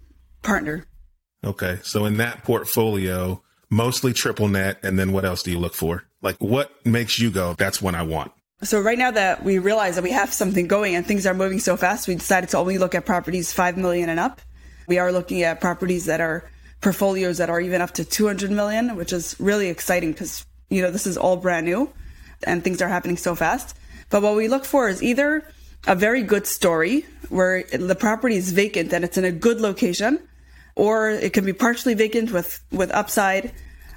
partner. 0.44 0.86
Okay. 1.44 1.80
So 1.84 2.06
in 2.06 2.18
that 2.18 2.44
portfolio, 2.44 3.42
mostly 3.70 4.14
triple 4.14 4.48
net. 4.48 4.80
And 4.84 4.98
then 4.98 5.12
what 5.12 5.26
else 5.26 5.44
do 5.44 5.52
you 5.52 5.60
look 5.60 5.74
for? 5.74 6.04
Like 6.22 6.38
what 6.38 6.86
makes 6.86 7.20
you 7.20 7.32
go, 7.32 7.54
that's 7.54 7.82
what 7.82 7.96
I 7.96 8.04
want? 8.04 8.32
So 8.64 8.82
right 8.82 8.98
now 8.98 9.12
that 9.12 9.44
we 9.44 9.60
realize 9.60 9.96
that 9.96 10.04
we 10.04 10.12
have 10.12 10.34
something 10.34 10.68
going 10.68 10.96
and 10.96 11.06
things 11.06 11.28
are 11.28 11.34
moving 11.34 11.60
so 11.60 11.78
fast, 11.78 12.08
we 12.08 12.16
decided 12.16 12.50
to 12.50 12.58
only 12.58 12.80
look 12.80 12.96
at 12.96 13.06
properties 13.06 13.54
5 13.54 13.78
million 13.78 14.10
and 14.10 14.20
up. 14.20 14.42
We 14.88 14.98
are 14.98 15.12
looking 15.12 15.44
at 15.44 15.62
properties 15.62 16.06
that 16.06 16.22
are 16.22 16.50
portfolios 16.82 17.38
that 17.38 17.50
are 17.50 17.62
even 17.62 17.82
up 17.82 17.92
to 17.92 18.06
200 18.06 18.50
million, 18.50 18.96
which 18.96 19.14
is 19.14 19.36
really 19.40 19.68
exciting 19.68 20.12
because, 20.12 20.46
you 20.70 20.82
know, 20.82 20.90
this 20.90 21.06
is 21.06 21.18
all 21.18 21.38
brand 21.38 21.66
new 21.66 21.92
and 22.46 22.64
things 22.64 22.82
are 22.82 22.88
happening 22.88 23.18
so 23.18 23.36
fast. 23.36 23.78
But 24.10 24.22
what 24.24 24.36
we 24.36 24.48
look 24.48 24.66
for 24.66 24.90
is 24.90 25.04
either 25.04 25.48
a 25.86 25.96
very 25.96 26.24
good 26.24 26.48
story 26.48 27.06
where 27.30 27.64
the 27.64 27.96
property 27.96 28.38
is 28.38 28.52
vacant 28.52 28.92
and 28.94 29.04
it's 29.04 29.18
in 29.18 29.26
a 29.26 29.32
good 29.32 29.62
location, 29.62 30.28
or 30.78 31.10
it 31.10 31.34
can 31.34 31.44
be 31.44 31.54
partially 31.54 31.96
vacant 31.96 32.32
with, 32.32 32.64
with 32.72 32.92
upside 32.92 33.52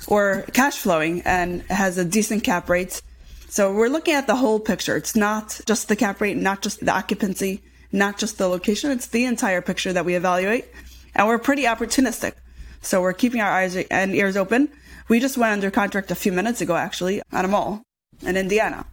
or 0.08 0.44
cash 0.54 0.78
flowing 0.78 1.20
and 1.22 1.62
has 1.64 1.98
a 1.98 2.04
decent 2.04 2.42
cap 2.42 2.68
rate. 2.70 3.02
So 3.50 3.72
we're 3.72 3.88
looking 3.88 4.14
at 4.14 4.26
the 4.26 4.36
whole 4.36 4.58
picture. 4.58 4.96
It's 4.96 5.14
not 5.14 5.60
just 5.66 5.88
the 5.88 5.96
cap 5.96 6.20
rate, 6.20 6.38
not 6.38 6.62
just 6.62 6.80
the 6.80 6.92
occupancy, 6.92 7.62
not 7.92 8.16
just 8.16 8.38
the 8.38 8.48
location. 8.48 8.90
It's 8.90 9.08
the 9.08 9.26
entire 9.26 9.60
picture 9.60 9.92
that 9.92 10.06
we 10.06 10.14
evaluate. 10.14 10.66
And 11.14 11.28
we're 11.28 11.38
pretty 11.38 11.64
opportunistic. 11.64 12.32
So 12.80 13.02
we're 13.02 13.12
keeping 13.12 13.42
our 13.42 13.50
eyes 13.50 13.76
and 13.76 14.14
ears 14.14 14.36
open. 14.36 14.70
We 15.08 15.20
just 15.20 15.36
went 15.36 15.52
under 15.52 15.70
contract 15.70 16.10
a 16.10 16.14
few 16.14 16.32
minutes 16.32 16.62
ago, 16.62 16.76
actually, 16.76 17.20
on 17.30 17.44
a 17.44 17.48
mall 17.48 17.82
in 18.22 18.38
Indiana. 18.38 18.86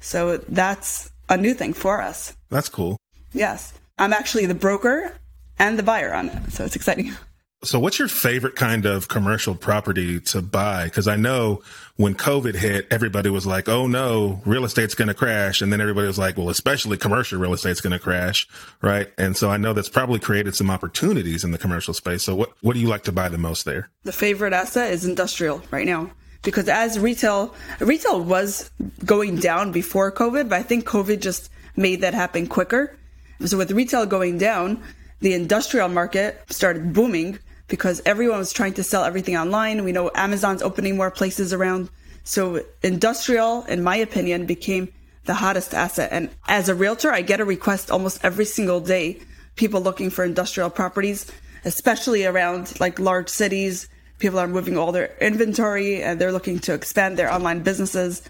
So 0.00 0.36
that's 0.36 1.10
a 1.30 1.36
new 1.38 1.54
thing 1.54 1.72
for 1.72 2.02
us. 2.02 2.36
That's 2.50 2.68
cool. 2.68 2.98
Yes. 3.32 3.72
I'm 3.98 4.12
actually 4.12 4.44
the 4.44 4.54
broker 4.54 5.14
and 5.58 5.78
the 5.78 5.82
buyer 5.82 6.14
on 6.14 6.28
it. 6.28 6.52
So 6.52 6.64
it's 6.64 6.76
exciting. 6.76 7.12
So, 7.64 7.80
what's 7.80 7.98
your 7.98 8.06
favorite 8.06 8.54
kind 8.54 8.84
of 8.84 9.08
commercial 9.08 9.54
property 9.54 10.20
to 10.20 10.42
buy? 10.42 10.84
Because 10.84 11.08
I 11.08 11.16
know 11.16 11.62
when 11.96 12.14
COVID 12.14 12.54
hit, 12.54 12.86
everybody 12.90 13.30
was 13.30 13.46
like, 13.46 13.66
oh 13.66 13.86
no, 13.86 14.42
real 14.44 14.64
estate's 14.64 14.94
going 14.94 15.08
to 15.08 15.14
crash. 15.14 15.62
And 15.62 15.72
then 15.72 15.80
everybody 15.80 16.06
was 16.06 16.18
like, 16.18 16.36
well, 16.36 16.50
especially 16.50 16.98
commercial 16.98 17.40
real 17.40 17.54
estate's 17.54 17.80
going 17.80 17.94
to 17.94 17.98
crash. 17.98 18.46
Right. 18.82 19.10
And 19.16 19.36
so 19.36 19.50
I 19.50 19.56
know 19.56 19.72
that's 19.72 19.88
probably 19.88 20.20
created 20.20 20.54
some 20.54 20.70
opportunities 20.70 21.44
in 21.44 21.50
the 21.50 21.58
commercial 21.58 21.94
space. 21.94 22.22
So, 22.22 22.36
what, 22.36 22.52
what 22.60 22.74
do 22.74 22.80
you 22.80 22.88
like 22.88 23.04
to 23.04 23.12
buy 23.12 23.30
the 23.30 23.38
most 23.38 23.64
there? 23.64 23.88
The 24.02 24.12
favorite 24.12 24.52
asset 24.52 24.92
is 24.92 25.06
industrial 25.06 25.62
right 25.70 25.86
now. 25.86 26.10
Because 26.42 26.68
as 26.68 26.98
retail, 26.98 27.54
retail 27.80 28.22
was 28.22 28.70
going 29.04 29.36
down 29.36 29.72
before 29.72 30.12
COVID, 30.12 30.50
but 30.50 30.56
I 30.56 30.62
think 30.62 30.84
COVID 30.84 31.20
just 31.20 31.50
made 31.74 32.02
that 32.02 32.14
happen 32.14 32.46
quicker. 32.46 32.96
So 33.44 33.58
with 33.58 33.72
retail 33.72 34.06
going 34.06 34.38
down, 34.38 34.82
the 35.20 35.34
industrial 35.34 35.88
market 35.88 36.42
started 36.50 36.92
booming 36.92 37.38
because 37.68 38.02
everyone 38.04 38.38
was 38.38 38.52
trying 38.52 38.74
to 38.74 38.84
sell 38.84 39.04
everything 39.04 39.36
online. 39.36 39.84
We 39.84 39.92
know 39.92 40.10
Amazon's 40.14 40.62
opening 40.62 40.96
more 40.96 41.10
places 41.10 41.52
around. 41.52 41.90
So 42.24 42.62
industrial, 42.82 43.64
in 43.64 43.82
my 43.82 43.96
opinion, 43.96 44.46
became 44.46 44.92
the 45.24 45.34
hottest 45.34 45.74
asset. 45.74 46.10
And 46.12 46.30
as 46.48 46.68
a 46.68 46.74
realtor, 46.74 47.12
I 47.12 47.22
get 47.22 47.40
a 47.40 47.44
request 47.44 47.90
almost 47.90 48.24
every 48.24 48.44
single 48.44 48.80
day. 48.80 49.20
People 49.56 49.80
looking 49.80 50.10
for 50.10 50.24
industrial 50.24 50.70
properties, 50.70 51.30
especially 51.64 52.24
around 52.24 52.78
like 52.78 52.98
large 52.98 53.28
cities. 53.28 53.88
People 54.18 54.38
are 54.38 54.48
moving 54.48 54.78
all 54.78 54.92
their 54.92 55.14
inventory 55.20 56.02
and 56.02 56.20
they're 56.20 56.32
looking 56.32 56.58
to 56.60 56.74
expand 56.74 57.18
their 57.18 57.32
online 57.32 57.62
businesses. 57.62 58.22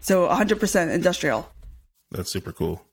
So 0.00 0.28
100% 0.28 0.92
industrial. 0.92 1.50
That's 2.10 2.30
super 2.30 2.52
cool. 2.52 2.84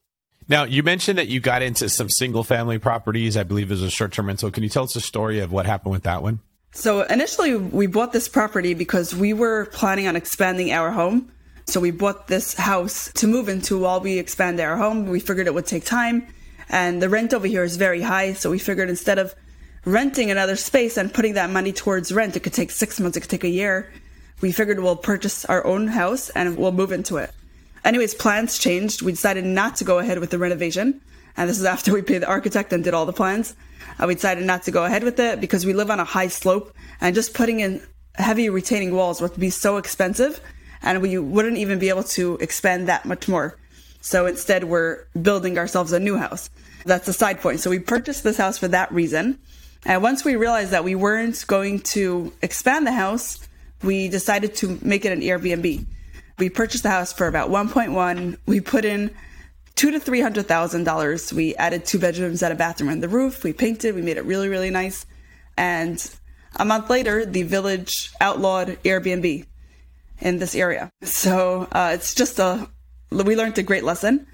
Now, 0.51 0.65
you 0.65 0.83
mentioned 0.83 1.17
that 1.17 1.29
you 1.29 1.39
got 1.39 1.61
into 1.61 1.87
some 1.87 2.09
single 2.09 2.43
family 2.43 2.77
properties, 2.77 3.37
I 3.37 3.43
believe 3.43 3.71
is 3.71 3.81
a 3.81 3.89
short 3.89 4.11
term 4.11 4.27
rental. 4.27 4.51
Can 4.51 4.63
you 4.63 4.69
tell 4.69 4.83
us 4.83 4.93
the 4.93 4.99
story 4.99 5.39
of 5.39 5.53
what 5.53 5.65
happened 5.65 5.93
with 5.93 6.03
that 6.03 6.21
one? 6.21 6.41
So 6.73 7.03
initially 7.03 7.55
we 7.55 7.87
bought 7.87 8.11
this 8.11 8.27
property 8.27 8.73
because 8.73 9.15
we 9.15 9.31
were 9.31 9.67
planning 9.67 10.07
on 10.07 10.17
expanding 10.17 10.73
our 10.73 10.91
home. 10.91 11.31
So 11.67 11.79
we 11.79 11.91
bought 11.91 12.27
this 12.27 12.53
house 12.53 13.13
to 13.13 13.27
move 13.27 13.47
into 13.47 13.79
while 13.79 14.01
we 14.01 14.19
expand 14.19 14.59
our 14.59 14.75
home. 14.75 15.05
We 15.05 15.21
figured 15.21 15.47
it 15.47 15.53
would 15.53 15.67
take 15.67 15.85
time 15.85 16.27
and 16.67 17.01
the 17.01 17.07
rent 17.07 17.33
over 17.33 17.47
here 17.47 17.63
is 17.63 17.77
very 17.77 18.01
high. 18.01 18.33
So 18.33 18.51
we 18.51 18.59
figured 18.59 18.89
instead 18.89 19.19
of 19.19 19.33
renting 19.85 20.31
another 20.31 20.57
space 20.57 20.97
and 20.97 21.13
putting 21.13 21.35
that 21.35 21.49
money 21.49 21.71
towards 21.71 22.11
rent, 22.11 22.35
it 22.35 22.41
could 22.41 22.51
take 22.51 22.71
six 22.71 22.99
months, 22.99 23.15
it 23.15 23.21
could 23.21 23.29
take 23.29 23.45
a 23.45 23.49
year. 23.49 23.89
We 24.41 24.51
figured 24.51 24.81
we'll 24.81 24.97
purchase 24.97 25.45
our 25.45 25.65
own 25.65 25.87
house 25.87 26.29
and 26.31 26.57
we'll 26.57 26.73
move 26.73 26.91
into 26.91 27.15
it. 27.15 27.31
Anyways, 27.83 28.13
plans 28.13 28.57
changed. 28.57 29.01
We 29.01 29.11
decided 29.11 29.45
not 29.45 29.77
to 29.77 29.83
go 29.83 29.99
ahead 29.99 30.19
with 30.19 30.29
the 30.29 30.37
renovation. 30.37 31.01
And 31.37 31.49
this 31.49 31.59
is 31.59 31.65
after 31.65 31.93
we 31.95 32.01
paid 32.01 32.19
the 32.19 32.27
architect 32.27 32.73
and 32.73 32.83
did 32.83 32.93
all 32.93 33.05
the 33.05 33.13
plans. 33.13 33.55
Uh, 33.99 34.07
we 34.07 34.15
decided 34.15 34.45
not 34.45 34.63
to 34.63 34.71
go 34.71 34.85
ahead 34.85 35.03
with 35.03 35.19
it 35.19 35.41
because 35.41 35.65
we 35.65 35.73
live 35.73 35.89
on 35.89 35.99
a 35.99 36.05
high 36.05 36.27
slope 36.27 36.73
and 36.99 37.15
just 37.15 37.33
putting 37.33 37.59
in 37.59 37.81
heavy 38.15 38.49
retaining 38.49 38.93
walls 38.93 39.21
would 39.21 39.37
be 39.39 39.49
so 39.49 39.77
expensive 39.77 40.39
and 40.81 41.01
we 41.01 41.17
wouldn't 41.17 41.57
even 41.57 41.79
be 41.79 41.89
able 41.89 42.03
to 42.03 42.37
expand 42.37 42.87
that 42.87 43.05
much 43.05 43.27
more. 43.27 43.57
So 44.01 44.25
instead, 44.25 44.63
we're 44.63 45.05
building 45.21 45.57
ourselves 45.57 45.91
a 45.91 45.99
new 45.99 46.17
house. 46.17 46.49
That's 46.85 47.07
a 47.07 47.13
side 47.13 47.39
point. 47.41 47.59
So 47.59 47.69
we 47.69 47.79
purchased 47.79 48.23
this 48.23 48.37
house 48.37 48.57
for 48.57 48.67
that 48.69 48.91
reason. 48.91 49.39
And 49.85 50.01
once 50.01 50.25
we 50.25 50.35
realized 50.35 50.71
that 50.71 50.83
we 50.83 50.95
weren't 50.95 51.45
going 51.47 51.79
to 51.79 52.33
expand 52.41 52.87
the 52.87 52.91
house, 52.91 53.39
we 53.83 54.07
decided 54.07 54.55
to 54.55 54.79
make 54.81 55.05
it 55.05 55.11
an 55.11 55.21
Airbnb 55.21 55.85
We 56.41 56.49
purchased 56.49 56.81
the 56.81 56.89
house 56.89 57.13
for 57.13 57.27
about 57.27 57.51
1.1. 57.51 58.35
We 58.47 58.61
put 58.61 58.83
in 58.83 59.11
two 59.75 59.91
to 59.91 59.99
three 59.99 60.21
hundred 60.21 60.47
thousand 60.47 60.85
dollars. 60.85 61.31
We 61.31 61.53
added 61.53 61.85
two 61.85 61.99
bedrooms 61.99 62.41
and 62.41 62.51
a 62.51 62.55
bathroom 62.55 62.89
in 62.89 62.99
the 62.99 63.07
roof. 63.07 63.43
We 63.43 63.53
painted. 63.53 63.93
We 63.93 64.01
made 64.01 64.17
it 64.17 64.25
really, 64.25 64.49
really 64.49 64.71
nice. 64.71 65.05
And 65.55 66.03
a 66.55 66.65
month 66.65 66.89
later, 66.89 67.27
the 67.27 67.43
village 67.43 68.11
outlawed 68.19 68.69
Airbnb 68.83 69.45
in 70.19 70.39
this 70.39 70.55
area. 70.55 70.91
So 71.03 71.67
uh, 71.71 71.91
it's 71.93 72.15
just 72.15 72.39
a 72.39 72.67
we 73.11 73.35
learned 73.35 73.59
a 73.59 73.63
great 73.63 73.83
lesson 73.83 74.25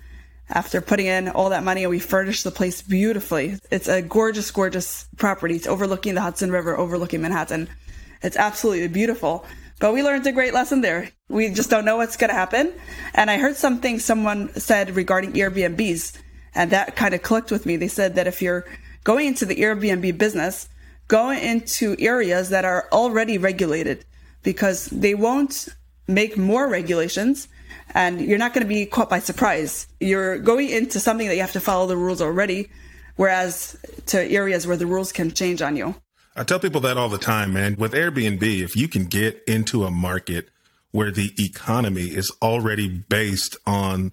after 0.48 0.80
putting 0.80 1.08
in 1.08 1.28
all 1.28 1.50
that 1.50 1.66
money 1.66 1.84
and 1.84 1.90
we 1.90 2.00
furnished 2.00 2.46
the 2.46 2.52
place 2.52 2.82
beautifully. 2.82 3.60
It's 3.70 3.90
a 3.90 4.02
gorgeous, 4.02 4.50
gorgeous 4.50 5.10
property. 5.18 5.58
It's 5.58 5.68
overlooking 5.68 6.16
the 6.16 6.22
Hudson 6.22 6.54
River, 6.54 6.78
overlooking 6.78 7.22
Manhattan. 7.22 7.68
It's 8.22 8.38
absolutely 8.38 8.88
beautiful. 8.88 9.46
But 9.80 9.94
we 9.94 10.04
learned 10.04 10.26
a 10.26 10.32
great 10.32 10.54
lesson 10.54 10.82
there. 10.82 11.12
We 11.30 11.50
just 11.50 11.70
don't 11.70 11.86
know 11.86 11.98
what's 11.98 12.18
going 12.18 12.30
to 12.30 12.36
happen. 12.36 12.74
And 13.14 13.30
I 13.30 13.38
heard 13.38 13.56
something 13.56 14.00
someone 14.00 14.54
said 14.56 14.96
regarding 14.96 15.34
Airbnbs, 15.34 16.20
and 16.56 16.72
that 16.72 16.96
kind 16.96 17.14
of 17.14 17.22
clicked 17.22 17.52
with 17.52 17.66
me. 17.66 17.78
They 17.78 17.88
said 17.88 18.16
that 18.16 18.28
if 18.28 18.42
you're 18.42 18.66
going 19.04 19.28
into 19.28 19.46
the 19.46 19.58
Airbnb 19.58 20.18
business, 20.18 20.68
go 21.08 21.30
into 21.30 21.96
areas 22.00 22.50
that 22.50 22.66
are 22.66 22.88
already 22.92 23.38
regulated 23.38 24.06
because 24.44 24.88
they 24.88 25.14
won't 25.14 25.70
make 26.08 26.38
more 26.38 26.68
regulations 26.68 27.48
and 27.94 28.22
you're 28.22 28.38
not 28.38 28.54
going 28.54 28.66
to 28.66 28.68
be 28.68 28.86
caught 28.86 29.10
by 29.10 29.20
surprise. 29.20 29.88
You're 30.00 30.40
going 30.40 30.70
into 30.70 31.00
something 31.00 31.28
that 31.28 31.36
you 31.36 31.42
have 31.42 31.54
to 31.54 31.60
follow 31.60 31.88
the 31.88 31.98
rules 31.98 32.22
already, 32.22 32.70
whereas 33.16 33.78
to 34.08 34.30
areas 34.30 34.68
where 34.68 34.78
the 34.78 34.86
rules 34.86 35.12
can 35.12 35.32
change 35.32 35.62
on 35.62 35.76
you. 35.76 35.96
I 36.38 36.44
tell 36.44 36.60
people 36.60 36.82
that 36.82 36.98
all 36.98 37.10
the 37.10 37.18
time, 37.18 37.52
man. 37.52 37.76
With 37.78 37.94
Airbnb, 37.94 38.44
if 38.44 38.76
you 38.76 38.88
can 38.88 39.06
get 39.06 39.44
into 39.48 39.86
a 39.86 39.92
market 39.92 40.50
where 40.92 41.10
the 41.10 41.34
economy 41.44 42.04
is 42.04 42.32
already 42.44 42.88
based 42.88 43.58
on 43.66 44.12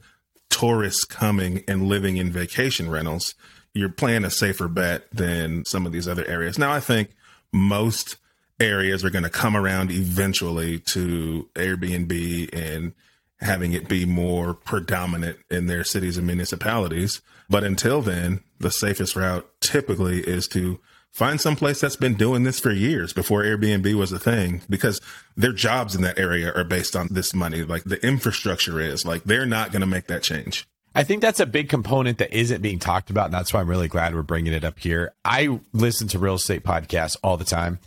tourists 0.48 1.04
coming 1.04 1.62
and 1.68 1.86
living 1.86 2.16
in 2.16 2.32
vacation 2.32 2.88
rentals, 2.88 3.34
you're 3.74 3.90
playing 3.90 4.24
a 4.24 4.30
safer 4.30 4.68
bet 4.68 5.10
than 5.12 5.66
some 5.66 5.84
of 5.84 5.92
these 5.92 6.08
other 6.08 6.26
areas. 6.26 6.58
Now, 6.58 6.72
I 6.72 6.80
think 6.80 7.10
most 7.52 8.16
areas 8.58 9.04
are 9.04 9.10
going 9.10 9.24
to 9.24 9.30
come 9.30 9.54
around 9.54 9.90
eventually 9.90 10.78
to 10.78 11.50
Airbnb 11.54 12.54
and 12.54 12.94
having 13.40 13.74
it 13.74 13.86
be 13.86 14.06
more 14.06 14.54
predominant 14.54 15.40
in 15.50 15.66
their 15.66 15.84
cities 15.84 16.16
and 16.16 16.26
municipalities. 16.26 17.20
But 17.50 17.64
until 17.64 18.00
then, 18.00 18.40
the 18.58 18.70
safest 18.70 19.14
route 19.14 19.46
typically 19.60 20.20
is 20.20 20.48
to 20.48 20.80
find 21.14 21.40
some 21.40 21.54
place 21.54 21.80
that's 21.80 21.94
been 21.94 22.14
doing 22.14 22.42
this 22.42 22.58
for 22.58 22.72
years 22.72 23.12
before 23.12 23.44
Airbnb 23.44 23.94
was 23.94 24.10
a 24.10 24.18
thing 24.18 24.62
because 24.68 25.00
their 25.36 25.52
jobs 25.52 25.94
in 25.94 26.02
that 26.02 26.18
area 26.18 26.52
are 26.52 26.64
based 26.64 26.96
on 26.96 27.06
this 27.08 27.32
money. 27.32 27.62
Like 27.62 27.84
the 27.84 28.04
infrastructure 28.04 28.80
is 28.80 29.06
like 29.06 29.22
they're 29.22 29.46
not 29.46 29.70
going 29.70 29.80
to 29.80 29.86
make 29.86 30.08
that 30.08 30.24
change. 30.24 30.66
I 30.92 31.04
think 31.04 31.22
that's 31.22 31.38
a 31.38 31.46
big 31.46 31.68
component 31.68 32.18
that 32.18 32.36
isn't 32.36 32.62
being 32.62 32.80
talked 32.80 33.10
about. 33.10 33.26
And 33.26 33.34
that's 33.34 33.54
why 33.54 33.60
I'm 33.60 33.70
really 33.70 33.86
glad 33.86 34.12
we're 34.14 34.22
bringing 34.22 34.52
it 34.52 34.64
up 34.64 34.80
here. 34.80 35.14
I 35.24 35.60
listen 35.72 36.08
to 36.08 36.18
real 36.18 36.34
estate 36.34 36.64
podcasts 36.64 37.16
all 37.22 37.36
the 37.36 37.44
time, 37.44 37.78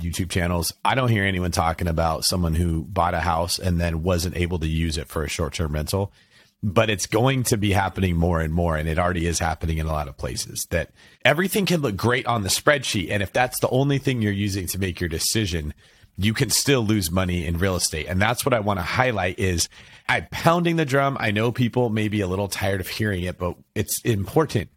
YouTube 0.00 0.30
channels. 0.30 0.72
I 0.86 0.94
don't 0.94 1.10
hear 1.10 1.24
anyone 1.24 1.50
talking 1.50 1.86
about 1.86 2.24
someone 2.24 2.54
who 2.54 2.84
bought 2.84 3.12
a 3.12 3.20
house 3.20 3.58
and 3.58 3.78
then 3.78 4.02
wasn't 4.02 4.38
able 4.38 4.58
to 4.60 4.66
use 4.66 4.96
it 4.96 5.08
for 5.08 5.22
a 5.22 5.28
short 5.28 5.52
term 5.52 5.74
rental 5.74 6.12
but 6.64 6.88
it's 6.88 7.06
going 7.06 7.42
to 7.42 7.58
be 7.58 7.72
happening 7.72 8.16
more 8.16 8.40
and 8.40 8.54
more. 8.54 8.74
And 8.74 8.88
it 8.88 8.98
already 8.98 9.26
is 9.26 9.38
happening 9.38 9.76
in 9.76 9.86
a 9.86 9.92
lot 9.92 10.08
of 10.08 10.16
places 10.16 10.66
that 10.70 10.92
everything 11.22 11.66
can 11.66 11.82
look 11.82 11.94
great 11.94 12.26
on 12.26 12.42
the 12.42 12.48
spreadsheet. 12.48 13.10
And 13.10 13.22
if 13.22 13.34
that's 13.34 13.60
the 13.60 13.68
only 13.68 13.98
thing 13.98 14.22
you're 14.22 14.32
using 14.32 14.66
to 14.68 14.78
make 14.78 14.98
your 14.98 15.10
decision, 15.10 15.74
you 16.16 16.32
can 16.32 16.48
still 16.48 16.80
lose 16.80 17.10
money 17.10 17.44
in 17.46 17.58
real 17.58 17.76
estate. 17.76 18.06
And 18.08 18.20
that's 18.20 18.46
what 18.46 18.54
I 18.54 18.60
want 18.60 18.78
to 18.78 18.82
highlight 18.82 19.38
is 19.38 19.68
I'm 20.08 20.26
pounding 20.30 20.76
the 20.76 20.86
drum. 20.86 21.18
I 21.20 21.32
know 21.32 21.52
people 21.52 21.90
may 21.90 22.08
be 22.08 22.22
a 22.22 22.26
little 22.26 22.48
tired 22.48 22.80
of 22.80 22.88
hearing 22.88 23.24
it, 23.24 23.36
but 23.36 23.56
it's 23.74 24.00
important. 24.00 24.70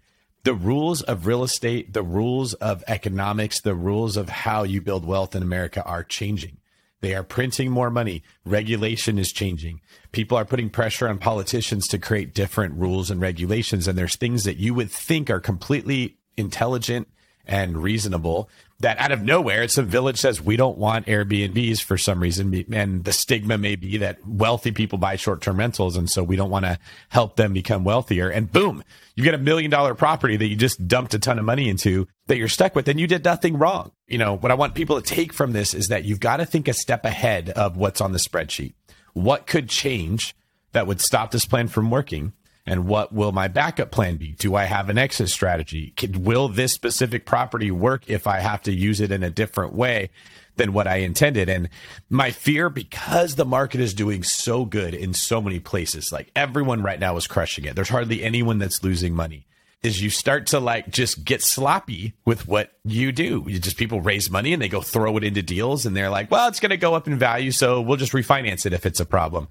The 0.44 0.54
rules 0.54 1.04
of 1.04 1.26
real 1.26 1.44
estate, 1.44 1.94
the 1.94 2.04
rules 2.04 2.54
of 2.56 2.84
economics, 2.90 3.62
the 3.62 3.76
rules 3.76 4.18
of 4.18 4.28
how 4.28 4.64
you 4.64 4.82
build 4.82 5.06
wealth 5.06 5.38
in 5.38 5.42
America 5.42 5.82
are 5.84 6.04
changing. 6.04 6.58
They 7.02 7.14
are 7.14 7.24
printing 7.24 7.72
more 7.72 7.89
money. 7.91 8.24
Regulation 8.43 9.20
is 9.20 9.32
changing. 9.32 9.82
People 10.12 10.38
are 10.38 10.45
putting 10.45 10.70
pressure 10.70 11.08
on 11.08 11.20
politicians 11.20 11.88
to 11.89 12.00
create 12.00 12.34
different 12.34 12.76
rules 12.76 13.12
and 13.12 13.22
regulations. 13.22 13.88
And 13.88 13.98
there's 13.98 14.16
things 14.16 14.45
that 14.45 14.58
you 14.58 14.74
would 14.74 14.89
think 14.89 15.30
are 15.30 15.39
completely 15.39 16.18
intelligent 16.38 17.08
and 17.45 17.82
reasonable 17.82 18.50
that 18.80 18.99
out 18.99 19.11
of 19.11 19.23
nowhere 19.23 19.67
some 19.67 19.88
village 19.88 20.17
says 20.19 20.41
we 20.41 20.55
don't 20.55 20.78
want 20.78 21.07
airbnbs 21.07 21.82
for 21.82 21.97
some 21.97 22.19
reason. 22.19 22.65
And 22.71 23.03
the 23.03 23.11
stigma 23.11 23.57
may 23.57 23.75
be 23.75 23.97
that 23.97 24.25
wealthy 24.28 24.71
people 24.71 24.99
buy 24.99 25.15
short-term 25.15 25.57
rentals 25.57 25.97
and 25.97 26.09
so 26.09 26.23
we 26.23 26.36
don't 26.36 26.51
want 26.51 26.65
to 26.65 26.78
help 27.09 27.36
them 27.36 27.53
become 27.53 27.84
wealthier. 27.84 28.30
And 28.30 28.51
boom 28.51 28.84
you 29.17 29.23
get 29.23 29.34
a 29.34 29.39
million 29.39 29.71
dollar 29.71 29.95
property 29.95 30.38
that 30.38 30.47
you 30.47 30.55
just 30.55 30.88
dumped 30.88 31.15
a 31.15 31.19
ton 31.19 31.39
of 31.39 31.45
money 31.45 31.69
into 31.69 32.07
that 32.28 32.38
you're 32.38 32.47
stuck 32.47 32.75
with 32.75 32.88
and 32.88 32.99
you 32.99 33.07
did 33.07 33.25
nothing 33.25 33.57
wrong. 33.57 33.91
You 34.07 34.19
know 34.19 34.38
what 34.38 34.51
i 34.51 34.55
want 34.55 34.75
people 34.75 35.01
to 35.01 35.15
take 35.15 35.34
from 35.34 35.53
this 35.53 35.73
is 35.73 35.88
that 35.88 36.05
you've 36.05 36.19
got 36.19 36.38
to 36.38 36.45
think 36.45 36.67
a 36.67 36.73
step 36.73 37.03
ahead 37.03 37.49
of 37.49 37.78
what's 37.78 37.99
on 37.99 38.11
the 38.11 38.19
spreadsheet. 38.19 38.75
What 39.13 39.47
could 39.47 39.69
change 39.69 40.36
that 40.73 40.86
would 40.86 41.01
stop 41.01 41.32
this 41.32 41.45
plan 41.45 41.67
from 41.67 41.89
working 41.89 42.34
and 42.68 42.86
what 42.86 43.13
will 43.13 43.32
my 43.32 43.47
backup 43.47 43.91
plan 43.91 44.18
be? 44.18 44.34
Do 44.34 44.53
I 44.53 44.65
have 44.65 44.89
an 44.89 44.97
exit 44.97 45.30
strategy? 45.30 45.93
Can, 45.95 46.24
will 46.24 46.49
this 46.49 46.74
specific 46.74 47.26
property 47.26 47.72
work 47.72 48.03
if 48.07 48.28
I 48.28 48.39
have 48.39 48.61
to 48.63 48.74
use 48.74 48.99
it 48.99 49.11
in 49.11 49.24
a 49.24 49.30
different 49.30 49.74
way 49.74 50.09
than 50.57 50.74
what 50.74 50.86
I 50.86 50.97
intended? 50.97 51.47
And 51.47 51.70
my 52.09 52.32
fear, 52.32 52.70
because 52.70 53.36
the 53.36 53.45
market 53.45 53.80
is 53.80 53.93
doing 53.93 54.22
so 54.22 54.65
good 54.65 54.93
in 54.93 55.13
so 55.13 55.41
many 55.41 55.59
places, 55.59 56.11
like 56.11 56.30
everyone 56.36 56.84
right 56.84 56.99
now 56.99 57.15
is 57.15 57.26
crushing 57.26 57.63
it. 57.63 57.76
There's 57.76 57.89
hardly 57.89 58.22
anyone 58.22 58.59
that's 58.59 58.84
losing 58.84 59.15
money 59.15 59.47
is 59.84 60.01
you 60.01 60.09
start 60.09 60.47
to 60.47 60.59
like 60.59 60.89
just 60.89 61.24
get 61.24 61.41
sloppy 61.41 62.13
with 62.26 62.47
what 62.47 62.72
you 62.84 63.11
do. 63.11 63.45
You 63.47 63.59
just 63.59 63.78
people 63.78 64.01
raise 64.01 64.30
money 64.30 64.53
and 64.53 64.61
they 64.61 64.70
go 64.70 64.82
throw 64.82 65.15
it 65.18 65.24
into 65.24 65.41
deals 65.41 65.86
and 65.86 65.95
they're 65.95 66.09
like, 66.09 66.32
well, 66.32 66.47
it's 66.47 66.59
going 66.59 66.72
to 66.72 66.78
go 66.78 66.95
up 66.95 67.07
in 67.07 67.18
value. 67.18 67.51
So 67.51 67.82
we'll 67.82 67.97
just 67.97 68.11
refinance 68.11 68.65
it 68.65 68.74
if 68.74 68.86
it's 68.86 68.99
a 68.99 69.05
problem. 69.05 69.47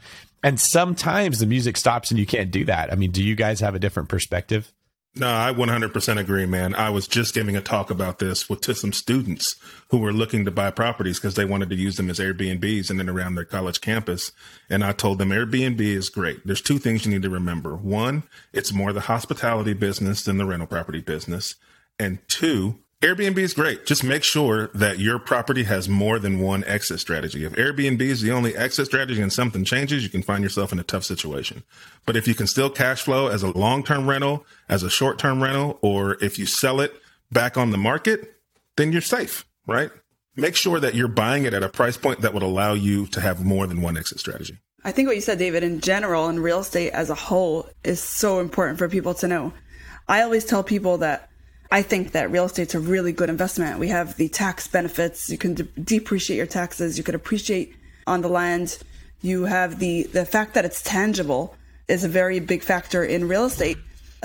And 0.47 0.61
sometimes 0.61 1.41
the 1.41 1.47
music 1.47 1.77
stops 1.77 2.13
and 2.13 2.21
you 2.21 2.25
can't 2.25 2.53
do 2.53 2.65
that. 2.67 2.93
I 2.93 2.95
mean, 2.95 3.11
do 3.11 3.21
you 3.21 3.35
guys 3.35 3.59
have 3.59 3.75
a 3.75 3.81
different 3.81 4.09
perspective? 4.09 4.73
No, 5.17 5.27
I 5.27 5.53
100% 5.53 6.21
agree, 6.21 6.47
man. 6.47 6.73
I 6.77 6.91
was 6.91 7.09
just 7.09 7.35
giving 7.35 7.57
a 7.57 7.61
talk 7.61 7.91
about 7.91 8.21
this 8.21 8.49
with 8.49 8.61
to 8.61 8.75
some 8.77 8.93
students 8.93 9.57
who 9.91 9.99
were 9.99 10.13
looking 10.13 10.45
to 10.45 10.53
buy 10.53 10.71
properties 10.71 11.19
because 11.19 11.35
they 11.35 11.45
wanted 11.45 11.71
to 11.71 11.75
use 11.75 11.97
them 11.97 12.09
as 12.09 12.21
Airbnbs 12.21 12.91
and 12.91 13.01
then 13.01 13.09
around 13.09 13.35
their 13.35 13.45
college 13.45 13.81
campus. 13.81 14.31
And 14.71 14.85
I 14.85 14.93
told 14.93 15.19
them 15.19 15.31
Airbnb 15.31 15.81
is 15.81 16.11
great. 16.11 16.47
There's 16.47 16.63
two 16.63 16.79
things 16.79 17.05
you 17.05 17.11
need 17.11 17.23
to 17.23 17.31
remember. 17.31 17.75
One, 17.75 18.23
it's 18.53 18.73
more 18.73 18.93
the 18.93 19.01
hospitality 19.01 19.73
business 19.73 20.23
than 20.23 20.37
the 20.37 20.47
rental 20.47 20.69
property 20.69 21.01
business. 21.01 21.57
And 21.99 22.21
two, 22.29 22.79
Airbnb 23.03 23.37
is 23.37 23.53
great. 23.53 23.85
Just 23.85 24.03
make 24.03 24.25
sure 24.25 24.71
that 24.73 24.99
your 24.99 25.19
property 25.19 25.65
has 25.65 25.87
more 25.87 26.19
than 26.19 26.41
one 26.41 26.65
exit 26.65 26.99
strategy. 26.99 27.45
If 27.45 27.53
Airbnb 27.53 28.01
is 28.01 28.23
the 28.23 28.33
only 28.33 28.57
exit 28.57 28.87
strategy 28.87 29.21
and 29.21 29.31
something 29.31 29.67
changes, 29.67 30.03
you 30.03 30.09
can 30.09 30.23
find 30.23 30.43
yourself 30.43 30.73
in 30.73 30.79
a 30.79 30.83
tough 30.83 31.05
situation. 31.05 31.63
But 32.07 32.17
if 32.17 32.27
you 32.27 32.35
can 32.35 32.47
still 32.47 32.71
cash 32.71 33.03
flow 33.03 33.27
as 33.27 33.43
a 33.43 33.51
long 33.51 33.85
term 33.85 34.09
rental, 34.09 34.47
as 34.71 34.83
a 34.83 34.89
short 34.89 35.19
term 35.19 35.43
rental, 35.43 35.79
or 35.83 36.17
if 36.25 36.39
you 36.39 36.47
sell 36.47 36.81
it 36.81 36.95
back 37.31 37.59
on 37.59 37.71
the 37.71 37.77
market, 37.77 38.35
then 38.77 38.93
you're 38.93 39.03
safe, 39.03 39.45
right? 39.67 39.91
Make 40.35 40.57
sure 40.57 40.81
that 40.81 40.95
you're 40.95 41.07
buying 41.07 41.45
it 41.45 41.53
at 41.53 41.63
a 41.63 41.69
price 41.69 41.99
point 41.99 42.23
that 42.23 42.33
would 42.33 42.43
allow 42.43 42.73
you 42.73 43.07
to 43.09 43.21
have 43.21 43.45
more 43.45 43.67
than 43.67 43.83
one 43.83 43.99
exit 43.99 44.21
strategy. 44.21 44.57
I 44.85 44.93
think 44.93 45.07
what 45.07 45.17
you 45.17 45.23
said, 45.23 45.39
David, 45.39 45.63
in 45.63 45.81
general 45.83 46.29
and 46.29 46.43
real 46.43 46.61
estate 46.61 46.93
as 46.93 47.11
a 47.11 47.15
whole 47.15 47.69
is 47.85 48.03
so 48.03 48.41
important 48.41 48.79
for 48.79 48.89
people 48.89 49.13
to 49.15 49.29
know. 49.29 49.53
I 50.09 50.23
always 50.23 50.47
tell 50.47 50.63
people 50.63 50.99
that 50.99 51.29
I 51.71 51.83
think 51.83 52.13
that 52.13 52.31
real 52.31 52.45
estate's 52.45 52.75
a 52.75 52.81
really 52.81 53.13
good 53.13 53.29
investment. 53.29 53.79
We 53.79 53.89
have 53.89 54.17
the 54.17 54.29
tax 54.29 54.69
benefits. 54.69 55.29
You 55.31 55.39
can 55.39 55.55
de- 55.55 55.65
depreciate 55.65 56.37
your 56.37 56.47
taxes. 56.47 56.97
You 56.97 57.05
could 57.05 57.15
appreciate 57.15 57.75
on 58.07 58.23
the 58.23 58.29
land. 58.29 58.79
You 59.21 59.45
have 59.45 59.79
the, 59.79 60.05
the 60.05 60.25
fact 60.25 60.55
that 60.55 60.65
it's 60.65 60.83
tangible 60.83 61.57
is 61.89 62.05
a 62.05 62.09
very 62.09 62.41
big 62.41 62.63
factor 62.63 63.05
in 63.05 63.29
real 63.29 63.47
estate. 63.47 63.79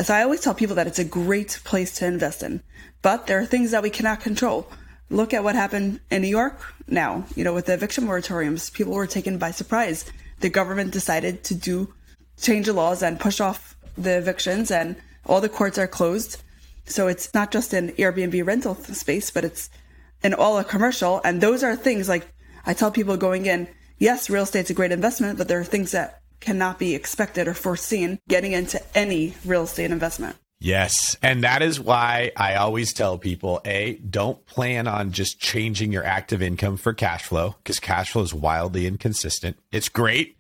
So 0.03 0.13
I 0.13 0.23
always 0.23 0.41
tell 0.41 0.53
people 0.53 0.75
that 0.75 0.87
it's 0.87 0.99
a 0.99 1.05
great 1.05 1.59
place 1.63 1.95
to 1.95 2.05
invest 2.05 2.43
in, 2.43 2.61
but 3.01 3.27
there 3.27 3.39
are 3.39 3.45
things 3.45 3.71
that 3.71 3.83
we 3.83 3.89
cannot 3.89 4.21
control. 4.21 4.67
Look 5.09 5.33
at 5.33 5.43
what 5.43 5.55
happened 5.55 5.99
in 6.09 6.21
New 6.21 6.27
York 6.27 6.59
now, 6.87 7.25
you 7.35 7.43
know, 7.43 7.53
with 7.53 7.65
the 7.65 7.73
eviction 7.73 8.05
moratoriums. 8.05 8.71
People 8.71 8.93
were 8.93 9.07
taken 9.07 9.37
by 9.37 9.51
surprise. 9.51 10.05
The 10.39 10.49
government 10.49 10.91
decided 10.91 11.43
to 11.45 11.55
do 11.55 11.93
change 12.39 12.65
the 12.65 12.73
laws 12.73 13.03
and 13.03 13.19
push 13.19 13.39
off 13.39 13.75
the 13.97 14.17
evictions 14.17 14.71
and 14.71 14.95
all 15.25 15.41
the 15.41 15.49
courts 15.49 15.77
are 15.77 15.87
closed 15.87 16.41
so 16.91 17.07
it's 17.07 17.33
not 17.33 17.51
just 17.51 17.73
an 17.73 17.91
Airbnb 17.93 18.45
rental 18.45 18.75
space, 18.75 19.31
but 19.31 19.45
it's 19.45 19.69
in 20.23 20.33
all 20.33 20.59
a 20.59 20.63
commercial. 20.63 21.21
And 21.23 21.41
those 21.41 21.63
are 21.63 21.75
things 21.75 22.07
like 22.07 22.31
I 22.65 22.73
tell 22.73 22.91
people 22.91 23.17
going 23.17 23.45
in, 23.45 23.67
yes, 23.97 24.29
real 24.29 24.43
estate's 24.43 24.69
a 24.69 24.73
great 24.73 24.91
investment, 24.91 25.37
but 25.37 25.47
there 25.47 25.59
are 25.59 25.65
things 25.65 25.91
that 25.91 26.21
cannot 26.39 26.79
be 26.79 26.95
expected 26.95 27.47
or 27.47 27.53
foreseen 27.53 28.19
getting 28.27 28.51
into 28.51 28.81
any 28.95 29.35
real 29.45 29.63
estate 29.63 29.91
investment. 29.91 30.35
Yes. 30.59 31.17
And 31.23 31.43
that 31.43 31.63
is 31.63 31.79
why 31.79 32.31
I 32.37 32.55
always 32.55 32.93
tell 32.93 33.17
people 33.17 33.61
A, 33.65 33.93
don't 33.95 34.45
plan 34.45 34.87
on 34.87 35.11
just 35.11 35.39
changing 35.39 35.91
your 35.91 36.03
active 36.03 36.41
income 36.41 36.77
for 36.77 36.93
cash 36.93 37.23
flow 37.23 37.55
because 37.63 37.79
cash 37.79 38.11
flow 38.11 38.21
is 38.21 38.33
wildly 38.33 38.85
inconsistent. 38.85 39.57
It's 39.71 39.89
great 39.89 40.35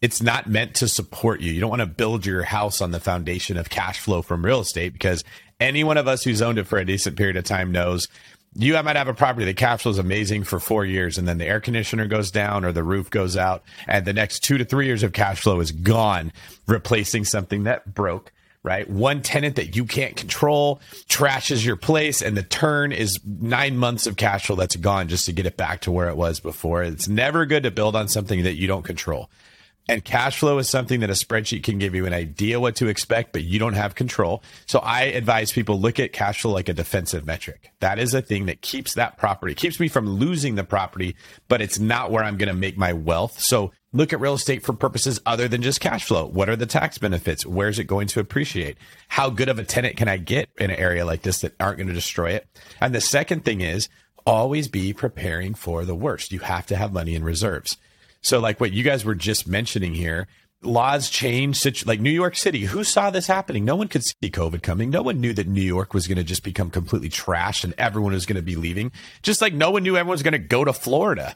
it's 0.00 0.22
not 0.22 0.46
meant 0.46 0.76
to 0.76 0.88
support 0.88 1.40
you. 1.40 1.52
You 1.52 1.60
don't 1.60 1.70
want 1.70 1.80
to 1.80 1.86
build 1.86 2.24
your 2.24 2.42
house 2.42 2.80
on 2.80 2.92
the 2.92 3.00
foundation 3.00 3.56
of 3.56 3.68
cash 3.68 3.98
flow 3.98 4.22
from 4.22 4.44
real 4.44 4.60
estate 4.60 4.92
because 4.92 5.24
any 5.60 5.84
one 5.84 5.96
of 5.96 6.08
us 6.08 6.24
who's 6.24 6.42
owned 6.42 6.58
it 6.58 6.66
for 6.66 6.78
a 6.78 6.84
decent 6.84 7.16
period 7.16 7.36
of 7.36 7.44
time 7.44 7.72
knows 7.72 8.08
you 8.54 8.80
might 8.82 8.96
have 8.96 9.08
a 9.08 9.14
property 9.14 9.44
that 9.44 9.56
cash 9.56 9.82
flow 9.82 9.92
is 9.92 9.98
amazing 9.98 10.42
for 10.44 10.58
four 10.58 10.84
years 10.84 11.18
and 11.18 11.28
then 11.28 11.38
the 11.38 11.46
air 11.46 11.60
conditioner 11.60 12.06
goes 12.06 12.30
down 12.30 12.64
or 12.64 12.72
the 12.72 12.82
roof 12.82 13.10
goes 13.10 13.36
out 13.36 13.62
and 13.86 14.04
the 14.04 14.12
next 14.12 14.40
two 14.40 14.58
to 14.58 14.64
three 14.64 14.86
years 14.86 15.02
of 15.02 15.12
cash 15.12 15.40
flow 15.40 15.60
is 15.60 15.72
gone 15.72 16.32
replacing 16.66 17.24
something 17.24 17.64
that 17.64 17.94
broke 17.94 18.32
right? 18.62 18.90
One 18.90 19.22
tenant 19.22 19.56
that 19.56 19.76
you 19.76 19.84
can't 19.84 20.16
control 20.16 20.80
trashes 21.08 21.64
your 21.64 21.76
place, 21.76 22.20
and 22.20 22.36
the 22.36 22.42
turn 22.42 22.92
is 22.92 23.18
nine 23.24 23.76
months 23.76 24.06
of 24.06 24.16
cash 24.16 24.46
flow 24.46 24.56
that's 24.56 24.76
gone 24.76 25.08
just 25.08 25.26
to 25.26 25.32
get 25.32 25.46
it 25.46 25.56
back 25.56 25.82
to 25.82 25.92
where 25.92 26.08
it 26.08 26.16
was 26.16 26.40
before. 26.40 26.82
It's 26.82 27.08
never 27.08 27.46
good 27.46 27.62
to 27.62 27.70
build 27.70 27.96
on 27.96 28.08
something 28.08 28.42
that 28.42 28.56
you 28.56 28.66
don't 28.66 28.82
control. 28.82 29.30
And 29.90 30.04
cash 30.04 30.38
flow 30.38 30.58
is 30.58 30.68
something 30.68 31.00
that 31.00 31.08
a 31.08 31.14
spreadsheet 31.14 31.62
can 31.62 31.78
give 31.78 31.94
you 31.94 32.04
an 32.04 32.12
idea 32.12 32.60
what 32.60 32.76
to 32.76 32.88
expect, 32.88 33.32
but 33.32 33.44
you 33.44 33.58
don't 33.58 33.72
have 33.72 33.94
control. 33.94 34.42
So 34.66 34.80
I 34.80 35.04
advise 35.04 35.50
people 35.50 35.80
look 35.80 35.98
at 35.98 36.12
cash 36.12 36.42
flow 36.42 36.52
like 36.52 36.68
a 36.68 36.74
defensive 36.74 37.24
metric. 37.24 37.72
That 37.80 37.98
is 37.98 38.12
a 38.12 38.20
thing 38.20 38.46
that 38.46 38.60
keeps 38.60 38.92
that 38.94 39.16
property, 39.16 39.54
keeps 39.54 39.80
me 39.80 39.88
from 39.88 40.06
losing 40.06 40.56
the 40.56 40.64
property, 40.64 41.16
but 41.48 41.62
it's 41.62 41.78
not 41.78 42.10
where 42.10 42.22
I'm 42.22 42.36
going 42.36 42.50
to 42.50 42.54
make 42.54 42.76
my 42.76 42.92
wealth. 42.92 43.40
So 43.40 43.72
look 43.94 44.12
at 44.12 44.20
real 44.20 44.34
estate 44.34 44.62
for 44.62 44.74
purposes 44.74 45.20
other 45.24 45.48
than 45.48 45.62
just 45.62 45.80
cash 45.80 46.04
flow. 46.04 46.26
What 46.26 46.50
are 46.50 46.56
the 46.56 46.66
tax 46.66 46.98
benefits? 46.98 47.46
Where's 47.46 47.78
it 47.78 47.84
going 47.84 48.08
to 48.08 48.20
appreciate? 48.20 48.76
How 49.08 49.30
good 49.30 49.48
of 49.48 49.58
a 49.58 49.64
tenant 49.64 49.96
can 49.96 50.08
I 50.08 50.18
get 50.18 50.50
in 50.58 50.70
an 50.70 50.78
area 50.78 51.06
like 51.06 51.22
this 51.22 51.40
that 51.40 51.54
aren't 51.58 51.78
going 51.78 51.88
to 51.88 51.94
destroy 51.94 52.32
it? 52.32 52.46
And 52.78 52.94
the 52.94 53.00
second 53.00 53.46
thing 53.46 53.62
is 53.62 53.88
always 54.26 54.68
be 54.68 54.92
preparing 54.92 55.54
for 55.54 55.86
the 55.86 55.94
worst. 55.94 56.30
You 56.30 56.40
have 56.40 56.66
to 56.66 56.76
have 56.76 56.92
money 56.92 57.14
in 57.14 57.24
reserves. 57.24 57.78
So, 58.20 58.40
like 58.40 58.60
what 58.60 58.72
you 58.72 58.82
guys 58.82 59.04
were 59.04 59.14
just 59.14 59.46
mentioning 59.46 59.94
here, 59.94 60.26
laws 60.62 61.10
change. 61.10 61.86
Like 61.86 62.00
New 62.00 62.10
York 62.10 62.36
City, 62.36 62.60
who 62.60 62.84
saw 62.84 63.10
this 63.10 63.26
happening? 63.26 63.64
No 63.64 63.76
one 63.76 63.88
could 63.88 64.04
see 64.04 64.14
COVID 64.22 64.62
coming. 64.62 64.90
No 64.90 65.02
one 65.02 65.20
knew 65.20 65.32
that 65.34 65.46
New 65.46 65.62
York 65.62 65.94
was 65.94 66.06
going 66.06 66.18
to 66.18 66.24
just 66.24 66.42
become 66.42 66.70
completely 66.70 67.08
trashed 67.08 67.64
and 67.64 67.74
everyone 67.78 68.12
was 68.12 68.26
going 68.26 68.36
to 68.36 68.42
be 68.42 68.56
leaving. 68.56 68.92
Just 69.22 69.40
like 69.40 69.54
no 69.54 69.70
one 69.70 69.82
knew 69.82 69.96
everyone 69.96 70.12
was 70.14 70.22
going 70.22 70.32
to 70.32 70.38
go 70.38 70.64
to 70.64 70.72
Florida. 70.72 71.34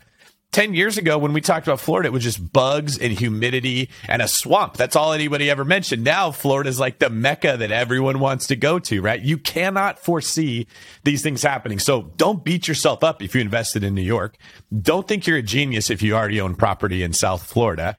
10 0.52 0.74
years 0.74 0.98
ago, 0.98 1.16
when 1.16 1.32
we 1.32 1.40
talked 1.40 1.66
about 1.66 1.80
Florida, 1.80 2.08
it 2.08 2.12
was 2.12 2.22
just 2.22 2.52
bugs 2.52 2.98
and 2.98 3.10
humidity 3.10 3.88
and 4.06 4.20
a 4.20 4.28
swamp. 4.28 4.76
That's 4.76 4.94
all 4.94 5.14
anybody 5.14 5.48
ever 5.48 5.64
mentioned. 5.64 6.04
Now, 6.04 6.30
Florida 6.30 6.68
is 6.68 6.78
like 6.78 6.98
the 6.98 7.08
mecca 7.08 7.56
that 7.56 7.72
everyone 7.72 8.20
wants 8.20 8.46
to 8.48 8.56
go 8.56 8.78
to, 8.80 9.00
right? 9.00 9.20
You 9.20 9.38
cannot 9.38 9.98
foresee 9.98 10.66
these 11.04 11.22
things 11.22 11.42
happening. 11.42 11.78
So 11.78 12.12
don't 12.16 12.44
beat 12.44 12.68
yourself 12.68 13.02
up 13.02 13.22
if 13.22 13.34
you 13.34 13.40
invested 13.40 13.82
in 13.82 13.94
New 13.94 14.02
York. 14.02 14.36
Don't 14.78 15.08
think 15.08 15.26
you're 15.26 15.38
a 15.38 15.42
genius 15.42 15.88
if 15.88 16.02
you 16.02 16.14
already 16.14 16.40
own 16.40 16.54
property 16.54 17.02
in 17.02 17.14
South 17.14 17.44
Florida 17.44 17.96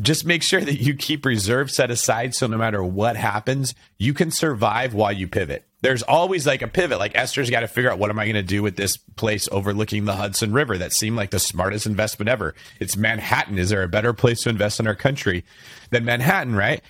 just 0.00 0.24
make 0.24 0.42
sure 0.42 0.62
that 0.62 0.80
you 0.80 0.94
keep 0.94 1.26
reserves 1.26 1.74
set 1.74 1.90
aside 1.90 2.34
so 2.34 2.46
no 2.46 2.56
matter 2.56 2.82
what 2.82 3.16
happens, 3.16 3.74
you 3.98 4.14
can 4.14 4.30
survive 4.30 4.94
while 4.94 5.12
you 5.12 5.28
pivot. 5.28 5.66
There's 5.84 6.02
always 6.02 6.46
like 6.46 6.62
a 6.62 6.66
pivot. 6.66 6.98
Like 6.98 7.14
Esther's 7.14 7.50
got 7.50 7.60
to 7.60 7.68
figure 7.68 7.92
out 7.92 7.98
what 7.98 8.08
am 8.08 8.18
I 8.18 8.24
going 8.24 8.36
to 8.36 8.42
do 8.42 8.62
with 8.62 8.74
this 8.74 8.96
place 8.96 9.50
overlooking 9.52 10.06
the 10.06 10.14
Hudson 10.14 10.54
River 10.54 10.78
that 10.78 10.94
seemed 10.94 11.14
like 11.14 11.28
the 11.28 11.38
smartest 11.38 11.84
investment 11.84 12.30
ever. 12.30 12.54
It's 12.80 12.96
Manhattan. 12.96 13.58
Is 13.58 13.68
there 13.68 13.82
a 13.82 13.88
better 13.88 14.14
place 14.14 14.44
to 14.44 14.48
invest 14.48 14.80
in 14.80 14.86
our 14.86 14.94
country 14.94 15.44
than 15.90 16.06
Manhattan, 16.06 16.56
right? 16.56 16.80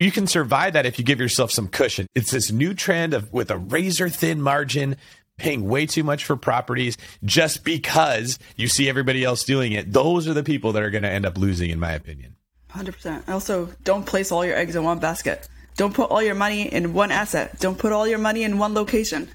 You 0.00 0.10
can 0.10 0.26
survive 0.26 0.72
that 0.72 0.84
if 0.84 0.98
you 0.98 1.04
give 1.04 1.20
yourself 1.20 1.52
some 1.52 1.68
cushion. 1.68 2.08
It's 2.16 2.32
this 2.32 2.50
new 2.50 2.74
trend 2.74 3.14
of 3.14 3.32
with 3.32 3.52
a 3.52 3.56
razor 3.56 4.08
thin 4.08 4.42
margin, 4.42 4.96
paying 5.36 5.68
way 5.68 5.86
too 5.86 6.02
much 6.02 6.24
for 6.24 6.34
properties 6.34 6.98
just 7.22 7.62
because 7.62 8.36
you 8.56 8.66
see 8.66 8.88
everybody 8.88 9.22
else 9.22 9.44
doing 9.44 9.70
it. 9.70 9.92
Those 9.92 10.26
are 10.26 10.34
the 10.34 10.42
people 10.42 10.72
that 10.72 10.82
are 10.82 10.90
going 10.90 11.04
to 11.04 11.08
end 11.08 11.24
up 11.24 11.38
losing, 11.38 11.70
in 11.70 11.78
my 11.78 11.92
opinion. 11.92 12.34
100%. 12.72 13.28
Also, 13.28 13.68
don't 13.84 14.06
place 14.06 14.32
all 14.32 14.44
your 14.44 14.56
eggs 14.56 14.74
in 14.74 14.82
one 14.82 14.98
basket. 14.98 15.48
Don't 15.76 15.94
put 15.94 16.10
all 16.10 16.22
your 16.22 16.34
money 16.34 16.72
in 16.72 16.92
one 16.92 17.10
asset. 17.10 17.58
Don't 17.60 17.78
put 17.78 17.92
all 17.92 18.06
your 18.06 18.18
money 18.18 18.42
in 18.42 18.58
one 18.58 18.74
location. 18.74 19.28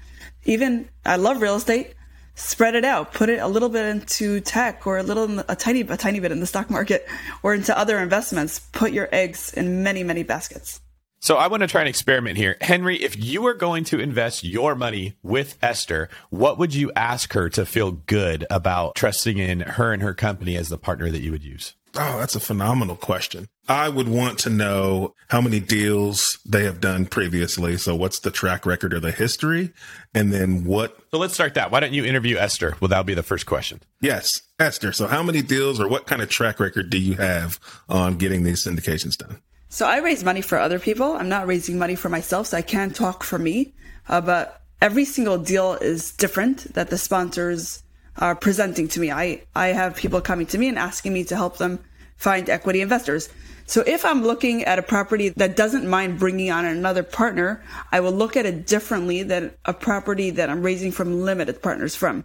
Even, 0.44 0.88
I 1.04 1.16
love 1.16 1.42
real 1.42 1.56
estate. 1.56 1.94
Spread 2.34 2.74
it 2.74 2.84
out. 2.84 3.14
Put 3.14 3.30
it 3.30 3.40
a 3.40 3.48
little 3.48 3.68
bit 3.68 3.86
into 3.86 4.40
tech 4.40 4.86
or 4.86 4.98
a 4.98 5.02
little, 5.02 5.40
a 5.48 5.56
tiny, 5.56 5.80
a 5.80 5.96
tiny 5.96 6.20
bit 6.20 6.32
in 6.32 6.40
the 6.40 6.46
stock 6.46 6.70
market 6.70 7.08
or 7.42 7.54
into 7.54 7.76
other 7.76 7.98
investments. 7.98 8.60
Put 8.72 8.92
your 8.92 9.08
eggs 9.10 9.52
in 9.54 9.82
many, 9.82 10.02
many 10.02 10.22
baskets. 10.22 10.80
So 11.18 11.36
I 11.36 11.46
want 11.46 11.62
to 11.62 11.66
try 11.66 11.80
an 11.80 11.88
experiment 11.88 12.36
here. 12.36 12.56
Henry, 12.60 13.02
if 13.02 13.18
you 13.18 13.42
were 13.42 13.54
going 13.54 13.84
to 13.84 13.98
invest 13.98 14.44
your 14.44 14.74
money 14.74 15.16
with 15.22 15.56
Esther, 15.62 16.08
what 16.30 16.58
would 16.58 16.74
you 16.74 16.92
ask 16.94 17.32
her 17.32 17.48
to 17.50 17.64
feel 17.64 17.90
good 17.90 18.46
about 18.50 18.94
trusting 18.94 19.38
in 19.38 19.60
her 19.60 19.92
and 19.92 20.02
her 20.02 20.14
company 20.14 20.56
as 20.56 20.68
the 20.68 20.78
partner 20.78 21.10
that 21.10 21.22
you 21.22 21.32
would 21.32 21.42
use? 21.42 21.74
Oh, 21.94 22.18
that's 22.18 22.36
a 22.36 22.40
phenomenal 22.40 22.96
question. 22.96 23.48
I 23.68 23.88
would 23.88 24.08
want 24.08 24.38
to 24.40 24.50
know 24.50 25.14
how 25.28 25.40
many 25.40 25.60
deals 25.60 26.38
they 26.44 26.64
have 26.64 26.80
done 26.80 27.06
previously. 27.06 27.76
So, 27.76 27.96
what's 27.96 28.20
the 28.20 28.30
track 28.30 28.64
record 28.64 28.94
or 28.94 29.00
the 29.00 29.10
history? 29.10 29.72
And 30.14 30.32
then 30.32 30.64
what? 30.64 30.96
So, 31.10 31.18
let's 31.18 31.34
start 31.34 31.54
that. 31.54 31.70
Why 31.70 31.80
don't 31.80 31.92
you 31.92 32.04
interview 32.04 32.36
Esther? 32.36 32.76
Well, 32.80 32.88
that'll 32.88 33.04
be 33.04 33.14
the 33.14 33.22
first 33.22 33.46
question. 33.46 33.80
Yes, 34.00 34.42
Esther. 34.60 34.92
So, 34.92 35.06
how 35.06 35.22
many 35.22 35.42
deals 35.42 35.80
or 35.80 35.88
what 35.88 36.06
kind 36.06 36.22
of 36.22 36.28
track 36.28 36.60
record 36.60 36.90
do 36.90 36.98
you 36.98 37.14
have 37.14 37.58
on 37.88 38.16
getting 38.16 38.44
these 38.44 38.64
syndications 38.64 39.16
done? 39.16 39.40
So, 39.68 39.86
I 39.86 39.98
raise 39.98 40.22
money 40.22 40.42
for 40.42 40.58
other 40.58 40.78
people. 40.78 41.12
I'm 41.12 41.28
not 41.28 41.46
raising 41.46 41.78
money 41.78 41.96
for 41.96 42.08
myself, 42.08 42.48
so 42.48 42.56
I 42.56 42.62
can't 42.62 42.94
talk 42.94 43.24
for 43.24 43.38
me. 43.38 43.74
Uh, 44.08 44.20
but 44.20 44.62
every 44.80 45.04
single 45.04 45.38
deal 45.38 45.74
is 45.74 46.12
different 46.12 46.72
that 46.74 46.90
the 46.90 46.98
sponsors 46.98 47.82
are 48.18 48.34
presenting 48.34 48.88
to 48.88 49.00
me. 49.00 49.10
I, 49.10 49.42
I 49.54 49.68
have 49.68 49.96
people 49.96 50.20
coming 50.20 50.46
to 50.46 50.58
me 50.58 50.68
and 50.68 50.78
asking 50.78 51.12
me 51.12 51.24
to 51.24 51.36
help 51.36 51.58
them 51.58 51.80
find 52.16 52.48
equity 52.48 52.80
investors. 52.80 53.28
So 53.66 53.82
if 53.86 54.04
I'm 54.04 54.22
looking 54.22 54.64
at 54.64 54.78
a 54.78 54.82
property 54.82 55.30
that 55.30 55.56
doesn't 55.56 55.88
mind 55.88 56.18
bringing 56.18 56.50
on 56.50 56.64
another 56.64 57.02
partner, 57.02 57.62
I 57.90 58.00
will 58.00 58.12
look 58.12 58.36
at 58.36 58.46
it 58.46 58.66
differently 58.66 59.22
than 59.22 59.52
a 59.64 59.74
property 59.74 60.30
that 60.30 60.48
I'm 60.48 60.62
raising 60.62 60.92
from 60.92 61.22
limited 61.22 61.62
partners 61.62 61.96
from. 61.96 62.24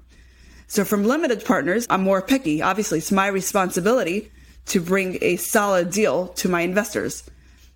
So 0.68 0.86
from 0.86 1.04
limited 1.04 1.44
partners, 1.44 1.88
I'm 1.90 2.04
more 2.04 2.22
picky. 2.22 2.62
Obviously, 2.62 3.00
it's 3.00 3.12
my 3.12 3.28
responsibility 3.28 4.32
to 4.68 4.80
bring 4.80 5.18
a 5.22 5.36
solid 5.38 5.92
deal 5.92 6.28
to 6.28 6.48
my 6.48 6.62
investors. 6.62 7.24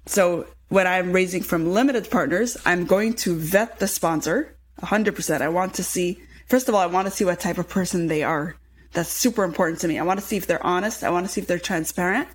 So 0.05 0.45
when 0.69 0.85
I'm 0.85 1.11
raising 1.11 1.41
from 1.41 1.73
limited 1.73 2.09
partners, 2.09 2.55
I'm 2.65 2.85
going 2.85 3.13
to 3.15 3.35
vet 3.35 3.79
the 3.79 3.87
sponsor 3.87 4.55
100%. 4.81 5.41
I 5.41 5.49
want 5.49 5.73
to 5.75 5.83
see 5.83 6.21
First 6.47 6.69
of 6.69 6.75
all, 6.75 6.81
I 6.81 6.85
want 6.85 7.07
to 7.07 7.11
see 7.11 7.25
what 7.25 7.39
type 7.39 7.57
of 7.57 7.69
person 7.69 8.07
they 8.07 8.21
are. 8.21 8.55
That's 8.95 9.09
super 9.11 9.43
important 9.43 9.79
to 9.81 9.87
me. 9.87 9.99
I 9.99 10.03
want 10.03 10.19
to 10.19 10.25
see 10.25 10.37
if 10.37 10.47
they're 10.47 10.65
honest. 10.65 11.03
I 11.03 11.09
want 11.09 11.25
to 11.25 11.31
see 11.31 11.41
if 11.41 11.47
they're 11.47 11.59
transparent. 11.59 12.27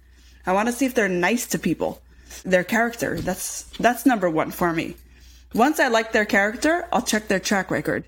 I 0.46 0.52
want 0.52 0.68
to 0.68 0.72
see 0.72 0.86
if 0.86 0.94
they're 0.94 1.08
nice 1.08 1.46
to 1.48 1.58
people. 1.58 2.02
Their 2.44 2.64
character. 2.64 3.18
That's 3.20 3.62
that's 3.78 4.06
number 4.06 4.30
1 4.30 4.52
for 4.52 4.72
me. 4.72 4.96
Once 5.54 5.80
I 5.80 5.88
like 5.88 6.12
their 6.12 6.26
character, 6.26 6.86
I'll 6.92 7.02
check 7.02 7.26
their 7.28 7.40
track 7.40 7.70
record. 7.70 8.04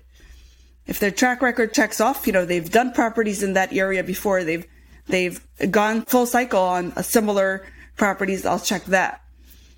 If 0.85 0.99
their 0.99 1.11
track 1.11 1.41
record 1.41 1.73
checks 1.73 1.99
off, 1.99 2.27
you 2.27 2.33
know, 2.33 2.45
they've 2.45 2.69
done 2.69 2.93
properties 2.93 3.43
in 3.43 3.53
that 3.53 3.73
area 3.73 4.03
before, 4.03 4.43
they've 4.43 4.65
they've 5.07 5.41
gone 5.71 6.03
full 6.03 6.25
cycle 6.25 6.61
on 6.61 6.93
a 6.95 7.03
similar 7.03 7.65
properties, 7.97 8.45
I'll 8.45 8.59
check 8.59 8.85
that. 8.85 9.21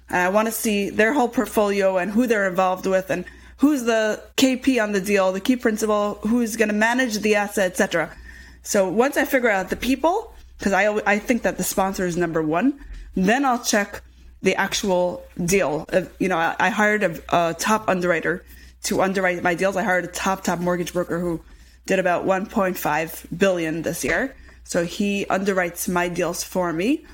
I 0.10 0.30
want 0.30 0.48
to 0.48 0.52
see 0.52 0.90
their 0.90 1.14
whole 1.14 1.30
portfolio 1.30 1.98
and 1.98 2.12
who 2.12 2.28
they're 2.28 2.48
involved 2.48 2.86
with 2.86 3.10
and 3.10 3.26
who's 3.58 3.84
the 3.84 4.22
KP 4.38 4.82
on 4.84 4.92
the 4.92 5.02
deal, 5.02 5.32
the 5.32 5.40
key 5.40 5.56
principal, 5.56 6.16
who's 6.22 6.56
going 6.56 6.68
to 6.70 6.76
manage 6.76 7.20
the 7.20 7.36
asset, 7.36 7.72
etc. 7.72 8.12
So 8.66 8.90
once 8.90 9.16
I 9.16 9.26
figure 9.26 9.50
out 9.50 9.70
the 9.70 9.76
people, 9.76 10.34
because 10.58 10.74
I 10.74 10.88
I 11.06 11.20
think 11.20 11.44
that 11.44 11.58
the 11.58 11.64
sponsor 11.64 12.06
is 12.06 12.18
number 12.18 12.42
one, 12.42 12.80
then 13.14 13.46
I'll 13.46 13.64
check 13.64 14.02
the 14.42 14.56
actual 14.56 15.24
deal. 15.44 15.86
Uh, 15.94 16.02
you 16.20 16.28
know, 16.28 16.38
I, 16.38 16.56
I 16.60 16.70
hired 16.70 17.04
a, 17.04 17.50
a, 17.50 17.54
top 17.54 17.88
underwriter 17.88 18.44
to 18.84 19.02
underwrite 19.02 19.44
my 19.44 19.54
deals. 19.54 19.76
I 19.78 19.84
hired 19.84 20.06
a 20.06 20.08
top 20.08 20.44
top 20.44 20.60
mortgage 20.60 20.94
broker 20.94 21.20
who 21.20 21.42
did 21.86 22.00
about 22.00 22.26
1.5 22.26 23.38
billion 23.38 23.84
this 23.84 24.04
year. 24.04 24.36
So 24.64 24.84
he 24.84 25.26
underwrites 25.26 25.88
my 25.88 26.10
deals 26.10 26.44
for 26.44 26.74
me 26.74 27.06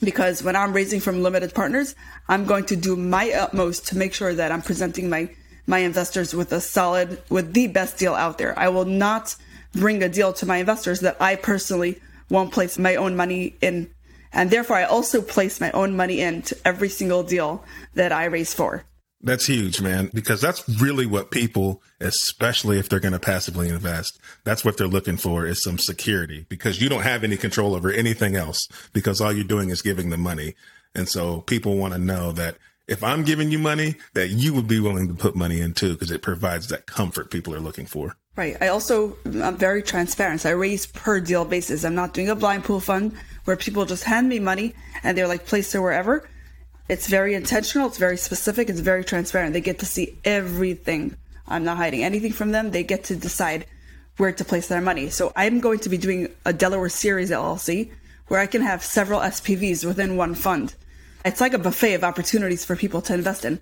because 0.00 0.42
when 0.42 0.56
I'm 0.56 0.72
raising 0.72 1.00
from 1.00 1.22
limited 1.22 1.54
partners, 1.54 1.94
I'm 2.28 2.46
going 2.46 2.64
to 2.66 2.76
do 2.76 2.96
my 2.96 3.30
utmost 3.30 3.88
to 3.88 3.98
make 3.98 4.14
sure 4.14 4.32
that 4.34 4.50
I'm 4.52 4.62
presenting 4.62 5.10
my 5.10 5.28
my 5.66 5.80
investors 5.80 6.34
with 6.34 6.50
a 6.52 6.62
solid, 6.62 7.22
with 7.28 7.52
the 7.52 7.66
best 7.66 7.98
deal 7.98 8.14
out 8.14 8.38
there. 8.38 8.58
I 8.58 8.70
will 8.70 8.86
not 8.86 9.36
bring 9.72 10.02
a 10.02 10.08
deal 10.08 10.32
to 10.34 10.46
my 10.46 10.58
investors 10.58 11.00
that 11.00 11.20
I 11.20 11.36
personally 11.36 12.00
won't 12.30 12.52
place 12.52 12.78
my 12.78 12.96
own 12.96 13.16
money 13.16 13.56
in. 13.60 13.90
And 14.32 14.50
therefore, 14.50 14.76
I 14.76 14.84
also 14.84 15.22
place 15.22 15.60
my 15.60 15.70
own 15.72 15.96
money 15.96 16.20
into 16.20 16.56
every 16.64 16.90
single 16.90 17.22
deal 17.22 17.64
that 17.94 18.12
I 18.12 18.26
raise 18.26 18.52
for. 18.52 18.84
That's 19.20 19.46
huge, 19.46 19.80
man, 19.80 20.10
because 20.14 20.40
that's 20.40 20.68
really 20.80 21.04
what 21.04 21.32
people, 21.32 21.82
especially 22.00 22.78
if 22.78 22.88
they're 22.88 23.00
going 23.00 23.12
to 23.14 23.18
passively 23.18 23.68
invest, 23.68 24.20
that's 24.44 24.64
what 24.64 24.76
they're 24.76 24.86
looking 24.86 25.16
for 25.16 25.44
is 25.44 25.60
some 25.60 25.78
security 25.78 26.46
because 26.48 26.80
you 26.80 26.88
don't 26.88 27.02
have 27.02 27.24
any 27.24 27.36
control 27.36 27.74
over 27.74 27.90
anything 27.90 28.36
else 28.36 28.68
because 28.92 29.20
all 29.20 29.32
you're 29.32 29.42
doing 29.42 29.70
is 29.70 29.82
giving 29.82 30.10
them 30.10 30.20
money. 30.20 30.54
And 30.94 31.08
so 31.08 31.40
people 31.40 31.76
want 31.76 31.94
to 31.94 31.98
know 31.98 32.30
that 32.32 32.58
if 32.86 33.02
I'm 33.02 33.24
giving 33.24 33.50
you 33.50 33.58
money, 33.58 33.96
that 34.14 34.28
you 34.28 34.54
would 34.54 34.68
be 34.68 34.78
willing 34.78 35.08
to 35.08 35.14
put 35.14 35.34
money 35.34 35.60
into 35.60 35.92
because 35.92 36.12
it 36.12 36.22
provides 36.22 36.68
that 36.68 36.86
comfort 36.86 37.30
people 37.30 37.54
are 37.54 37.60
looking 37.60 37.86
for. 37.86 38.16
Right. 38.38 38.56
I 38.60 38.68
also, 38.68 39.16
I'm 39.24 39.56
very 39.56 39.82
transparent. 39.82 40.42
So 40.42 40.50
I 40.50 40.52
raise 40.52 40.86
per 40.86 41.18
deal 41.18 41.44
basis. 41.44 41.82
I'm 41.82 41.96
not 41.96 42.14
doing 42.14 42.28
a 42.28 42.36
blind 42.36 42.62
pool 42.62 42.78
fund 42.78 43.14
where 43.46 43.56
people 43.56 43.84
just 43.84 44.04
hand 44.04 44.28
me 44.28 44.38
money 44.38 44.76
and 45.02 45.18
they're 45.18 45.26
like, 45.26 45.44
place 45.44 45.74
it 45.74 45.80
wherever. 45.80 46.30
It's 46.88 47.08
very 47.08 47.34
intentional. 47.34 47.88
It's 47.88 47.98
very 47.98 48.16
specific. 48.16 48.70
It's 48.70 48.78
very 48.78 49.02
transparent. 49.02 49.54
They 49.54 49.60
get 49.60 49.80
to 49.80 49.86
see 49.86 50.20
everything. 50.24 51.16
I'm 51.48 51.64
not 51.64 51.78
hiding 51.78 52.04
anything 52.04 52.32
from 52.32 52.52
them. 52.52 52.70
They 52.70 52.84
get 52.84 53.02
to 53.06 53.16
decide 53.16 53.66
where 54.18 54.30
to 54.30 54.44
place 54.44 54.68
their 54.68 54.80
money. 54.80 55.10
So 55.10 55.32
I'm 55.34 55.58
going 55.58 55.80
to 55.80 55.88
be 55.88 55.98
doing 55.98 56.28
a 56.44 56.52
Delaware 56.52 56.90
Series 56.90 57.32
LLC 57.32 57.90
where 58.28 58.38
I 58.38 58.46
can 58.46 58.62
have 58.62 58.84
several 58.84 59.18
SPVs 59.18 59.84
within 59.84 60.16
one 60.16 60.36
fund. 60.36 60.76
It's 61.24 61.40
like 61.40 61.54
a 61.54 61.58
buffet 61.58 61.94
of 61.94 62.04
opportunities 62.04 62.64
for 62.64 62.76
people 62.76 63.02
to 63.02 63.14
invest 63.14 63.44
in. 63.44 63.58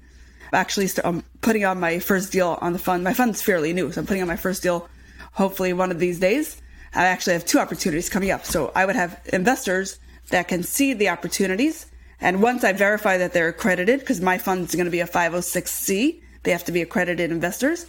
Actually, 0.53 0.89
I'm 1.05 1.17
um, 1.17 1.25
putting 1.41 1.65
on 1.65 1.81
my 1.81 1.99
first 1.99 2.33
deal 2.33 2.59
on 2.61 2.73
the 2.73 2.79
fund. 2.79 3.05
My 3.05 3.13
fund's 3.13 3.43
fairly 3.43 3.73
new, 3.73 3.91
so 3.93 4.01
I'm 4.01 4.07
putting 4.07 4.23
on 4.23 4.29
my 4.29 4.37
first 4.37 4.63
deal 4.63 4.89
hopefully 5.33 5.73
one 5.73 5.91
of 5.91 5.99
these 5.99 6.19
days. 6.19 6.61
I 6.95 7.07
actually 7.07 7.35
have 7.35 7.45
two 7.45 7.59
opportunities 7.59 8.09
coming 8.09 8.31
up. 8.31 8.45
So 8.47 8.73
I 8.75 8.87
would 8.87 8.97
have 8.97 9.21
investors 9.33 9.99
that 10.31 10.49
can 10.49 10.63
see 10.63 10.95
the 10.95 11.11
opportunities. 11.11 11.87
And 12.21 12.43
once 12.43 12.65
I 12.65 12.73
verify 12.73 13.19
that 13.19 13.35
they're 13.35 13.49
accredited, 13.49 14.01
because 14.01 14.21
my 14.21 14.39
fund's 14.39 14.75
going 14.75 14.87
to 14.87 14.91
be 14.91 15.01
a 15.01 15.07
506C, 15.07 16.23
they 16.43 16.51
have 16.51 16.65
to 16.65 16.73
be 16.73 16.81
accredited 16.81 17.31
investors. 17.31 17.87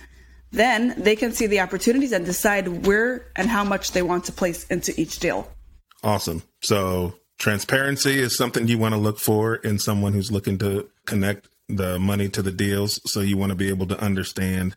Then 0.52 0.94
they 0.98 1.16
can 1.16 1.32
see 1.32 1.48
the 1.48 1.62
opportunities 1.62 2.12
and 2.12 2.26
decide 2.26 2.86
where 2.86 3.32
and 3.36 3.48
how 3.48 3.64
much 3.64 3.92
they 3.92 4.02
want 4.02 4.26
to 4.26 4.32
place 4.32 4.66
into 4.68 5.00
each 5.00 5.20
deal. 5.20 5.50
Awesome. 6.04 6.44
So 6.62 7.16
transparency 7.38 8.20
is 8.20 8.36
something 8.36 8.68
you 8.68 8.78
want 8.78 8.94
to 8.94 9.00
look 9.00 9.20
for 9.20 9.56
in 9.56 9.80
someone 9.80 10.14
who's 10.14 10.32
looking 10.32 10.58
to 10.60 10.90
connect 11.06 11.48
the 11.68 12.00
money 12.00 12.30
to 12.30 12.42
the 12.42 12.52
deals. 12.52 13.00
So 13.10 13.22
you 13.22 13.38
want 13.38 13.52
to 13.52 13.56
be 13.56 13.70
able 13.70 13.88
to 13.88 14.00
understand 14.00 14.76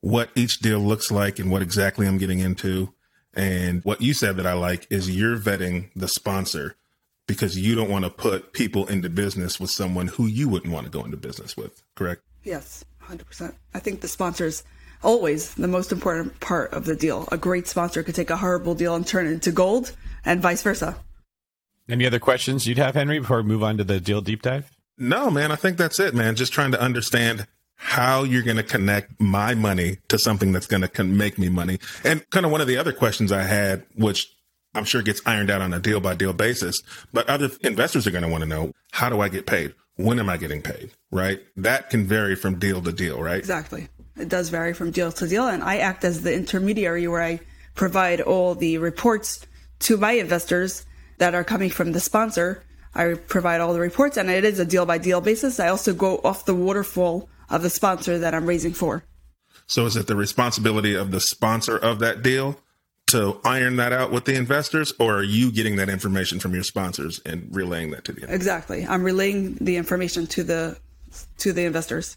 what 0.00 0.30
each 0.34 0.60
deal 0.60 0.78
looks 0.78 1.10
like 1.10 1.38
and 1.38 1.50
what 1.50 1.62
exactly 1.62 2.06
I'm 2.06 2.18
getting 2.18 2.38
into. 2.38 2.92
And 3.34 3.84
what 3.84 4.00
you 4.00 4.14
said 4.14 4.36
that 4.36 4.46
I 4.46 4.54
like 4.54 4.86
is 4.90 5.14
you're 5.14 5.38
vetting 5.38 5.90
the 5.94 6.08
sponsor 6.08 6.76
because 7.26 7.58
you 7.58 7.74
don't 7.74 7.90
want 7.90 8.04
to 8.04 8.10
put 8.10 8.52
people 8.52 8.86
into 8.86 9.10
business 9.10 9.60
with 9.60 9.70
someone 9.70 10.08
who 10.08 10.26
you 10.26 10.48
wouldn't 10.48 10.72
want 10.72 10.86
to 10.86 10.90
go 10.90 11.04
into 11.04 11.16
business 11.16 11.56
with, 11.56 11.82
correct? 11.94 12.22
Yes, 12.42 12.84
100%. 13.06 13.54
I 13.74 13.78
think 13.80 14.00
the 14.00 14.08
sponsors 14.08 14.64
always 15.02 15.54
the 15.54 15.68
most 15.68 15.92
important 15.92 16.40
part 16.40 16.72
of 16.72 16.84
the 16.84 16.96
deal. 16.96 17.28
A 17.30 17.36
great 17.36 17.68
sponsor 17.68 18.02
could 18.02 18.14
take 18.14 18.30
a 18.30 18.36
horrible 18.36 18.74
deal 18.74 18.94
and 18.94 19.06
turn 19.06 19.26
it 19.26 19.32
into 19.32 19.52
gold 19.52 19.94
and 20.24 20.40
vice 20.40 20.62
versa. 20.62 20.96
Any 21.88 22.06
other 22.06 22.18
questions 22.18 22.66
you'd 22.66 22.78
have, 22.78 22.94
Henry, 22.94 23.18
before 23.18 23.38
we 23.38 23.48
move 23.48 23.62
on 23.62 23.78
to 23.78 23.84
the 23.84 24.00
deal 24.00 24.20
deep 24.20 24.42
dive? 24.42 24.70
No, 24.98 25.30
man. 25.30 25.52
I 25.52 25.56
think 25.56 25.76
that's 25.76 26.00
it, 26.00 26.14
man. 26.14 26.34
Just 26.34 26.52
trying 26.52 26.72
to 26.72 26.80
understand 26.80 27.46
how 27.76 28.24
you're 28.24 28.42
going 28.42 28.56
to 28.56 28.64
connect 28.64 29.20
my 29.20 29.54
money 29.54 29.98
to 30.08 30.18
something 30.18 30.52
that's 30.52 30.66
going 30.66 30.82
to 30.82 31.04
make 31.04 31.38
me 31.38 31.48
money. 31.48 31.78
And 32.04 32.28
kind 32.30 32.44
of 32.44 32.50
one 32.50 32.60
of 32.60 32.66
the 32.66 32.76
other 32.76 32.92
questions 32.92 33.30
I 33.30 33.44
had, 33.44 33.86
which 33.94 34.26
I'm 34.74 34.84
sure 34.84 35.00
gets 35.00 35.22
ironed 35.24 35.50
out 35.50 35.62
on 35.62 35.72
a 35.72 35.78
deal 35.78 36.00
by 36.00 36.14
deal 36.14 36.32
basis, 36.32 36.82
but 37.12 37.28
other 37.28 37.50
investors 37.62 38.06
are 38.06 38.10
going 38.10 38.24
to 38.24 38.28
want 38.28 38.42
to 38.42 38.48
know, 38.48 38.72
how 38.90 39.08
do 39.08 39.20
I 39.20 39.28
get 39.28 39.46
paid? 39.46 39.74
When 39.96 40.18
am 40.18 40.28
I 40.28 40.36
getting 40.36 40.60
paid? 40.60 40.90
Right. 41.10 41.40
That 41.56 41.90
can 41.90 42.04
vary 42.04 42.34
from 42.34 42.58
deal 42.58 42.82
to 42.82 42.92
deal, 42.92 43.22
right? 43.22 43.38
Exactly. 43.38 43.88
It 44.16 44.28
does 44.28 44.48
vary 44.48 44.72
from 44.74 44.90
deal 44.90 45.12
to 45.12 45.28
deal. 45.28 45.46
And 45.46 45.62
I 45.62 45.78
act 45.78 46.04
as 46.04 46.22
the 46.22 46.34
intermediary 46.34 47.06
where 47.06 47.22
I 47.22 47.40
provide 47.76 48.20
all 48.20 48.56
the 48.56 48.78
reports 48.78 49.46
to 49.80 49.96
my 49.96 50.12
investors 50.12 50.84
that 51.18 51.34
are 51.34 51.44
coming 51.44 51.70
from 51.70 51.92
the 51.92 52.00
sponsor. 52.00 52.64
I 52.94 53.14
provide 53.14 53.60
all 53.60 53.72
the 53.72 53.80
reports 53.80 54.16
and 54.16 54.30
it 54.30 54.44
is 54.44 54.58
a 54.58 54.64
deal 54.64 54.86
by 54.86 54.98
deal 54.98 55.20
basis. 55.20 55.60
I 55.60 55.68
also 55.68 55.94
go 55.94 56.18
off 56.24 56.44
the 56.44 56.54
waterfall 56.54 57.28
of 57.50 57.62
the 57.62 57.70
sponsor 57.70 58.18
that 58.18 58.34
I'm 58.34 58.46
raising 58.46 58.72
for. 58.72 59.04
So 59.66 59.86
is 59.86 59.96
it 59.96 60.06
the 60.06 60.16
responsibility 60.16 60.94
of 60.94 61.10
the 61.10 61.20
sponsor 61.20 61.76
of 61.76 61.98
that 61.98 62.22
deal 62.22 62.58
to 63.08 63.40
iron 63.44 63.76
that 63.76 63.92
out 63.92 64.12
with 64.12 64.26
the 64.26 64.34
investors, 64.34 64.92
or 64.98 65.18
are 65.18 65.22
you 65.22 65.50
getting 65.50 65.76
that 65.76 65.88
information 65.88 66.40
from 66.40 66.54
your 66.54 66.62
sponsors 66.62 67.20
and 67.24 67.48
relaying 67.50 67.90
that 67.90 68.04
to 68.04 68.12
the 68.12 68.20
investors? 68.20 68.36
Exactly. 68.36 68.86
I'm 68.86 69.02
relaying 69.02 69.54
the 69.60 69.76
information 69.76 70.26
to 70.28 70.44
the 70.44 70.78
to 71.38 71.52
the 71.52 71.64
investors. 71.64 72.16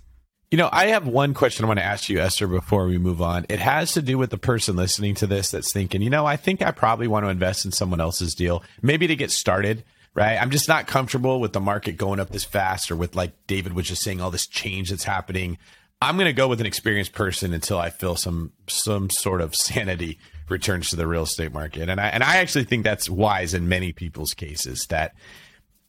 You 0.49 0.57
know, 0.57 0.67
I 0.69 0.87
have 0.87 1.07
one 1.07 1.33
question 1.33 1.63
I 1.63 1.69
want 1.69 1.79
to 1.79 1.85
ask 1.85 2.09
you, 2.09 2.19
Esther, 2.19 2.45
before 2.45 2.85
we 2.85 2.97
move 2.97 3.21
on. 3.21 3.45
It 3.47 3.59
has 3.59 3.93
to 3.93 4.01
do 4.01 4.17
with 4.17 4.31
the 4.31 4.37
person 4.37 4.75
listening 4.75 5.15
to 5.15 5.27
this 5.27 5.49
that's 5.51 5.71
thinking, 5.71 6.01
you 6.01 6.09
know, 6.09 6.25
I 6.25 6.35
think 6.35 6.61
I 6.61 6.71
probably 6.71 7.07
want 7.07 7.25
to 7.25 7.29
invest 7.29 7.63
in 7.63 7.71
someone 7.71 8.01
else's 8.01 8.35
deal, 8.35 8.61
maybe 8.81 9.07
to 9.07 9.15
get 9.15 9.31
started 9.31 9.85
right? 10.13 10.37
I'm 10.41 10.51
just 10.51 10.67
not 10.67 10.87
comfortable 10.87 11.39
with 11.39 11.53
the 11.53 11.59
market 11.59 11.93
going 11.93 12.19
up 12.19 12.29
this 12.29 12.43
fast 12.43 12.91
or 12.91 12.95
with 12.95 13.15
like 13.15 13.33
David 13.47 13.73
was 13.73 13.87
just 13.87 14.03
saying 14.03 14.21
all 14.21 14.31
this 14.31 14.47
change 14.47 14.89
that's 14.89 15.03
happening. 15.03 15.57
I'm 16.01 16.15
going 16.15 16.25
to 16.25 16.33
go 16.33 16.47
with 16.47 16.59
an 16.59 16.65
experienced 16.65 17.13
person 17.13 17.53
until 17.53 17.77
I 17.77 17.91
feel 17.91 18.15
some 18.15 18.51
some 18.67 19.09
sort 19.09 19.41
of 19.41 19.55
sanity 19.55 20.17
returns 20.49 20.89
to 20.89 20.95
the 20.95 21.07
real 21.07 21.23
estate 21.23 21.53
market. 21.53 21.89
And 21.89 22.01
I 22.01 22.07
and 22.07 22.23
I 22.23 22.37
actually 22.37 22.65
think 22.65 22.83
that's 22.83 23.09
wise 23.09 23.53
in 23.53 23.69
many 23.69 23.93
people's 23.93 24.33
cases 24.33 24.85
that 24.89 25.13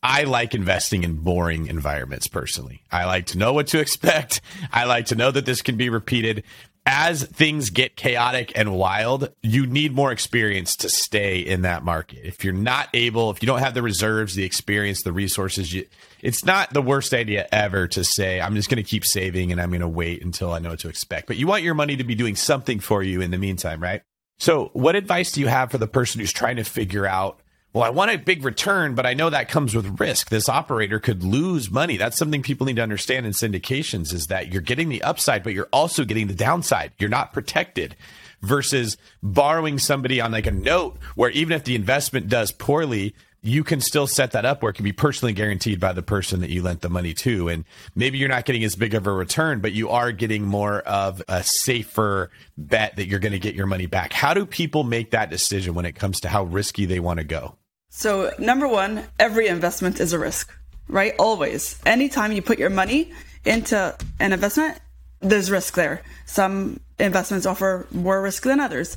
I 0.02 0.24
like 0.24 0.54
investing 0.54 1.04
in 1.04 1.16
boring 1.16 1.66
environments 1.68 2.26
personally. 2.26 2.82
I 2.90 3.04
like 3.04 3.26
to 3.26 3.38
know 3.38 3.52
what 3.52 3.68
to 3.68 3.78
expect. 3.80 4.40
I 4.72 4.84
like 4.84 5.06
to 5.06 5.14
know 5.14 5.30
that 5.30 5.46
this 5.46 5.62
can 5.62 5.76
be 5.76 5.88
repeated 5.88 6.44
as 6.84 7.22
things 7.24 7.70
get 7.70 7.94
chaotic 7.94 8.52
and 8.56 8.74
wild, 8.74 9.30
you 9.40 9.66
need 9.66 9.92
more 9.92 10.10
experience 10.10 10.74
to 10.76 10.88
stay 10.88 11.38
in 11.38 11.62
that 11.62 11.84
market. 11.84 12.20
If 12.24 12.44
you're 12.44 12.52
not 12.52 12.88
able, 12.92 13.30
if 13.30 13.42
you 13.42 13.46
don't 13.46 13.60
have 13.60 13.74
the 13.74 13.82
reserves, 13.82 14.34
the 14.34 14.44
experience, 14.44 15.02
the 15.02 15.12
resources, 15.12 15.72
you, 15.72 15.86
it's 16.20 16.44
not 16.44 16.72
the 16.72 16.82
worst 16.82 17.14
idea 17.14 17.46
ever 17.52 17.86
to 17.88 18.02
say, 18.02 18.40
I'm 18.40 18.56
just 18.56 18.68
going 18.68 18.82
to 18.82 18.88
keep 18.88 19.04
saving 19.04 19.52
and 19.52 19.60
I'm 19.60 19.70
going 19.70 19.80
to 19.80 19.88
wait 19.88 20.24
until 20.24 20.52
I 20.52 20.58
know 20.58 20.70
what 20.70 20.80
to 20.80 20.88
expect. 20.88 21.28
But 21.28 21.36
you 21.36 21.46
want 21.46 21.62
your 21.62 21.74
money 21.74 21.96
to 21.96 22.04
be 22.04 22.16
doing 22.16 22.34
something 22.34 22.80
for 22.80 23.02
you 23.02 23.20
in 23.20 23.30
the 23.30 23.38
meantime, 23.38 23.80
right? 23.80 24.02
So, 24.38 24.70
what 24.72 24.96
advice 24.96 25.30
do 25.30 25.40
you 25.40 25.46
have 25.46 25.70
for 25.70 25.78
the 25.78 25.86
person 25.86 26.20
who's 26.20 26.32
trying 26.32 26.56
to 26.56 26.64
figure 26.64 27.06
out 27.06 27.38
well, 27.72 27.84
I 27.84 27.90
want 27.90 28.10
a 28.10 28.18
big 28.18 28.44
return, 28.44 28.94
but 28.94 29.06
I 29.06 29.14
know 29.14 29.30
that 29.30 29.48
comes 29.48 29.74
with 29.74 29.98
risk. 29.98 30.28
This 30.28 30.48
operator 30.48 30.98
could 30.98 31.24
lose 31.24 31.70
money. 31.70 31.96
That's 31.96 32.18
something 32.18 32.42
people 32.42 32.66
need 32.66 32.76
to 32.76 32.82
understand 32.82 33.24
in 33.24 33.32
syndications 33.32 34.12
is 34.12 34.26
that 34.26 34.52
you're 34.52 34.60
getting 34.60 34.90
the 34.90 35.02
upside, 35.02 35.42
but 35.42 35.54
you're 35.54 35.68
also 35.72 36.04
getting 36.04 36.26
the 36.26 36.34
downside. 36.34 36.92
You're 36.98 37.08
not 37.08 37.32
protected 37.32 37.96
versus 38.42 38.98
borrowing 39.22 39.78
somebody 39.78 40.20
on 40.20 40.32
like 40.32 40.46
a 40.46 40.50
note 40.50 40.98
where 41.14 41.30
even 41.30 41.52
if 41.52 41.64
the 41.64 41.74
investment 41.74 42.28
does 42.28 42.52
poorly, 42.52 43.14
you 43.40 43.64
can 43.64 43.80
still 43.80 44.06
set 44.06 44.32
that 44.32 44.44
up 44.44 44.62
where 44.62 44.70
it 44.70 44.74
can 44.74 44.84
be 44.84 44.92
personally 44.92 45.32
guaranteed 45.32 45.80
by 45.80 45.92
the 45.92 46.02
person 46.02 46.40
that 46.40 46.50
you 46.50 46.62
lent 46.62 46.80
the 46.80 46.90
money 46.90 47.14
to. 47.14 47.48
And 47.48 47.64
maybe 47.94 48.18
you're 48.18 48.28
not 48.28 48.44
getting 48.44 48.64
as 48.64 48.76
big 48.76 48.94
of 48.94 49.06
a 49.06 49.12
return, 49.12 49.60
but 49.60 49.72
you 49.72 49.88
are 49.88 50.12
getting 50.12 50.44
more 50.44 50.80
of 50.80 51.22
a 51.26 51.42
safer 51.42 52.30
bet 52.56 52.96
that 52.96 53.06
you're 53.06 53.18
going 53.18 53.32
to 53.32 53.40
get 53.40 53.54
your 53.54 53.66
money 53.66 53.86
back. 53.86 54.12
How 54.12 54.34
do 54.34 54.46
people 54.46 54.84
make 54.84 55.10
that 55.10 55.30
decision 55.30 55.74
when 55.74 55.86
it 55.86 55.94
comes 55.94 56.20
to 56.20 56.28
how 56.28 56.44
risky 56.44 56.84
they 56.86 57.00
want 57.00 57.18
to 57.18 57.24
go? 57.24 57.56
So, 57.94 58.32
number 58.38 58.66
one, 58.66 59.04
every 59.18 59.48
investment 59.48 60.00
is 60.00 60.14
a 60.14 60.18
risk, 60.18 60.50
right? 60.88 61.14
Always. 61.18 61.78
Anytime 61.84 62.32
you 62.32 62.40
put 62.40 62.58
your 62.58 62.70
money 62.70 63.12
into 63.44 63.94
an 64.18 64.32
investment, 64.32 64.78
there's 65.20 65.50
risk 65.50 65.74
there. 65.74 66.00
Some 66.24 66.80
investments 66.98 67.44
offer 67.44 67.86
more 67.90 68.22
risk 68.22 68.44
than 68.44 68.60
others. 68.60 68.96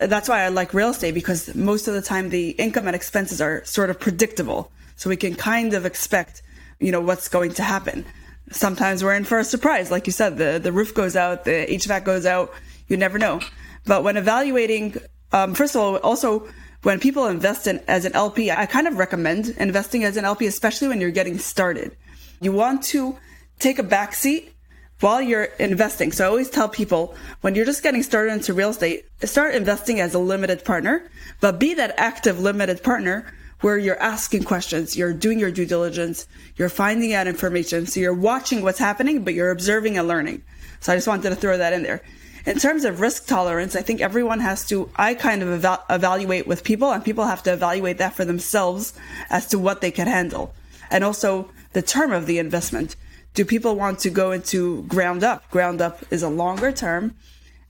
That's 0.00 0.28
why 0.28 0.42
I 0.42 0.48
like 0.48 0.74
real 0.74 0.90
estate 0.90 1.14
because 1.14 1.54
most 1.54 1.86
of 1.86 1.94
the 1.94 2.02
time 2.02 2.30
the 2.30 2.50
income 2.50 2.88
and 2.88 2.96
expenses 2.96 3.40
are 3.40 3.64
sort 3.64 3.90
of 3.90 4.00
predictable. 4.00 4.72
So 4.96 5.08
we 5.08 5.16
can 5.16 5.36
kind 5.36 5.72
of 5.72 5.86
expect, 5.86 6.42
you 6.80 6.90
know, 6.90 7.00
what's 7.00 7.28
going 7.28 7.52
to 7.54 7.62
happen. 7.62 8.04
Sometimes 8.50 9.04
we're 9.04 9.14
in 9.14 9.22
for 9.22 9.38
a 9.38 9.44
surprise. 9.44 9.92
Like 9.92 10.08
you 10.08 10.12
said, 10.12 10.36
the, 10.36 10.58
the 10.60 10.72
roof 10.72 10.94
goes 10.94 11.14
out, 11.14 11.44
the 11.44 11.64
HVAC 11.70 12.02
goes 12.02 12.26
out. 12.26 12.52
You 12.88 12.96
never 12.96 13.20
know. 13.20 13.40
But 13.86 14.02
when 14.02 14.16
evaluating, 14.16 14.96
um, 15.30 15.54
first 15.54 15.76
of 15.76 15.80
all, 15.80 15.96
also 15.98 16.48
when 16.86 17.00
people 17.00 17.26
invest 17.26 17.66
in 17.66 17.80
as 17.88 18.04
an 18.04 18.12
LP, 18.14 18.48
I 18.48 18.64
kind 18.64 18.86
of 18.86 18.96
recommend 18.96 19.48
investing 19.58 20.04
as 20.04 20.16
an 20.16 20.24
LP, 20.24 20.46
especially 20.46 20.86
when 20.86 21.00
you're 21.00 21.10
getting 21.10 21.36
started. 21.36 21.96
You 22.40 22.52
want 22.52 22.84
to 22.84 23.18
take 23.58 23.80
a 23.80 23.82
back 23.82 24.14
seat 24.14 24.54
while 25.00 25.20
you're 25.20 25.48
investing. 25.58 26.12
So 26.12 26.24
I 26.24 26.28
always 26.28 26.48
tell 26.48 26.68
people 26.68 27.16
when 27.40 27.56
you're 27.56 27.64
just 27.64 27.82
getting 27.82 28.04
started 28.04 28.34
into 28.34 28.54
real 28.54 28.68
estate, 28.68 29.04
start 29.24 29.56
investing 29.56 29.98
as 29.98 30.14
a 30.14 30.20
limited 30.20 30.64
partner, 30.64 31.10
but 31.40 31.58
be 31.58 31.74
that 31.74 31.92
active 31.96 32.38
limited 32.38 32.84
partner 32.84 33.34
where 33.62 33.76
you're 33.76 34.00
asking 34.00 34.44
questions, 34.44 34.96
you're 34.96 35.12
doing 35.12 35.40
your 35.40 35.50
due 35.50 35.66
diligence, 35.66 36.28
you're 36.54 36.68
finding 36.68 37.12
out 37.14 37.26
information. 37.26 37.86
So 37.86 37.98
you're 37.98 38.14
watching 38.14 38.62
what's 38.62 38.78
happening, 38.78 39.24
but 39.24 39.34
you're 39.34 39.50
observing 39.50 39.98
and 39.98 40.06
learning. 40.06 40.44
So 40.78 40.92
I 40.92 40.96
just 40.96 41.08
wanted 41.08 41.30
to 41.30 41.34
throw 41.34 41.58
that 41.58 41.72
in 41.72 41.82
there 41.82 42.00
in 42.46 42.58
terms 42.58 42.84
of 42.84 43.00
risk 43.00 43.26
tolerance, 43.26 43.74
I 43.74 43.82
think 43.82 44.00
everyone 44.00 44.38
has 44.38 44.66
to, 44.68 44.88
I 44.94 45.14
kind 45.14 45.42
of 45.42 45.48
eval- 45.48 45.84
evaluate 45.90 46.46
with 46.46 46.62
people 46.62 46.92
and 46.92 47.04
people 47.04 47.24
have 47.24 47.42
to 47.42 47.52
evaluate 47.52 47.98
that 47.98 48.14
for 48.14 48.24
themselves 48.24 48.94
as 49.30 49.48
to 49.48 49.58
what 49.58 49.80
they 49.80 49.90
can 49.90 50.06
handle. 50.06 50.54
And 50.90 51.02
also 51.02 51.50
the 51.72 51.82
term 51.82 52.12
of 52.12 52.26
the 52.26 52.38
investment. 52.38 52.94
Do 53.34 53.44
people 53.44 53.74
want 53.74 53.98
to 54.00 54.10
go 54.10 54.30
into 54.30 54.84
ground 54.84 55.24
up? 55.24 55.50
Ground 55.50 55.82
up 55.82 56.04
is 56.10 56.22
a 56.22 56.28
longer 56.28 56.70
term. 56.70 57.16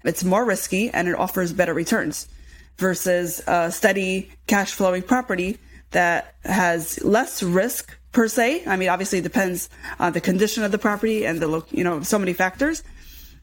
It's 0.04 0.22
more 0.22 0.44
risky 0.44 0.90
and 0.90 1.08
it 1.08 1.16
offers 1.16 1.52
better 1.54 1.74
returns 1.74 2.28
versus 2.76 3.42
a 3.46 3.72
steady 3.72 4.30
cash 4.46 4.72
flowing 4.72 5.02
property 5.02 5.58
that 5.92 6.34
has 6.44 7.02
less 7.02 7.42
risk 7.42 7.96
per 8.12 8.28
se. 8.28 8.62
I 8.66 8.76
mean, 8.76 8.90
obviously 8.90 9.20
it 9.20 9.22
depends 9.22 9.70
on 9.98 10.12
the 10.12 10.20
condition 10.20 10.62
of 10.62 10.70
the 10.70 10.78
property 10.78 11.24
and 11.24 11.40
the, 11.40 11.64
you 11.70 11.82
know, 11.82 12.02
so 12.02 12.18
many 12.18 12.34
factors 12.34 12.82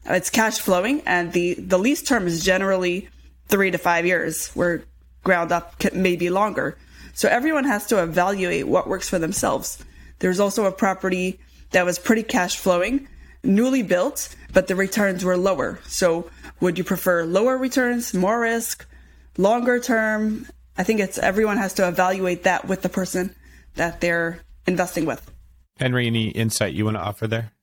it's 0.06 0.30
cash 0.30 0.58
flowing, 0.58 1.02
and 1.06 1.32
the 1.32 1.54
the 1.54 1.78
lease 1.78 2.02
term 2.02 2.26
is 2.26 2.44
generally 2.44 3.08
three 3.48 3.70
to 3.70 3.78
five 3.78 4.06
years, 4.06 4.48
where 4.48 4.84
ground 5.22 5.52
up 5.52 5.74
may 5.94 6.16
be 6.16 6.30
longer. 6.30 6.76
So 7.14 7.28
everyone 7.28 7.64
has 7.64 7.86
to 7.86 8.02
evaluate 8.02 8.66
what 8.66 8.88
works 8.88 9.08
for 9.08 9.18
themselves. 9.18 9.82
There's 10.18 10.40
also 10.40 10.64
a 10.64 10.72
property 10.72 11.40
that 11.70 11.84
was 11.84 11.98
pretty 11.98 12.22
cash 12.22 12.56
flowing, 12.56 13.08
newly 13.42 13.82
built, 13.82 14.34
but 14.52 14.66
the 14.66 14.76
returns 14.76 15.24
were 15.24 15.36
lower. 15.36 15.78
So 15.86 16.30
would 16.60 16.78
you 16.78 16.84
prefer 16.84 17.24
lower 17.24 17.56
returns, 17.56 18.14
more 18.14 18.40
risk, 18.40 18.86
longer 19.36 19.78
term? 19.78 20.46
I 20.76 20.82
think 20.82 21.00
it's 21.00 21.18
everyone 21.18 21.56
has 21.56 21.74
to 21.74 21.88
evaluate 21.88 22.44
that 22.44 22.66
with 22.66 22.82
the 22.82 22.88
person 22.88 23.34
that 23.76 24.00
they're 24.00 24.40
investing 24.66 25.06
with. 25.06 25.30
Henry, 25.78 26.06
any 26.06 26.28
insight 26.28 26.74
you 26.74 26.84
want 26.84 26.96
to 26.96 27.02
offer 27.02 27.26
there? 27.26 27.53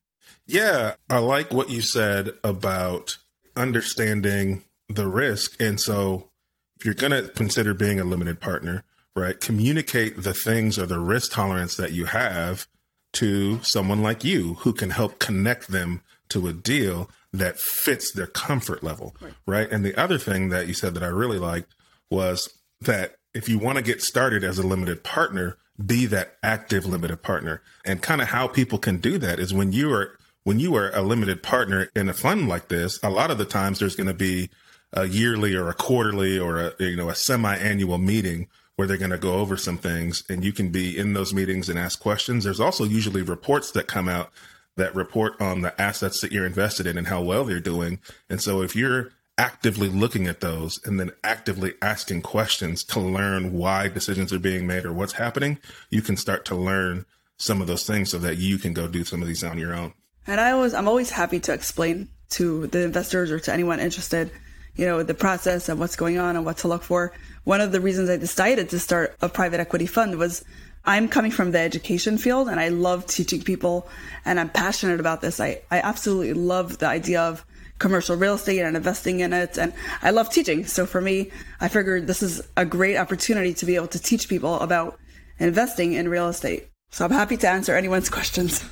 Yeah, 0.51 0.95
I 1.09 1.19
like 1.19 1.53
what 1.53 1.69
you 1.69 1.81
said 1.81 2.31
about 2.43 3.17
understanding 3.55 4.63
the 4.89 5.07
risk. 5.07 5.59
And 5.61 5.79
so 5.79 6.29
if 6.77 6.83
you're 6.85 6.93
going 6.93 7.13
to 7.13 7.29
consider 7.29 7.73
being 7.73 8.01
a 8.01 8.03
limited 8.03 8.41
partner, 8.41 8.83
right, 9.15 9.39
communicate 9.39 10.23
the 10.23 10.33
things 10.33 10.77
or 10.77 10.85
the 10.85 10.99
risk 10.99 11.31
tolerance 11.31 11.77
that 11.77 11.93
you 11.93 12.05
have 12.05 12.67
to 13.13 13.61
someone 13.63 14.03
like 14.03 14.25
you 14.25 14.55
who 14.55 14.73
can 14.73 14.89
help 14.89 15.19
connect 15.19 15.69
them 15.69 16.01
to 16.29 16.47
a 16.47 16.53
deal 16.53 17.09
that 17.31 17.57
fits 17.57 18.11
their 18.11 18.27
comfort 18.27 18.83
level, 18.83 19.15
right? 19.21 19.33
right? 19.45 19.71
And 19.71 19.85
the 19.85 19.95
other 19.95 20.17
thing 20.17 20.49
that 20.49 20.67
you 20.67 20.73
said 20.73 20.93
that 20.95 21.03
I 21.03 21.07
really 21.07 21.39
liked 21.39 21.73
was 22.09 22.49
that 22.81 23.15
if 23.33 23.47
you 23.47 23.57
want 23.57 23.77
to 23.77 23.83
get 23.83 24.01
started 24.01 24.43
as 24.43 24.59
a 24.59 24.67
limited 24.67 25.01
partner, 25.01 25.57
be 25.83 26.05
that 26.07 26.35
active 26.43 26.85
limited 26.85 27.21
partner. 27.21 27.61
And 27.85 28.01
kind 28.01 28.21
of 28.21 28.27
how 28.27 28.47
people 28.47 28.79
can 28.79 28.97
do 28.97 29.17
that 29.19 29.39
is 29.39 29.53
when 29.53 29.71
you 29.71 29.93
are 29.93 30.17
when 30.43 30.59
you 30.59 30.75
are 30.75 30.91
a 30.95 31.01
limited 31.01 31.43
partner 31.43 31.89
in 31.95 32.09
a 32.09 32.13
fund 32.13 32.47
like 32.47 32.67
this, 32.67 32.99
a 33.03 33.09
lot 33.09 33.31
of 33.31 33.37
the 33.37 33.45
times 33.45 33.79
there's 33.79 33.95
going 33.95 34.07
to 34.07 34.13
be 34.13 34.49
a 34.93 35.05
yearly 35.05 35.55
or 35.55 35.69
a 35.69 35.73
quarterly 35.73 36.37
or 36.37 36.59
a 36.59 36.73
you 36.79 36.95
know 36.95 37.09
a 37.09 37.15
semi-annual 37.15 37.97
meeting 37.97 38.47
where 38.75 38.87
they're 38.87 38.97
going 38.97 39.11
to 39.11 39.17
go 39.17 39.35
over 39.35 39.57
some 39.57 39.77
things 39.77 40.23
and 40.29 40.43
you 40.43 40.51
can 40.51 40.69
be 40.69 40.97
in 40.97 41.13
those 41.13 41.33
meetings 41.33 41.69
and 41.69 41.77
ask 41.77 41.99
questions. 41.99 42.43
There's 42.43 42.59
also 42.59 42.83
usually 42.83 43.21
reports 43.21 43.71
that 43.71 43.87
come 43.87 44.09
out 44.09 44.31
that 44.77 44.95
report 44.95 45.39
on 45.39 45.61
the 45.61 45.79
assets 45.79 46.21
that 46.21 46.31
you're 46.31 46.45
invested 46.45 46.87
in 46.87 46.97
and 46.97 47.07
how 47.07 47.21
well 47.21 47.43
they're 47.43 47.59
doing. 47.59 47.99
And 48.29 48.41
so 48.41 48.61
if 48.61 48.75
you're 48.75 49.11
actively 49.37 49.89
looking 49.89 50.27
at 50.27 50.39
those 50.39 50.79
and 50.85 50.99
then 50.99 51.11
actively 51.23 51.73
asking 51.81 52.21
questions 52.21 52.83
to 52.85 52.99
learn 52.99 53.53
why 53.53 53.87
decisions 53.87 54.31
are 54.31 54.39
being 54.39 54.65
made 54.65 54.85
or 54.85 54.93
what's 54.93 55.13
happening, 55.13 55.57
you 55.89 56.01
can 56.01 56.17
start 56.17 56.45
to 56.45 56.55
learn 56.55 57.05
some 57.37 57.61
of 57.61 57.67
those 57.67 57.85
things 57.85 58.09
so 58.09 58.17
that 58.19 58.37
you 58.37 58.57
can 58.57 58.73
go 58.73 58.87
do 58.87 59.03
some 59.03 59.21
of 59.21 59.27
these 59.27 59.43
on 59.43 59.57
your 59.57 59.73
own. 59.73 59.93
And 60.27 60.39
I 60.39 60.51
always, 60.51 60.73
I'm 60.73 60.87
always 60.87 61.09
happy 61.09 61.39
to 61.41 61.53
explain 61.53 62.09
to 62.31 62.67
the 62.67 62.83
investors 62.83 63.31
or 63.31 63.39
to 63.39 63.53
anyone 63.53 63.79
interested, 63.79 64.31
you 64.75 64.85
know, 64.85 65.03
the 65.03 65.13
process 65.13 65.69
and 65.69 65.79
what's 65.79 65.95
going 65.95 66.17
on 66.17 66.35
and 66.35 66.45
what 66.45 66.57
to 66.59 66.67
look 66.67 66.83
for. 66.83 67.13
One 67.43 67.61
of 67.61 67.71
the 67.71 67.81
reasons 67.81 68.09
I 68.09 68.17
decided 68.17 68.69
to 68.69 68.79
start 68.79 69.15
a 69.21 69.29
private 69.29 69.59
equity 69.59 69.87
fund 69.87 70.17
was 70.17 70.45
I'm 70.85 71.07
coming 71.07 71.31
from 71.31 71.51
the 71.51 71.59
education 71.59 72.17
field 72.17 72.47
and 72.47 72.59
I 72.59 72.69
love 72.69 73.05
teaching 73.05 73.41
people 73.41 73.87
and 74.25 74.39
I'm 74.39 74.49
passionate 74.49 74.99
about 74.99 75.21
this. 75.21 75.39
I, 75.39 75.61
I 75.69 75.79
absolutely 75.79 76.33
love 76.33 76.79
the 76.79 76.87
idea 76.87 77.21
of 77.21 77.45
commercial 77.77 78.15
real 78.15 78.35
estate 78.35 78.59
and 78.59 78.77
investing 78.77 79.19
in 79.19 79.33
it. 79.33 79.57
And 79.57 79.73
I 80.01 80.11
love 80.11 80.29
teaching. 80.29 80.65
So 80.65 80.85
for 80.85 81.01
me, 81.01 81.31
I 81.59 81.67
figured 81.67 82.07
this 82.07 82.23
is 82.23 82.41
a 82.55 82.65
great 82.65 82.95
opportunity 82.95 83.53
to 83.55 83.65
be 83.65 83.75
able 83.75 83.87
to 83.87 83.99
teach 83.99 84.29
people 84.29 84.59
about 84.59 84.99
investing 85.39 85.93
in 85.93 86.07
real 86.07 86.29
estate. 86.29 86.69
So 86.91 87.05
I'm 87.05 87.11
happy 87.11 87.37
to 87.37 87.49
answer 87.49 87.75
anyone's 87.75 88.09
questions. 88.17 88.63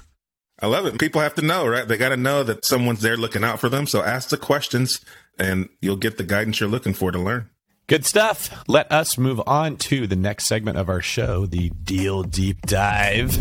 I 0.62 0.68
love 0.68 0.86
it. 0.86 1.00
People 1.00 1.22
have 1.22 1.36
to 1.36 1.42
know, 1.42 1.66
right? 1.66 1.88
They 1.88 1.98
got 1.98 2.10
to 2.10 2.18
know 2.18 2.44
that 2.44 2.66
someone's 2.66 3.02
there 3.02 3.16
looking 3.16 3.46
out 3.46 3.60
for 3.60 3.70
them. 3.70 3.88
So 3.88 4.04
ask 4.04 4.30
the 4.30 4.38
questions 4.38 5.00
and 5.38 5.70
you'll 5.82 5.96
get 5.96 6.18
the 6.18 6.24
guidance 6.24 6.60
you're 6.60 6.68
looking 6.68 6.94
for 6.94 7.12
to 7.12 7.20
learn. 7.20 7.50
Good 7.88 8.06
stuff. 8.06 8.64
Let 8.68 8.92
us 8.92 9.18
move 9.18 9.42
on 9.48 9.78
to 9.78 10.06
the 10.06 10.18
next 10.18 10.46
segment 10.46 10.78
of 10.78 10.90
our 10.90 11.02
show, 11.02 11.46
the 11.46 11.70
Deal 11.70 12.24
Deep 12.24 12.62
Dive. 12.64 13.38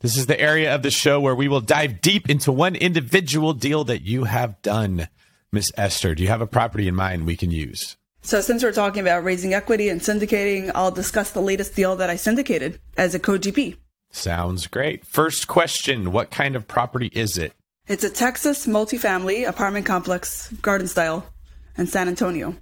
This 0.00 0.18
is 0.18 0.26
the 0.26 0.38
area 0.38 0.74
of 0.74 0.82
the 0.82 0.90
show 0.90 1.18
where 1.18 1.34
we 1.34 1.48
will 1.48 1.62
dive 1.62 2.02
deep 2.02 2.28
into 2.28 2.52
one 2.52 2.76
individual 2.76 3.54
deal 3.54 3.84
that 3.84 4.02
you 4.02 4.24
have 4.24 4.60
done. 4.60 5.08
Miss 5.50 5.72
Esther, 5.78 6.14
do 6.14 6.22
you 6.22 6.28
have 6.28 6.42
a 6.42 6.46
property 6.46 6.86
in 6.86 6.94
mind 6.94 7.24
we 7.24 7.38
can 7.38 7.50
use? 7.50 7.96
So, 8.24 8.40
since 8.40 8.62
we're 8.62 8.72
talking 8.72 9.02
about 9.02 9.22
raising 9.22 9.52
equity 9.52 9.90
and 9.90 10.00
syndicating, 10.00 10.72
I'll 10.74 10.90
discuss 10.90 11.30
the 11.30 11.42
latest 11.42 11.76
deal 11.76 11.94
that 11.96 12.08
I 12.08 12.16
syndicated 12.16 12.80
as 12.96 13.14
a 13.14 13.18
co 13.18 13.38
GP. 13.38 13.76
Sounds 14.10 14.66
great. 14.66 15.06
First 15.06 15.46
question 15.46 16.10
What 16.10 16.30
kind 16.30 16.56
of 16.56 16.66
property 16.66 17.10
is 17.12 17.36
it? 17.36 17.52
It's 17.86 18.02
a 18.02 18.10
Texas 18.10 18.66
multifamily 18.66 19.46
apartment 19.46 19.84
complex, 19.84 20.50
garden 20.62 20.88
style, 20.88 21.26
in 21.76 21.86
San 21.86 22.08
Antonio. 22.08 22.56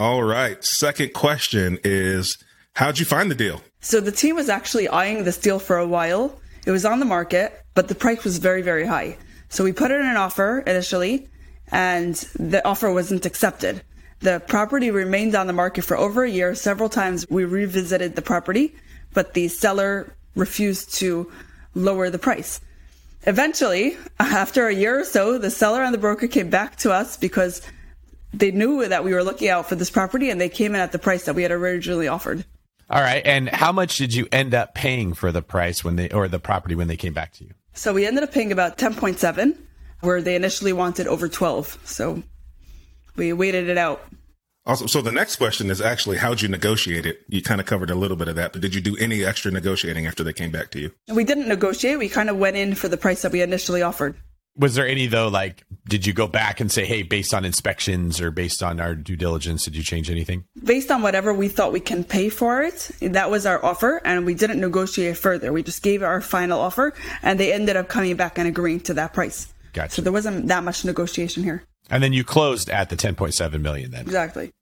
All 0.00 0.24
right. 0.24 0.62
Second 0.64 1.14
question 1.14 1.78
is 1.84 2.36
How'd 2.74 2.98
you 2.98 3.06
find 3.06 3.30
the 3.30 3.36
deal? 3.36 3.62
So, 3.80 4.00
the 4.00 4.12
team 4.12 4.34
was 4.34 4.48
actually 4.48 4.88
eyeing 4.88 5.22
this 5.24 5.38
deal 5.38 5.60
for 5.60 5.78
a 5.78 5.86
while 5.86 6.38
it 6.68 6.70
was 6.70 6.84
on 6.84 6.98
the 6.98 7.06
market, 7.06 7.64
but 7.74 7.88
the 7.88 7.94
price 7.94 8.24
was 8.24 8.36
very, 8.36 8.60
very 8.60 8.84
high. 8.84 9.16
So 9.48 9.64
we 9.64 9.72
put 9.72 9.90
in 9.90 10.04
an 10.04 10.18
offer 10.18 10.62
initially, 10.66 11.26
and 11.72 12.14
the 12.38 12.62
offer 12.66 12.92
wasn't 12.92 13.24
accepted. 13.24 13.82
The 14.20 14.40
property 14.40 14.90
remained 14.90 15.34
on 15.34 15.46
the 15.46 15.52
market 15.52 15.82
for 15.82 15.96
over 15.96 16.24
a 16.24 16.30
year. 16.30 16.54
Several 16.54 16.88
times 16.88 17.26
we 17.30 17.44
revisited 17.44 18.16
the 18.16 18.22
property, 18.22 18.74
but 19.14 19.34
the 19.34 19.48
seller 19.48 20.14
refused 20.34 20.94
to 20.94 21.30
lower 21.74 22.10
the 22.10 22.18
price. 22.18 22.60
Eventually, 23.26 23.96
after 24.18 24.68
a 24.68 24.74
year 24.74 25.00
or 25.00 25.04
so, 25.04 25.38
the 25.38 25.50
seller 25.50 25.82
and 25.82 25.92
the 25.92 25.98
broker 25.98 26.26
came 26.26 26.50
back 26.50 26.76
to 26.76 26.92
us 26.92 27.16
because 27.16 27.62
they 28.32 28.50
knew 28.50 28.86
that 28.86 29.04
we 29.04 29.14
were 29.14 29.24
looking 29.24 29.48
out 29.48 29.68
for 29.68 29.74
this 29.74 29.90
property 29.90 30.30
and 30.30 30.40
they 30.40 30.48
came 30.48 30.74
in 30.74 30.80
at 30.80 30.92
the 30.92 30.98
price 30.98 31.24
that 31.24 31.34
we 31.34 31.42
had 31.42 31.52
originally 31.52 32.08
offered. 32.08 32.44
All 32.90 33.00
right. 33.02 33.24
And 33.24 33.48
how 33.48 33.72
much 33.72 33.96
did 33.96 34.14
you 34.14 34.26
end 34.32 34.54
up 34.54 34.74
paying 34.74 35.12
for 35.12 35.30
the 35.30 35.42
price 35.42 35.84
when 35.84 35.96
they, 35.96 36.08
or 36.10 36.26
the 36.26 36.38
property 36.38 36.74
when 36.74 36.88
they 36.88 36.96
came 36.96 37.12
back 37.12 37.32
to 37.34 37.44
you? 37.44 37.50
So 37.74 37.92
we 37.92 38.06
ended 38.06 38.24
up 38.24 38.32
paying 38.32 38.50
about 38.50 38.78
10.7, 38.78 39.56
where 40.00 40.22
they 40.22 40.36
initially 40.36 40.72
wanted 40.72 41.06
over 41.06 41.28
12. 41.28 41.80
So 41.84 42.22
we 43.18 43.32
waited 43.32 43.68
it 43.68 43.76
out. 43.76 44.02
Awesome. 44.64 44.88
So 44.88 45.00
the 45.00 45.12
next 45.12 45.36
question 45.36 45.70
is 45.70 45.80
actually 45.80 46.18
how'd 46.18 46.42
you 46.42 46.48
negotiate 46.48 47.06
it? 47.06 47.20
You 47.28 47.42
kind 47.42 47.60
of 47.60 47.66
covered 47.66 47.90
a 47.90 47.94
little 47.94 48.16
bit 48.16 48.28
of 48.28 48.36
that, 48.36 48.52
but 48.52 48.62
did 48.62 48.74
you 48.74 48.80
do 48.80 48.96
any 48.98 49.24
extra 49.24 49.50
negotiating 49.50 50.06
after 50.06 50.22
they 50.22 50.32
came 50.32 50.50
back 50.50 50.70
to 50.72 50.80
you? 50.80 50.92
We 51.08 51.24
didn't 51.24 51.48
negotiate. 51.48 51.98
We 51.98 52.08
kind 52.08 52.30
of 52.30 52.36
went 52.36 52.56
in 52.56 52.74
for 52.74 52.88
the 52.88 52.96
price 52.96 53.22
that 53.22 53.32
we 53.32 53.42
initially 53.42 53.82
offered 53.82 54.16
was 54.58 54.74
there 54.74 54.86
any 54.86 55.06
though 55.06 55.28
like 55.28 55.64
did 55.88 56.04
you 56.04 56.12
go 56.12 56.26
back 56.26 56.60
and 56.60 56.70
say 56.70 56.84
hey 56.84 57.02
based 57.02 57.32
on 57.32 57.44
inspections 57.44 58.20
or 58.20 58.30
based 58.30 58.62
on 58.62 58.80
our 58.80 58.94
due 58.94 59.16
diligence 59.16 59.64
did 59.64 59.76
you 59.76 59.82
change 59.82 60.10
anything 60.10 60.44
based 60.62 60.90
on 60.90 61.00
whatever 61.00 61.32
we 61.32 61.48
thought 61.48 61.72
we 61.72 61.80
can 61.80 62.04
pay 62.04 62.28
for 62.28 62.62
it 62.62 62.90
that 63.00 63.30
was 63.30 63.46
our 63.46 63.64
offer 63.64 64.02
and 64.04 64.26
we 64.26 64.34
didn't 64.34 64.60
negotiate 64.60 65.16
further 65.16 65.52
we 65.52 65.62
just 65.62 65.82
gave 65.82 66.02
our 66.02 66.20
final 66.20 66.60
offer 66.60 66.92
and 67.22 67.38
they 67.38 67.52
ended 67.52 67.76
up 67.76 67.88
coming 67.88 68.16
back 68.16 68.38
and 68.38 68.48
agreeing 68.48 68.80
to 68.80 68.92
that 68.92 69.12
price 69.12 69.52
gotcha 69.72 69.94
so 69.94 70.02
there 70.02 70.12
wasn't 70.12 70.46
that 70.48 70.64
much 70.64 70.84
negotiation 70.84 71.42
here 71.44 71.62
and 71.90 72.02
then 72.02 72.12
you 72.12 72.24
closed 72.24 72.68
at 72.70 72.90
the 72.90 72.96
10.7 72.96 73.60
million 73.60 73.90
then 73.90 74.02
exactly 74.02 74.52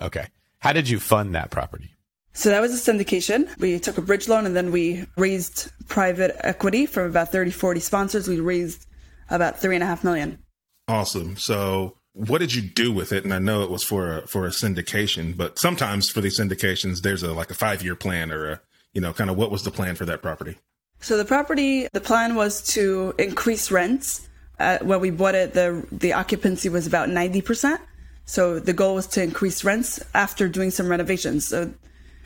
okay 0.00 0.26
how 0.58 0.72
did 0.72 0.88
you 0.88 0.98
fund 0.98 1.34
that 1.34 1.50
property 1.50 1.90
so 2.36 2.50
that 2.50 2.60
was 2.60 2.74
a 2.74 2.92
syndication. 2.92 3.48
We 3.58 3.78
took 3.78 3.96
a 3.96 4.02
bridge 4.02 4.28
loan 4.28 4.44
and 4.44 4.54
then 4.54 4.70
we 4.70 5.06
raised 5.16 5.70
private 5.88 6.36
equity 6.40 6.84
from 6.84 7.04
about 7.04 7.32
30, 7.32 7.50
40 7.50 7.80
sponsors. 7.80 8.28
We 8.28 8.40
raised 8.40 8.86
about 9.30 9.58
three 9.58 9.74
and 9.74 9.82
a 9.82 9.86
half 9.86 10.04
million. 10.04 10.38
Awesome. 10.86 11.38
So 11.38 11.96
what 12.12 12.38
did 12.38 12.54
you 12.54 12.60
do 12.60 12.92
with 12.92 13.10
it? 13.10 13.24
And 13.24 13.32
I 13.32 13.38
know 13.38 13.62
it 13.62 13.70
was 13.70 13.82
for 13.82 14.18
a, 14.18 14.26
for 14.26 14.44
a 14.44 14.50
syndication, 14.50 15.34
but 15.34 15.58
sometimes 15.58 16.10
for 16.10 16.20
these 16.20 16.38
syndications, 16.38 17.00
there's 17.00 17.22
a 17.22 17.32
like 17.32 17.50
a 17.50 17.54
five 17.54 17.82
year 17.82 17.96
plan 17.96 18.30
or 18.30 18.50
a 18.50 18.60
you 18.92 19.00
know 19.00 19.14
kind 19.14 19.30
of 19.30 19.36
what 19.36 19.50
was 19.50 19.62
the 19.64 19.70
plan 19.70 19.96
for 19.96 20.04
that 20.04 20.20
property? 20.20 20.58
So 21.00 21.16
the 21.16 21.24
property, 21.24 21.88
the 21.92 22.00
plan 22.02 22.34
was 22.34 22.62
to 22.74 23.14
increase 23.18 23.70
rents. 23.70 24.28
Uh, 24.58 24.78
when 24.82 25.00
we 25.00 25.10
bought 25.10 25.34
it, 25.34 25.52
the 25.52 25.86
the 25.92 26.12
occupancy 26.14 26.68
was 26.68 26.86
about 26.86 27.08
ninety 27.08 27.42
percent. 27.42 27.80
So 28.24 28.58
the 28.58 28.72
goal 28.72 28.96
was 28.96 29.06
to 29.08 29.22
increase 29.22 29.62
rents 29.62 30.00
after 30.14 30.48
doing 30.48 30.70
some 30.70 30.88
renovations. 30.88 31.46
So 31.46 31.72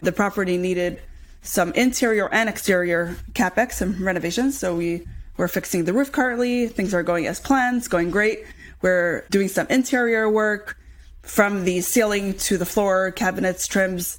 the 0.00 0.12
property 0.12 0.56
needed 0.56 1.00
some 1.42 1.72
interior 1.72 2.32
and 2.32 2.48
exterior 2.48 3.16
capex 3.32 3.80
and 3.82 4.00
renovations. 4.00 4.58
So 4.58 4.76
we 4.76 5.06
we're 5.36 5.48
fixing 5.48 5.84
the 5.84 5.92
roof 5.92 6.12
currently. 6.12 6.68
Things 6.68 6.94
are 6.94 7.02
going 7.02 7.26
as 7.26 7.40
planned, 7.40 7.88
going 7.88 8.10
great. 8.10 8.44
We're 8.82 9.24
doing 9.30 9.48
some 9.48 9.66
interior 9.68 10.28
work 10.28 10.76
from 11.22 11.64
the 11.64 11.80
ceiling 11.80 12.34
to 12.34 12.56
the 12.56 12.66
floor, 12.66 13.10
cabinets, 13.10 13.66
trims, 13.66 14.18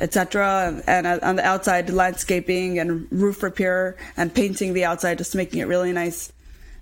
etc. 0.00 0.82
And 0.86 1.06
on 1.06 1.36
the 1.36 1.44
outside, 1.44 1.90
landscaping 1.90 2.78
and 2.78 3.06
roof 3.10 3.42
repair 3.42 3.96
and 4.16 4.32
painting 4.32 4.72
the 4.72 4.84
outside, 4.84 5.18
just 5.18 5.34
making 5.34 5.60
it 5.60 5.64
really 5.64 5.92
nice. 5.92 6.32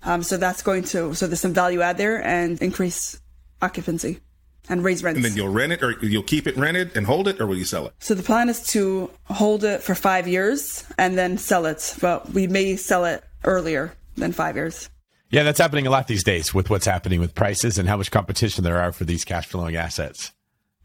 Um, 0.06 0.22
so 0.22 0.36
that's 0.36 0.62
going 0.62 0.84
to 0.84 1.14
so 1.14 1.26
there's 1.26 1.40
some 1.40 1.52
value 1.52 1.82
add 1.82 1.98
there 1.98 2.24
and 2.24 2.60
increase 2.62 3.20
occupancy 3.60 4.20
and 4.68 4.82
raise 4.84 5.02
rents. 5.02 5.16
And 5.16 5.24
then 5.24 5.36
you'll 5.36 5.52
rent 5.52 5.72
it, 5.72 5.82
or 5.82 5.92
you'll 6.04 6.22
keep 6.22 6.46
it 6.46 6.56
rented 6.56 6.96
and 6.96 7.06
hold 7.06 7.28
it, 7.28 7.40
or 7.40 7.46
will 7.46 7.56
you 7.56 7.64
sell 7.64 7.86
it? 7.86 7.94
So 7.98 8.14
the 8.14 8.22
plan 8.22 8.48
is 8.48 8.64
to 8.68 9.10
hold 9.24 9.64
it 9.64 9.82
for 9.82 9.94
five 9.94 10.26
years 10.26 10.84
and 10.98 11.18
then 11.18 11.38
sell 11.38 11.66
it, 11.66 11.96
but 12.00 12.30
we 12.30 12.46
may 12.46 12.76
sell 12.76 13.04
it 13.04 13.24
earlier 13.44 13.94
than 14.16 14.32
five 14.32 14.56
years. 14.56 14.90
Yeah, 15.30 15.42
that's 15.42 15.58
happening 15.58 15.86
a 15.86 15.90
lot 15.90 16.06
these 16.06 16.24
days 16.24 16.54
with 16.54 16.70
what's 16.70 16.86
happening 16.86 17.20
with 17.20 17.34
prices 17.34 17.78
and 17.78 17.88
how 17.88 17.96
much 17.96 18.10
competition 18.10 18.62
there 18.62 18.80
are 18.80 18.92
for 18.92 19.04
these 19.04 19.24
cash 19.24 19.46
flowing 19.46 19.76
assets. 19.76 20.32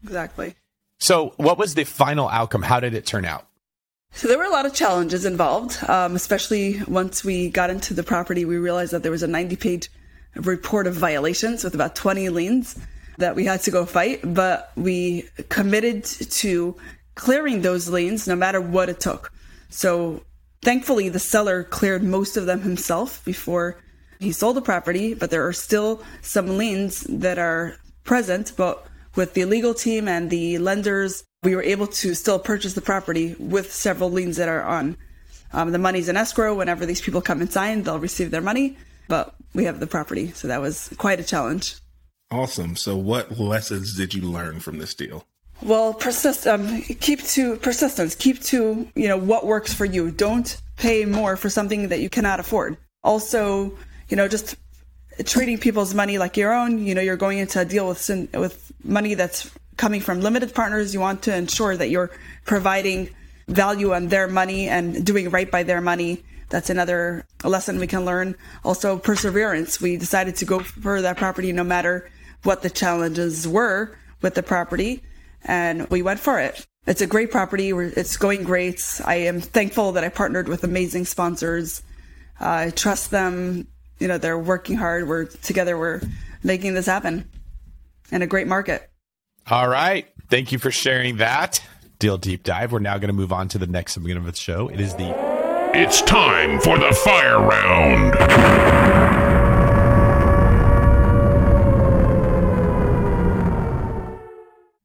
Exactly. 0.02 0.56
So, 0.98 1.34
what 1.36 1.58
was 1.58 1.74
the 1.74 1.84
final 1.84 2.28
outcome? 2.28 2.62
How 2.62 2.80
did 2.80 2.94
it 2.94 3.06
turn 3.06 3.24
out? 3.24 3.46
So 4.14 4.28
there 4.28 4.38
were 4.38 4.44
a 4.44 4.50
lot 4.50 4.66
of 4.66 4.74
challenges 4.74 5.24
involved, 5.24 5.82
um, 5.88 6.14
especially 6.14 6.82
once 6.86 7.24
we 7.24 7.48
got 7.48 7.70
into 7.70 7.94
the 7.94 8.02
property. 8.02 8.44
We 8.44 8.56
realized 8.56 8.92
that 8.92 9.02
there 9.02 9.10
was 9.10 9.22
a 9.22 9.26
90 9.26 9.56
page 9.56 9.90
report 10.36 10.86
of 10.86 10.94
violations 10.94 11.64
with 11.64 11.74
about 11.74 11.96
20 11.96 12.28
liens 12.28 12.78
that 13.18 13.34
we 13.34 13.44
had 13.44 13.60
to 13.62 13.70
go 13.70 13.84
fight, 13.86 14.20
but 14.22 14.72
we 14.76 15.28
committed 15.48 16.04
to 16.04 16.76
clearing 17.14 17.62
those 17.62 17.88
liens 17.88 18.26
no 18.26 18.36
matter 18.36 18.60
what 18.60 18.88
it 18.88 19.00
took. 19.00 19.32
So 19.70 20.22
thankfully, 20.62 21.08
the 21.08 21.18
seller 21.18 21.64
cleared 21.64 22.02
most 22.02 22.36
of 22.36 22.46
them 22.46 22.62
himself 22.62 23.24
before 23.24 23.78
he 24.20 24.32
sold 24.32 24.56
the 24.56 24.62
property, 24.62 25.14
but 25.14 25.30
there 25.30 25.46
are 25.46 25.52
still 25.52 26.02
some 26.20 26.56
liens 26.58 27.00
that 27.08 27.38
are 27.38 27.76
present. 28.04 28.52
But 28.56 28.86
with 29.14 29.34
the 29.34 29.44
legal 29.44 29.74
team 29.74 30.06
and 30.06 30.30
the 30.30 30.58
lenders, 30.58 31.24
we 31.42 31.56
were 31.56 31.62
able 31.62 31.88
to 31.88 32.14
still 32.14 32.38
purchase 32.38 32.74
the 32.74 32.80
property 32.80 33.34
with 33.38 33.72
several 33.72 34.10
liens 34.10 34.36
that 34.36 34.48
are 34.48 34.62
on. 34.62 34.96
Um, 35.52 35.72
the 35.72 35.78
money's 35.78 36.08
in 36.08 36.16
escrow. 36.16 36.54
Whenever 36.54 36.86
these 36.86 37.00
people 37.00 37.20
come 37.20 37.40
and 37.40 37.52
sign, 37.52 37.82
they'll 37.82 37.98
receive 37.98 38.30
their 38.30 38.40
money, 38.40 38.78
but 39.08 39.34
we 39.52 39.64
have 39.64 39.80
the 39.80 39.86
property. 39.86 40.30
So 40.32 40.48
that 40.48 40.60
was 40.60 40.88
quite 40.98 41.20
a 41.20 41.24
challenge. 41.24 41.76
Awesome. 42.30 42.76
So, 42.76 42.96
what 42.96 43.38
lessons 43.38 43.94
did 43.94 44.14
you 44.14 44.22
learn 44.22 44.60
from 44.60 44.78
this 44.78 44.94
deal? 44.94 45.26
Well, 45.60 45.92
persist. 45.92 46.46
Um, 46.46 46.80
keep 46.82 47.22
to 47.24 47.56
persistence. 47.56 48.14
Keep 48.14 48.40
to 48.44 48.88
you 48.94 49.08
know 49.08 49.18
what 49.18 49.44
works 49.44 49.74
for 49.74 49.84
you. 49.84 50.10
Don't 50.10 50.56
pay 50.76 51.04
more 51.04 51.36
for 51.36 51.50
something 51.50 51.88
that 51.88 52.00
you 52.00 52.08
cannot 52.08 52.40
afford. 52.40 52.78
Also, 53.04 53.76
you 54.08 54.16
know, 54.16 54.28
just 54.28 54.56
treating 55.26 55.58
people's 55.58 55.92
money 55.92 56.16
like 56.16 56.38
your 56.38 56.54
own. 56.54 56.78
You 56.78 56.94
know, 56.94 57.02
you're 57.02 57.18
going 57.18 57.38
into 57.38 57.60
a 57.60 57.66
deal 57.66 57.86
with 57.86 58.08
with 58.32 58.72
money 58.82 59.12
that's 59.12 59.50
coming 59.76 60.00
from 60.00 60.20
limited 60.20 60.54
partners. 60.54 60.94
You 60.94 61.00
want 61.00 61.22
to 61.22 61.36
ensure 61.36 61.76
that 61.76 61.90
you're 61.90 62.10
providing 62.44 63.10
value 63.48 63.92
on 63.92 64.08
their 64.08 64.28
money 64.28 64.68
and 64.68 65.04
doing 65.04 65.30
right 65.30 65.50
by 65.50 65.62
their 65.62 65.80
money. 65.80 66.22
That's 66.48 66.70
another 66.70 67.24
lesson 67.44 67.78
we 67.78 67.86
can 67.86 68.04
learn. 68.04 68.36
Also, 68.64 68.98
perseverance. 68.98 69.80
We 69.80 69.96
decided 69.96 70.36
to 70.36 70.44
go 70.44 70.60
for 70.60 71.00
that 71.00 71.16
property 71.16 71.52
no 71.52 71.64
matter 71.64 72.10
what 72.42 72.62
the 72.62 72.70
challenges 72.70 73.48
were 73.48 73.96
with 74.20 74.34
the 74.34 74.42
property, 74.42 75.02
and 75.44 75.88
we 75.88 76.02
went 76.02 76.20
for 76.20 76.38
it. 76.40 76.66
It's 76.86 77.00
a 77.00 77.06
great 77.06 77.30
property. 77.30 77.70
It's 77.70 78.16
going 78.16 78.42
great. 78.42 79.00
I 79.04 79.14
am 79.14 79.40
thankful 79.40 79.92
that 79.92 80.04
I 80.04 80.08
partnered 80.08 80.48
with 80.48 80.64
amazing 80.64 81.04
sponsors. 81.04 81.82
Uh, 82.40 82.66
I 82.66 82.70
trust 82.70 83.10
them. 83.10 83.68
You 83.98 84.08
know, 84.08 84.18
they're 84.18 84.38
working 84.38 84.76
hard. 84.76 85.08
We're 85.08 85.26
together. 85.26 85.78
We're 85.78 86.00
making 86.42 86.74
this 86.74 86.86
happen 86.86 87.28
in 88.10 88.22
a 88.22 88.26
great 88.26 88.48
market. 88.48 88.91
All 89.48 89.68
right. 89.68 90.06
Thank 90.28 90.52
you 90.52 90.58
for 90.58 90.70
sharing 90.70 91.16
that 91.16 91.62
deal 91.98 92.18
deep 92.18 92.42
dive. 92.42 92.72
We're 92.72 92.80
now 92.80 92.98
going 92.98 93.08
to 93.08 93.14
move 93.14 93.32
on 93.32 93.48
to 93.48 93.58
the 93.58 93.66
next 93.66 93.92
segment 93.92 94.18
of 94.18 94.24
the 94.24 94.34
show. 94.34 94.68
It 94.68 94.80
is 94.80 94.94
the 94.94 95.14
It's 95.72 96.02
time 96.02 96.60
for 96.60 96.76
the 96.78 96.92
fire 96.92 97.38
round. 97.38 99.22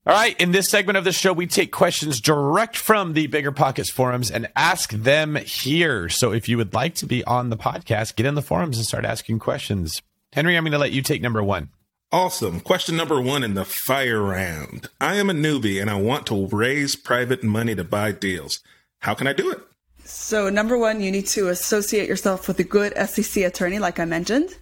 All 0.05 0.13
right, 0.13 0.39
in 0.39 0.51
this 0.51 0.69
segment 0.69 0.97
of 0.97 1.03
the 1.03 1.11
show, 1.11 1.33
we 1.33 1.47
take 1.47 1.71
questions 1.71 2.21
direct 2.21 2.77
from 2.77 3.11
the 3.11 3.27
Bigger 3.27 3.51
Pockets 3.51 3.89
forums 3.89 4.31
and 4.31 4.47
ask 4.55 4.91
them 4.91 5.35
here. 5.35 6.07
So 6.07 6.31
if 6.31 6.47
you 6.47 6.55
would 6.55 6.73
like 6.73 6.95
to 6.95 7.05
be 7.05 7.25
on 7.25 7.49
the 7.49 7.57
podcast, 7.57 8.15
get 8.15 8.25
in 8.25 8.35
the 8.35 8.41
forums 8.41 8.77
and 8.77 8.85
start 8.85 9.03
asking 9.03 9.39
questions. 9.39 10.01
Henry, 10.31 10.55
I'm 10.55 10.63
going 10.63 10.71
to 10.71 10.77
let 10.77 10.93
you 10.93 11.01
take 11.01 11.21
number 11.21 11.43
one. 11.43 11.71
Awesome. 12.11 12.61
Question 12.61 12.95
number 12.95 13.19
one 13.19 13.43
in 13.43 13.53
the 13.53 13.65
fire 13.65 14.21
round. 14.21 14.87
I 15.01 15.15
am 15.15 15.29
a 15.29 15.33
newbie 15.33 15.81
and 15.81 15.89
I 15.89 15.99
want 15.99 16.25
to 16.27 16.47
raise 16.47 16.95
private 16.95 17.43
money 17.43 17.75
to 17.75 17.83
buy 17.83 18.13
deals. 18.13 18.61
How 18.99 19.13
can 19.13 19.27
I 19.27 19.33
do 19.33 19.51
it? 19.51 19.59
So, 20.05 20.49
number 20.49 20.77
one, 20.77 21.01
you 21.01 21.11
need 21.11 21.27
to 21.27 21.49
associate 21.49 22.07
yourself 22.07 22.47
with 22.47 22.59
a 22.59 22.63
good 22.63 22.93
SEC 23.09 23.43
attorney, 23.43 23.77
like 23.77 23.99
I 23.99 24.05
mentioned. 24.05 24.55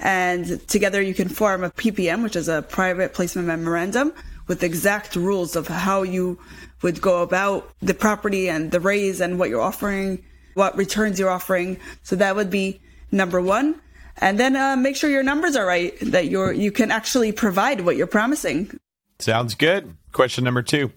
And 0.00 0.66
together 0.66 1.00
you 1.00 1.14
can 1.14 1.28
form 1.28 1.62
a 1.62 1.70
PPM, 1.70 2.24
which 2.24 2.34
is 2.34 2.48
a 2.48 2.62
private 2.62 3.14
placement 3.14 3.46
memorandum 3.46 4.12
with 4.48 4.64
exact 4.64 5.14
rules 5.14 5.54
of 5.54 5.68
how 5.68 6.02
you 6.02 6.36
would 6.82 7.00
go 7.00 7.22
about 7.22 7.72
the 7.80 7.94
property 7.94 8.48
and 8.48 8.72
the 8.72 8.80
raise 8.80 9.20
and 9.20 9.38
what 9.38 9.50
you're 9.50 9.60
offering, 9.60 10.24
what 10.54 10.76
returns 10.76 11.20
you're 11.20 11.30
offering. 11.30 11.78
So 12.02 12.16
that 12.16 12.34
would 12.34 12.50
be 12.50 12.80
number 13.12 13.40
one. 13.40 13.80
And 14.20 14.38
then 14.38 14.56
uh, 14.56 14.76
make 14.76 14.96
sure 14.96 15.10
your 15.10 15.22
numbers 15.22 15.56
are 15.56 15.66
right, 15.66 15.94
that 16.00 16.26
you're 16.26 16.52
you 16.52 16.72
can 16.72 16.90
actually 16.90 17.32
provide 17.32 17.82
what 17.82 17.96
you're 17.96 18.06
promising. 18.06 18.78
Sounds 19.18 19.54
good. 19.54 19.96
Question 20.12 20.44
number 20.44 20.62
two. 20.62 20.92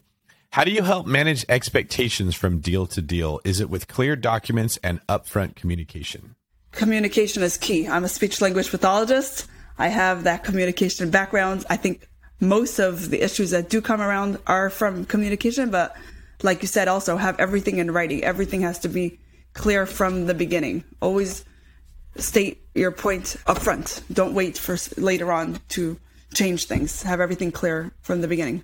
How 0.52 0.66
do 0.66 0.72
you 0.72 0.84
help 0.84 1.08
manage 1.08 1.46
expectations 1.48 2.36
from 2.36 2.60
deal 2.60 2.86
to 2.88 3.02
deal? 3.02 3.40
Is 3.46 3.62
it 3.62 3.70
with 3.70 3.88
clear 3.88 4.16
documents 4.16 4.78
and 4.84 5.00
upfront 5.08 5.56
communication? 5.56 6.36
Communication 6.74 7.42
is 7.42 7.58
key. 7.58 7.88
I'm 7.88 8.04
a 8.04 8.10
speech 8.10 8.42
language 8.42 8.70
pathologist. 8.70 9.48
I 9.78 9.88
have 9.88 10.26
that 10.26 10.44
communication 10.44 11.10
background. 11.10 11.66
I 11.70 11.78
think 11.78 12.08
most 12.40 12.80
of 12.80 13.10
the 13.10 13.24
issues 13.24 13.52
that 13.52 13.70
do 13.70 13.82
come 13.82 14.02
around 14.02 14.40
are 14.46 14.70
from 14.70 15.06
communication, 15.06 15.70
but 15.70 15.96
like 16.44 16.62
you 16.62 16.68
said, 16.68 16.88
also 16.88 17.18
have 17.18 17.40
everything 17.40 17.78
in 17.78 17.92
writing. 17.92 18.24
Everything 18.24 18.62
has 18.62 18.80
to 18.80 18.90
be 18.90 19.20
clear 19.54 19.86
from 19.86 20.26
the 20.26 20.34
beginning. 20.34 20.84
Always 21.02 21.46
state 22.16 22.64
your 22.76 22.92
point 22.92 23.36
up 23.48 23.60
front. 23.60 24.04
Don't 24.12 24.34
wait 24.34 24.58
for 24.58 24.78
later 24.98 25.32
on 25.32 25.60
to 25.70 26.00
change 26.34 26.66
things. 26.66 27.04
Have 27.04 27.20
everything 27.20 27.52
clear 27.52 27.92
from 28.02 28.22
the 28.22 28.28
beginning. 28.28 28.64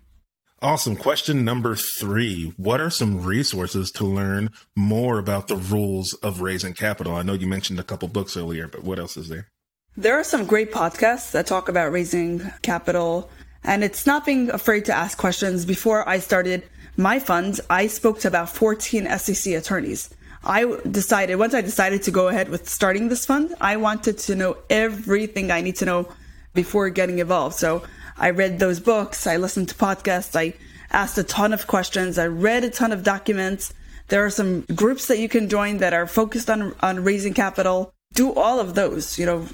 Awesome. 0.61 0.95
Question 0.95 1.45
number 1.45 1.75
three. 1.75 2.53
What 2.57 2.81
are 2.81 2.89
some 2.89 3.23
resources 3.23 3.91
to 3.91 4.05
learn 4.05 4.49
more 4.75 5.19
about 5.19 5.47
the 5.47 5.55
rules 5.55 6.13
of 6.15 6.41
raising 6.41 6.73
capital? 6.73 7.15
I 7.15 7.21
know 7.21 7.33
you 7.33 7.45
mentioned 7.45 7.79
a 7.79 7.83
couple 7.83 8.07
books 8.07 8.35
earlier, 8.35 8.67
but 8.67 8.83
what 8.83 8.97
else 8.97 9.17
is 9.17 9.29
there? 9.29 9.49
There 9.95 10.19
are 10.19 10.23
some 10.23 10.45
great 10.45 10.71
podcasts 10.71 11.31
that 11.31 11.45
talk 11.45 11.69
about 11.69 11.91
raising 11.91 12.51
capital 12.61 13.29
and 13.63 13.83
it's 13.83 14.05
not 14.05 14.25
being 14.25 14.49
afraid 14.49 14.85
to 14.85 14.93
ask 14.93 15.17
questions. 15.17 15.65
Before 15.65 16.07
I 16.07 16.19
started 16.19 16.63
my 16.95 17.19
fund, 17.19 17.59
I 17.69 17.87
spoke 17.87 18.19
to 18.21 18.27
about 18.27 18.49
14 18.49 19.07
SEC 19.19 19.53
attorneys. 19.53 20.09
I 20.47 20.79
decided, 20.89 21.35
once 21.35 21.53
I 21.53 21.59
decided 21.59 22.03
to 22.03 22.11
go 22.11 22.29
ahead 22.29 22.47
with 22.47 22.69
starting 22.69 23.09
this 23.09 23.25
fund, 23.25 23.53
I 23.59 23.75
wanted 23.75 24.17
to 24.19 24.35
know 24.35 24.55
everything 24.69 25.51
I 25.51 25.59
need 25.59 25.75
to 25.77 25.85
know 25.85 26.07
before 26.53 26.89
getting 26.89 27.19
involved. 27.19 27.57
So 27.57 27.83
I 28.17 28.29
read 28.29 28.57
those 28.57 28.79
books, 28.79 29.27
I 29.27 29.35
listened 29.35 29.67
to 29.69 29.75
podcasts, 29.75 30.37
I 30.37 30.53
asked 30.89 31.17
a 31.17 31.23
ton 31.23 31.51
of 31.51 31.67
questions, 31.67 32.17
I 32.17 32.27
read 32.27 32.63
a 32.63 32.69
ton 32.69 32.93
of 32.93 33.03
documents. 33.03 33.73
There 34.07 34.25
are 34.25 34.29
some 34.29 34.61
groups 34.73 35.07
that 35.07 35.19
you 35.19 35.27
can 35.27 35.49
join 35.49 35.79
that 35.79 35.93
are 35.93 36.07
focused 36.07 36.49
on, 36.49 36.73
on 36.79 37.03
raising 37.03 37.33
capital. 37.33 37.93
Do 38.13 38.33
all 38.33 38.61
of 38.61 38.73
those. 38.73 39.19
You 39.19 39.25
know, 39.25 39.47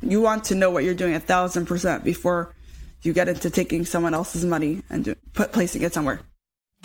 you 0.00 0.22
want 0.22 0.44
to 0.44 0.54
know 0.54 0.70
what 0.70 0.82
you're 0.82 0.94
doing 0.94 1.12
a 1.12 1.20
thousand 1.20 1.66
percent 1.66 2.04
before 2.04 2.54
you 3.02 3.12
get 3.12 3.28
into 3.28 3.50
taking 3.50 3.84
someone 3.84 4.14
else's 4.14 4.46
money 4.46 4.82
and 4.88 5.04
do, 5.04 5.14
put 5.34 5.52
placing 5.52 5.82
it 5.82 5.92
somewhere. 5.92 6.20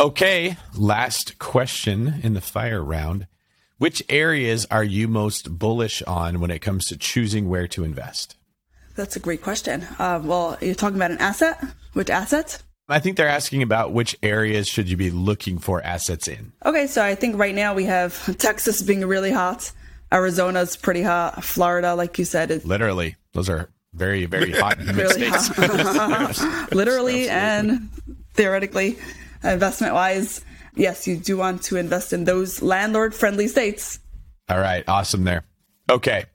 Okay, 0.02 0.58
last 0.76 1.40
question 1.40 2.16
in 2.24 2.34
the 2.34 2.42
fire 2.42 2.84
round. 2.84 3.26
Which 3.84 4.02
areas 4.08 4.66
are 4.72 4.86
you 4.86 5.10
most 5.10 5.60
bullish 5.60 6.02
on 6.04 6.40
when 6.40 6.52
it 6.52 6.60
comes 6.60 6.86
to 6.86 6.96
choosing 6.96 7.50
where 7.50 7.68
to 7.68 7.84
invest? 7.84 8.38
That's 8.96 9.18
a 9.18 9.20
great 9.20 9.42
question. 9.42 9.86
Uh, 10.00 10.22
well, 10.24 10.58
you're 10.62 10.74
talking 10.74 10.96
about 10.96 11.12
an 11.12 11.18
asset. 11.18 11.62
Which 11.92 12.10
assets? 12.10 12.64
I 12.88 13.00
think 13.00 13.18
they're 13.18 13.28
asking 13.28 13.62
about 13.62 13.92
which 13.92 14.16
areas 14.24 14.70
should 14.70 14.90
you 14.90 14.96
be 14.96 15.12
looking 15.12 15.58
for 15.58 15.84
assets 15.84 16.30
in. 16.30 16.54
Okay, 16.66 16.88
so 16.88 17.04
I 17.04 17.16
think 17.16 17.38
right 17.38 17.54
now 17.54 17.74
we 17.74 17.84
have 17.84 18.38
Texas 18.38 18.82
being 18.82 19.06
really 19.06 19.34
hot. 19.34 19.74
Arizona's 20.14 20.78
pretty 20.78 21.02
hot. 21.02 21.44
Florida, 21.44 21.94
like 21.94 22.18
you 22.18 22.24
said, 22.24 22.52
is 22.52 22.66
literally 22.66 23.18
those 23.34 23.50
are 23.50 23.70
very, 23.94 24.26
very 24.28 24.52
hot 24.62 24.80
humid 24.80 24.96
really 24.96 25.30
states. 25.30 25.48
hot. 25.50 26.72
literally 26.72 27.28
and 27.28 27.90
theoretically, 28.34 28.98
investment 29.44 29.94
wise. 29.94 30.40
Yes, 30.76 31.08
you 31.08 31.18
do 31.18 31.38
want 31.38 31.64
to 31.64 31.78
invest 31.78 32.14
in 32.14 32.26
those 32.26 32.62
landlord 32.62 33.14
friendly 33.14 33.48
states. 33.48 34.00
All 34.50 34.60
right, 34.60 34.84
awesome 34.88 35.24
there. 35.24 35.44
Okay. 35.90 36.26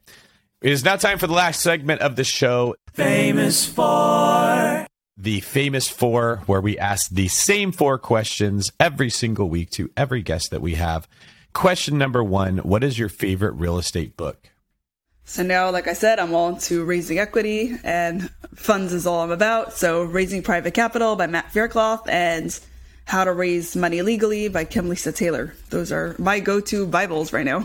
It 0.61 0.73
is 0.73 0.85
now 0.85 0.97
time 0.97 1.19
for 1.19 1.27
the 1.27 1.35
last 1.35 1.61
segment 1.61 2.01
of 2.01 2.17
the 2.17 2.25
show. 2.25 2.75
Famous 2.93 3.65
Four. 3.67 4.87
The 5.17 5.41
Famous 5.41 5.89
Four, 5.89 6.43
where 6.47 6.61
we 6.61 6.79
ask 6.79 7.11
the 7.11 7.29
same 7.29 7.73
four 7.73 7.99
questions 7.99 8.71
every 8.79 9.11
single 9.11 9.49
week 9.49 9.71
to 9.71 9.91
every 9.97 10.23
guest 10.23 10.51
that 10.51 10.61
we 10.61 10.75
have. 10.75 11.09
Question 11.53 11.99
number 11.99 12.23
one 12.23 12.59
What 12.59 12.85
is 12.85 12.99
your 12.99 13.09
favorite 13.09 13.53
real 13.53 13.79
estate 13.79 14.17
book? 14.17 14.51
So 15.25 15.43
now, 15.43 15.71
like 15.71 15.87
I 15.89 15.93
said, 15.93 16.19
I'm 16.19 16.35
all 16.35 16.49
into 16.51 16.85
raising 16.85 17.19
equity 17.19 17.77
and 17.85 18.31
funds 18.55 18.93
is 18.93 19.07
all 19.07 19.23
I'm 19.23 19.31
about. 19.31 19.75
So 19.75 20.03
Raising 20.03 20.43
Private 20.43 20.73
Capital 20.73 21.17
by 21.17 21.27
Matt 21.27 21.53
Faircloth 21.53 22.09
and 22.09 22.59
How 23.09 23.25
to 23.25 23.33
Raise 23.33 23.75
Money 23.75 24.03
Legally 24.03 24.49
by 24.49 24.67
Kim 24.67 24.91
Lisa 24.91 25.13
Taylor. 25.13 25.55
Those 25.71 25.91
are 25.91 26.15
my 26.19 26.41
go-to 26.41 26.87
Bibles 26.87 27.33
right 27.33 27.47
now. 27.47 27.65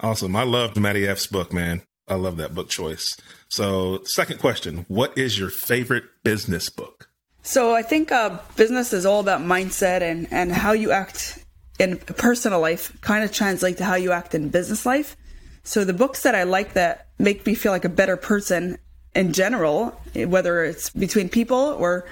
Awesome. 0.00 0.34
I 0.34 0.42
loved 0.42 0.76
Matty 0.76 1.06
F's 1.06 1.28
book, 1.28 1.52
man. 1.52 1.82
I 2.08 2.16
love 2.16 2.38
that 2.38 2.56
book 2.56 2.70
choice. 2.70 3.16
So, 3.48 4.00
second 4.02 4.40
question 4.40 4.84
What 4.88 5.16
is 5.16 5.38
your 5.38 5.50
favorite 5.50 6.02
business 6.24 6.70
book? 6.70 7.08
So 7.44 7.72
I 7.72 7.82
think 7.82 8.10
uh, 8.10 8.40
business 8.56 8.92
is 8.92 9.06
all 9.06 9.20
about 9.20 9.42
mindset 9.42 10.00
and, 10.00 10.26
and 10.32 10.50
how 10.50 10.72
you 10.72 10.90
act 10.90 11.38
in 11.78 11.96
personal 11.98 12.58
life 12.58 13.00
kind 13.00 13.22
of 13.22 13.30
translate 13.30 13.76
to 13.78 13.84
how 13.84 13.94
you 13.94 14.10
act 14.10 14.34
in 14.34 14.48
business 14.48 14.84
life. 14.84 15.16
So 15.62 15.84
the 15.84 15.92
books 15.92 16.24
that 16.24 16.34
I 16.34 16.42
like 16.42 16.72
that 16.72 17.10
make 17.20 17.46
me 17.46 17.54
feel 17.54 17.70
like 17.70 17.84
a 17.84 17.88
better 17.88 18.16
person 18.16 18.78
in 19.14 19.32
general, 19.32 20.00
whether 20.16 20.64
it's 20.64 20.90
between 20.90 21.28
people 21.28 21.76
or 21.78 22.06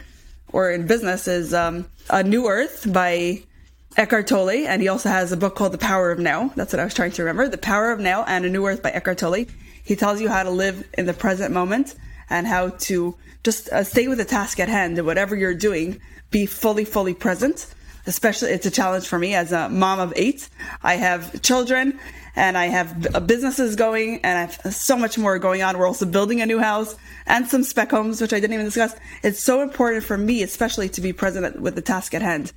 or 0.53 0.71
in 0.71 0.87
business, 0.87 1.27
is 1.29 1.55
um, 1.55 1.89
A 2.11 2.23
New 2.23 2.49
Earth 2.49 2.87
by 2.93 3.43
Eckhart 3.97 4.27
Tolle, 4.27 4.67
and 4.67 4.81
he 4.81 4.89
also 4.89 5.09
has 5.09 5.33
a 5.33 5.37
book 5.37 5.55
called 5.55 5.73
The 5.73 5.79
Power 5.79 6.11
of 6.11 6.19
Now. 6.19 6.53
That's 6.57 6.73
what 6.73 6.81
I 6.81 6.85
was 6.85 6.95
trying 6.95 7.13
to 7.13 7.23
remember. 7.23 7.49
The 7.49 7.59
Power 7.59 7.93
of 7.93 8.01
Now 8.01 8.25
and 8.25 8.45
A 8.45 8.49
New 8.49 8.67
Earth 8.67 8.83
by 8.83 8.91
Eckhart 8.91 9.19
Tolle. 9.19 9.47
He 9.85 9.97
tells 9.97 10.21
you 10.21 10.29
how 10.29 10.43
to 10.43 10.51
live 10.51 10.89
in 10.97 11.07
the 11.07 11.13
present 11.13 11.53
moment 11.53 11.95
and 12.31 12.47
how 12.47 12.71
to 12.71 13.17
just 13.45 13.69
uh, 13.71 13.85
stay 13.85 14.09
with 14.09 14.19
the 14.19 14.25
task 14.25 14.61
at 14.61 14.69
hand 14.69 14.97
and 14.97 15.07
whatever 15.07 15.37
you're 15.37 15.55
doing, 15.55 16.01
be 16.31 16.47
fully, 16.47 16.85
fully 16.85 17.15
present. 17.15 17.67
Especially, 18.07 18.51
it's 18.51 18.67
a 18.67 18.71
challenge 18.71 19.07
for 19.07 19.19
me 19.19 19.35
as 19.35 19.53
a 19.53 19.69
mom 19.69 20.01
of 20.01 20.13
eight. 20.17 20.49
I 20.83 20.95
have 20.95 21.43
children 21.43 21.99
and 22.35 22.57
I 22.57 22.67
have 22.67 23.27
businesses 23.27 23.77
going 23.77 24.21
and 24.25 24.39
I 24.39 24.41
have 24.43 24.75
so 24.75 24.97
much 24.97 25.19
more 25.19 25.39
going 25.39 25.63
on. 25.63 25.77
We're 25.79 25.87
also 25.87 26.07
building 26.07 26.41
a 26.41 26.47
new 26.47 26.59
house 26.59 26.97
and 27.27 27.47
some 27.47 27.63
spec 27.63 27.91
homes, 27.91 28.21
which 28.21 28.33
I 28.33 28.41
didn't 28.41 28.55
even 28.55 28.67
discuss. 28.67 28.95
It's 29.23 29.41
so 29.41 29.61
important 29.61 30.05
for 30.05 30.17
me, 30.17 30.43
especially 30.43 30.89
to 30.91 31.01
be 31.01 31.13
present 31.13 31.61
with 31.61 31.75
the 31.75 31.83
task 31.83 32.15
at 32.15 32.23
hand. 32.23 32.53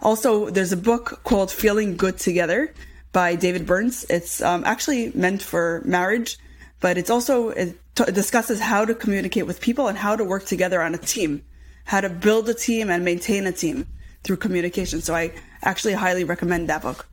Also, 0.00 0.50
there's 0.50 0.72
a 0.72 0.76
book 0.76 1.20
called 1.24 1.50
Feeling 1.50 1.96
Good 1.96 2.18
Together 2.18 2.72
by 3.12 3.34
David 3.34 3.66
Burns. 3.66 4.06
It's 4.08 4.40
um, 4.40 4.62
actually 4.64 5.10
meant 5.14 5.42
for 5.42 5.82
marriage, 5.84 6.38
but 6.80 6.96
it's 6.96 7.10
also, 7.10 7.48
it 7.48 7.76
t- 7.96 8.12
discusses 8.12 8.60
how 8.60 8.84
to 8.84 8.94
communicate 8.94 9.46
with 9.46 9.60
people 9.60 9.88
and 9.88 9.98
how 9.98 10.14
to 10.14 10.22
work 10.22 10.44
together 10.44 10.80
on 10.80 10.94
a 10.94 10.98
team, 10.98 11.42
how 11.84 12.00
to 12.00 12.08
build 12.08 12.48
a 12.48 12.54
team 12.54 12.90
and 12.90 13.04
maintain 13.04 13.46
a 13.46 13.52
team 13.52 13.88
through 14.22 14.36
communication. 14.36 15.00
So 15.00 15.14
I 15.16 15.32
actually 15.62 15.94
highly 15.94 16.22
recommend 16.22 16.68
that 16.68 16.82
book. 16.82 17.08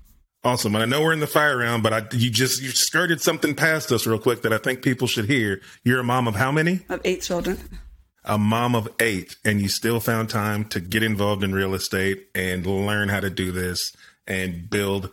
Awesome. 0.45 0.75
And 0.75 0.83
I 0.83 0.85
know 0.85 1.01
we're 1.01 1.11
in 1.11 1.21
the 1.21 1.27
fire 1.27 1.57
round, 1.57 1.81
but 1.81 1.91
I, 1.91 2.03
you 2.11 2.29
just, 2.29 2.61
you 2.61 2.69
skirted 2.69 3.19
something 3.19 3.55
past 3.55 3.91
us 3.91 4.05
real 4.05 4.19
quick 4.19 4.43
that 4.43 4.53
I 4.53 4.59
think 4.59 4.83
people 4.83 5.07
should 5.07 5.25
hear. 5.25 5.59
You're 5.83 6.01
a 6.01 6.03
mom 6.03 6.27
of 6.27 6.35
how 6.35 6.51
many? 6.51 6.81
Of 6.87 7.01
eight 7.03 7.23
children. 7.23 7.57
A 8.23 8.37
mom 8.37 8.75
of 8.75 8.87
eight, 8.99 9.37
and 9.43 9.59
you 9.59 9.67
still 9.69 9.99
found 9.99 10.29
time 10.29 10.65
to 10.65 10.79
get 10.79 11.01
involved 11.01 11.43
in 11.43 11.51
real 11.51 11.73
estate 11.73 12.27
and 12.35 12.63
learn 12.63 13.09
how 13.09 13.21
to 13.21 13.31
do 13.31 13.51
this 13.51 13.91
and 14.27 14.69
build 14.69 15.11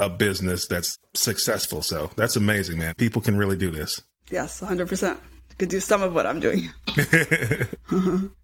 a 0.00 0.10
business 0.10 0.66
that's 0.66 0.98
successful. 1.14 1.82
So 1.82 2.10
that's 2.16 2.34
amazing, 2.34 2.78
man. 2.78 2.94
People 2.96 3.22
can 3.22 3.36
really 3.36 3.56
do 3.56 3.70
this. 3.70 4.02
Yes, 4.30 4.60
100%. 4.60 5.16
Could 5.58 5.68
do 5.68 5.78
some 5.78 6.02
of 6.02 6.12
what 6.12 6.26
I'm 6.26 6.40
doing. 6.40 6.70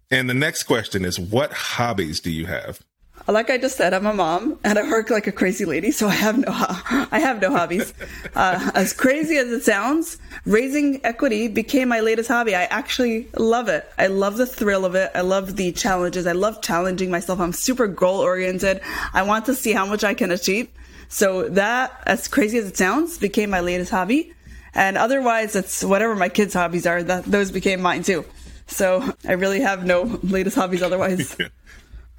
and 0.09 0.29
the 0.29 0.33
next 0.33 0.63
question 0.63 1.03
is 1.03 1.19
what 1.19 1.51
hobbies 1.51 2.21
do 2.21 2.31
you 2.31 2.45
have? 2.45 2.79
Like 3.27 3.49
I 3.49 3.57
just 3.57 3.77
said, 3.77 3.93
I'm 3.93 4.05
a 4.05 4.13
mom 4.13 4.59
and 4.63 4.79
I 4.79 4.89
work 4.89 5.09
like 5.09 5.27
a 5.27 5.31
crazy 5.31 5.65
lady, 5.65 5.91
so 5.91 6.07
I 6.07 6.13
have 6.13 6.37
no 6.37 6.47
I 6.51 7.19
have 7.19 7.41
no 7.41 7.51
hobbies. 7.51 7.93
Uh, 8.35 8.71
as 8.73 8.93
crazy 8.93 9.37
as 9.37 9.49
it 9.51 9.63
sounds, 9.63 10.17
raising 10.45 11.03
equity 11.05 11.47
became 11.47 11.89
my 11.89 11.99
latest 11.99 12.29
hobby. 12.29 12.55
I 12.55 12.63
actually 12.65 13.27
love 13.37 13.67
it. 13.67 13.89
I 13.97 14.07
love 14.07 14.37
the 14.37 14.45
thrill 14.45 14.85
of 14.85 14.95
it. 14.95 15.11
I 15.13 15.21
love 15.21 15.55
the 15.55 15.71
challenges. 15.71 16.27
I 16.27 16.31
love 16.33 16.61
challenging 16.61 17.11
myself. 17.11 17.39
I'm 17.39 17.53
super 17.53 17.87
goal 17.87 18.19
oriented. 18.19 18.81
I 19.13 19.23
want 19.23 19.45
to 19.45 19.55
see 19.55 19.73
how 19.73 19.85
much 19.85 20.03
I 20.03 20.13
can 20.13 20.31
achieve. 20.31 20.69
So 21.09 21.49
that, 21.49 22.03
as 22.05 22.27
crazy 22.27 22.59
as 22.59 22.67
it 22.67 22.77
sounds, 22.77 23.17
became 23.17 23.49
my 23.49 23.61
latest 23.61 23.91
hobby. 23.91 24.33
And 24.73 24.97
otherwise, 24.97 25.55
it's 25.55 25.83
whatever 25.83 26.15
my 26.15 26.29
kids' 26.29 26.53
hobbies 26.53 26.85
are. 26.85 27.01
That 27.01 27.25
those 27.25 27.51
became 27.51 27.81
mine 27.81 28.03
too. 28.03 28.25
So 28.67 29.13
I 29.27 29.33
really 29.33 29.61
have 29.61 29.85
no 29.85 30.19
latest 30.23 30.55
hobbies 30.55 30.81
otherwise. 30.81 31.35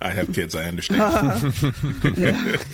I 0.00 0.10
have 0.10 0.32
kids. 0.32 0.54
I 0.54 0.64
understand. 0.64 1.00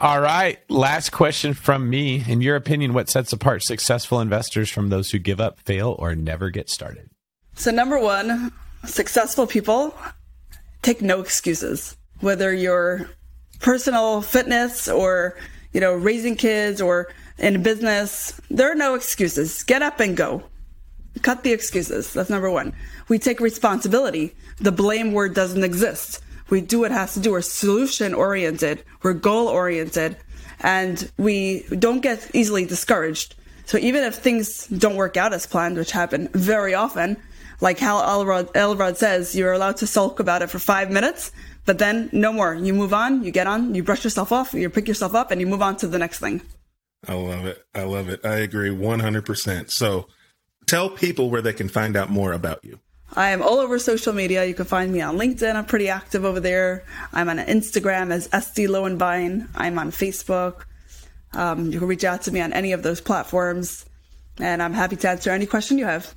All 0.00 0.20
right. 0.20 0.58
Last 0.68 1.10
question 1.10 1.54
from 1.54 1.90
me. 1.90 2.24
In 2.26 2.40
your 2.40 2.56
opinion, 2.56 2.94
what 2.94 3.08
sets 3.08 3.32
apart 3.32 3.64
successful 3.64 4.20
investors 4.20 4.70
from 4.70 4.90
those 4.90 5.10
who 5.10 5.18
give 5.18 5.40
up, 5.40 5.58
fail, 5.60 5.96
or 5.98 6.14
never 6.14 6.50
get 6.50 6.70
started? 6.70 7.10
So, 7.54 7.72
number 7.72 7.98
one, 7.98 8.52
successful 8.84 9.46
people 9.46 9.92
take 10.82 11.02
no 11.02 11.20
excuses. 11.20 11.96
Whether 12.20 12.54
you're 12.54 13.10
personal 13.60 14.22
fitness 14.22 14.88
or, 14.88 15.36
you 15.72 15.80
know, 15.80 15.94
raising 15.94 16.36
kids 16.36 16.80
or 16.80 17.12
in 17.38 17.62
business, 17.62 18.40
there 18.50 18.70
are 18.70 18.76
no 18.76 18.94
excuses. 18.94 19.64
Get 19.64 19.82
up 19.82 20.00
and 20.00 20.16
go. 20.16 20.44
Cut 21.22 21.42
the 21.42 21.52
excuses. 21.52 22.12
That's 22.12 22.30
number 22.30 22.50
one. 22.50 22.72
We 23.08 23.18
take 23.18 23.40
responsibility. 23.40 24.34
The 24.58 24.72
blame 24.72 25.12
word 25.12 25.34
doesn't 25.34 25.64
exist. 25.64 26.22
We 26.50 26.60
do 26.60 26.80
what 26.80 26.90
has 26.90 27.14
to 27.14 27.20
do. 27.20 27.32
We're 27.32 27.42
solution 27.42 28.14
oriented. 28.14 28.84
We're 29.02 29.14
goal 29.14 29.48
oriented 29.48 30.16
and 30.60 31.10
we 31.18 31.64
don't 31.78 32.00
get 32.00 32.30
easily 32.34 32.64
discouraged. 32.64 33.34
So 33.66 33.78
even 33.78 34.02
if 34.02 34.14
things 34.14 34.66
don't 34.66 34.96
work 34.96 35.16
out 35.16 35.32
as 35.32 35.46
planned, 35.46 35.76
which 35.76 35.92
happen 35.92 36.28
very 36.32 36.74
often, 36.74 37.16
like 37.60 37.78
Hal 37.78 38.02
Elrod, 38.02 38.50
Elrod 38.56 38.96
says, 38.96 39.34
you're 39.34 39.52
allowed 39.52 39.76
to 39.78 39.86
sulk 39.86 40.20
about 40.20 40.42
it 40.42 40.48
for 40.48 40.58
five 40.58 40.90
minutes, 40.90 41.32
but 41.64 41.78
then 41.78 42.08
no 42.12 42.32
more. 42.32 42.54
You 42.54 42.72
move 42.72 42.94
on, 42.94 43.24
you 43.24 43.30
get 43.30 43.46
on, 43.46 43.74
you 43.74 43.82
brush 43.82 44.04
yourself 44.04 44.32
off, 44.32 44.54
you 44.54 44.70
pick 44.70 44.88
yourself 44.88 45.14
up, 45.14 45.30
and 45.30 45.40
you 45.40 45.46
move 45.46 45.60
on 45.60 45.76
to 45.78 45.86
the 45.86 45.98
next 45.98 46.18
thing. 46.18 46.40
I 47.06 47.14
love 47.14 47.46
it. 47.46 47.62
I 47.74 47.82
love 47.82 48.08
it. 48.08 48.24
I 48.24 48.36
agree 48.36 48.70
100%. 48.70 49.70
So 49.70 50.06
tell 50.66 50.88
people 50.88 51.30
where 51.30 51.42
they 51.42 51.52
can 51.52 51.68
find 51.68 51.96
out 51.96 52.10
more 52.10 52.32
about 52.32 52.64
you. 52.64 52.80
I 53.14 53.30
am 53.30 53.42
all 53.42 53.58
over 53.58 53.78
social 53.78 54.12
media. 54.12 54.44
You 54.44 54.54
can 54.54 54.66
find 54.66 54.92
me 54.92 55.00
on 55.00 55.16
LinkedIn. 55.16 55.54
I'm 55.54 55.64
pretty 55.64 55.88
active 55.88 56.24
over 56.24 56.40
there. 56.40 56.84
I'm 57.12 57.28
on 57.28 57.38
Instagram 57.38 58.10
as 58.10 58.28
SD 58.28 58.68
Lowenbein. 58.68 59.48
I'm 59.54 59.78
on 59.78 59.90
Facebook. 59.90 60.64
Um, 61.32 61.72
you 61.72 61.78
can 61.78 61.88
reach 61.88 62.04
out 62.04 62.22
to 62.22 62.32
me 62.32 62.40
on 62.40 62.52
any 62.52 62.72
of 62.72 62.82
those 62.82 63.00
platforms, 63.00 63.84
and 64.38 64.62
I'm 64.62 64.72
happy 64.72 64.96
to 64.96 65.08
answer 65.08 65.30
any 65.30 65.46
question 65.46 65.78
you 65.78 65.84
have. 65.84 66.14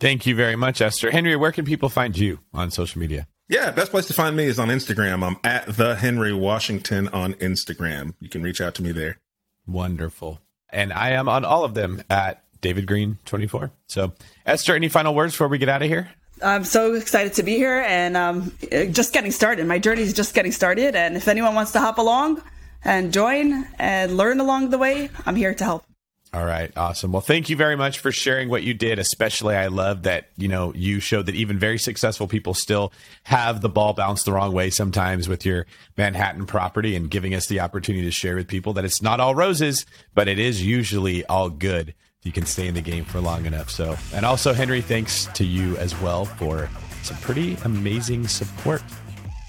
Thank 0.00 0.26
you 0.26 0.34
very 0.34 0.56
much, 0.56 0.80
Esther. 0.80 1.10
Henry, 1.10 1.36
where 1.36 1.52
can 1.52 1.64
people 1.64 1.88
find 1.88 2.16
you 2.16 2.40
on 2.54 2.70
social 2.70 3.00
media? 3.00 3.28
Yeah, 3.48 3.70
best 3.72 3.90
place 3.90 4.06
to 4.06 4.14
find 4.14 4.36
me 4.36 4.44
is 4.44 4.58
on 4.58 4.68
Instagram. 4.68 5.26
I'm 5.26 5.36
at 5.44 5.76
the 5.76 5.96
Henry 5.96 6.32
Washington 6.32 7.08
on 7.08 7.34
Instagram. 7.34 8.14
You 8.20 8.28
can 8.28 8.42
reach 8.42 8.60
out 8.60 8.74
to 8.76 8.82
me 8.82 8.92
there. 8.92 9.18
Wonderful. 9.66 10.40
And 10.72 10.92
I 10.92 11.10
am 11.10 11.28
on 11.28 11.44
all 11.44 11.64
of 11.64 11.74
them 11.74 12.02
at 12.08 12.44
David 12.60 12.86
Greene 12.86 13.18
24. 13.24 13.72
So, 13.88 14.12
Esther, 14.46 14.74
any 14.74 14.88
final 14.88 15.14
words 15.14 15.32
before 15.32 15.48
we 15.48 15.58
get 15.58 15.68
out 15.68 15.82
of 15.82 15.88
here? 15.88 16.10
I'm 16.42 16.64
so 16.64 16.94
excited 16.94 17.34
to 17.34 17.42
be 17.42 17.56
here 17.56 17.84
and 17.86 18.16
um, 18.16 18.52
just 18.90 19.12
getting 19.12 19.30
started. 19.30 19.66
My 19.66 19.78
journey 19.78 20.02
is 20.02 20.12
just 20.12 20.34
getting 20.34 20.52
started. 20.52 20.94
And 20.94 21.16
if 21.16 21.28
anyone 21.28 21.54
wants 21.54 21.72
to 21.72 21.80
hop 21.80 21.98
along 21.98 22.42
and 22.84 23.12
join 23.12 23.66
and 23.78 24.16
learn 24.16 24.40
along 24.40 24.70
the 24.70 24.78
way, 24.78 25.10
I'm 25.26 25.36
here 25.36 25.54
to 25.54 25.64
help. 25.64 25.84
All 26.32 26.44
right, 26.44 26.70
awesome. 26.76 27.10
Well, 27.10 27.22
thank 27.22 27.50
you 27.50 27.56
very 27.56 27.74
much 27.74 27.98
for 27.98 28.12
sharing 28.12 28.48
what 28.48 28.62
you 28.62 28.72
did. 28.72 29.00
Especially, 29.00 29.56
I 29.56 29.66
love 29.66 30.04
that 30.04 30.28
you 30.36 30.46
know 30.46 30.72
you 30.74 31.00
showed 31.00 31.26
that 31.26 31.34
even 31.34 31.58
very 31.58 31.76
successful 31.76 32.28
people 32.28 32.54
still 32.54 32.92
have 33.24 33.60
the 33.60 33.68
ball 33.68 33.94
bounced 33.94 34.26
the 34.26 34.32
wrong 34.32 34.52
way 34.52 34.70
sometimes 34.70 35.28
with 35.28 35.44
your 35.44 35.66
Manhattan 35.96 36.46
property, 36.46 36.94
and 36.94 37.10
giving 37.10 37.34
us 37.34 37.48
the 37.48 37.58
opportunity 37.58 38.04
to 38.04 38.12
share 38.12 38.36
with 38.36 38.46
people 38.46 38.72
that 38.74 38.84
it's 38.84 39.02
not 39.02 39.18
all 39.18 39.34
roses, 39.34 39.84
but 40.14 40.28
it 40.28 40.38
is 40.38 40.64
usually 40.64 41.26
all 41.26 41.50
good 41.50 41.94
you 42.22 42.32
can 42.32 42.44
stay 42.44 42.68
in 42.68 42.74
the 42.74 42.80
game 42.80 43.04
for 43.04 43.20
long 43.20 43.46
enough. 43.46 43.70
So, 43.70 43.96
and 44.14 44.26
also, 44.26 44.52
Henry, 44.52 44.80
thanks 44.80 45.26
to 45.34 45.44
you 45.44 45.76
as 45.78 45.98
well 46.00 46.24
for 46.24 46.68
some 47.02 47.16
pretty 47.18 47.56
amazing 47.64 48.28
support. 48.28 48.82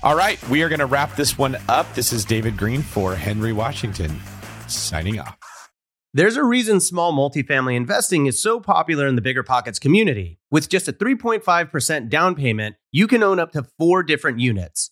All 0.04 0.16
right, 0.16 0.42
we 0.50 0.64
are 0.64 0.70
going 0.70 0.80
to 0.80 0.86
wrap 0.86 1.16
this 1.16 1.38
one 1.38 1.58
up. 1.68 1.94
This 1.94 2.14
is 2.14 2.26
David 2.26 2.58
Greene 2.58 2.82
for 2.82 3.16
Henry 3.16 3.54
Washington, 3.54 4.20
signing 4.68 5.20
off. 5.20 5.38
There's 6.14 6.36
a 6.36 6.44
reason 6.44 6.80
small 6.82 7.14
multifamily 7.14 7.76
investing 7.76 8.26
is 8.26 8.42
so 8.42 8.60
popular 8.60 9.08
in 9.08 9.16
the 9.16 9.22
BiggerPockets 9.22 9.80
community. 9.80 10.40
With 10.50 10.68
just 10.68 10.88
a 10.88 10.94
3.5% 10.94 12.10
down 12.10 12.36
payment, 12.36 12.76
you 12.92 13.08
can 13.08 13.24
own 13.24 13.40
up 13.40 13.54
to 13.54 13.66
four 13.78 14.04
different 14.04 14.40
units. 14.40 14.92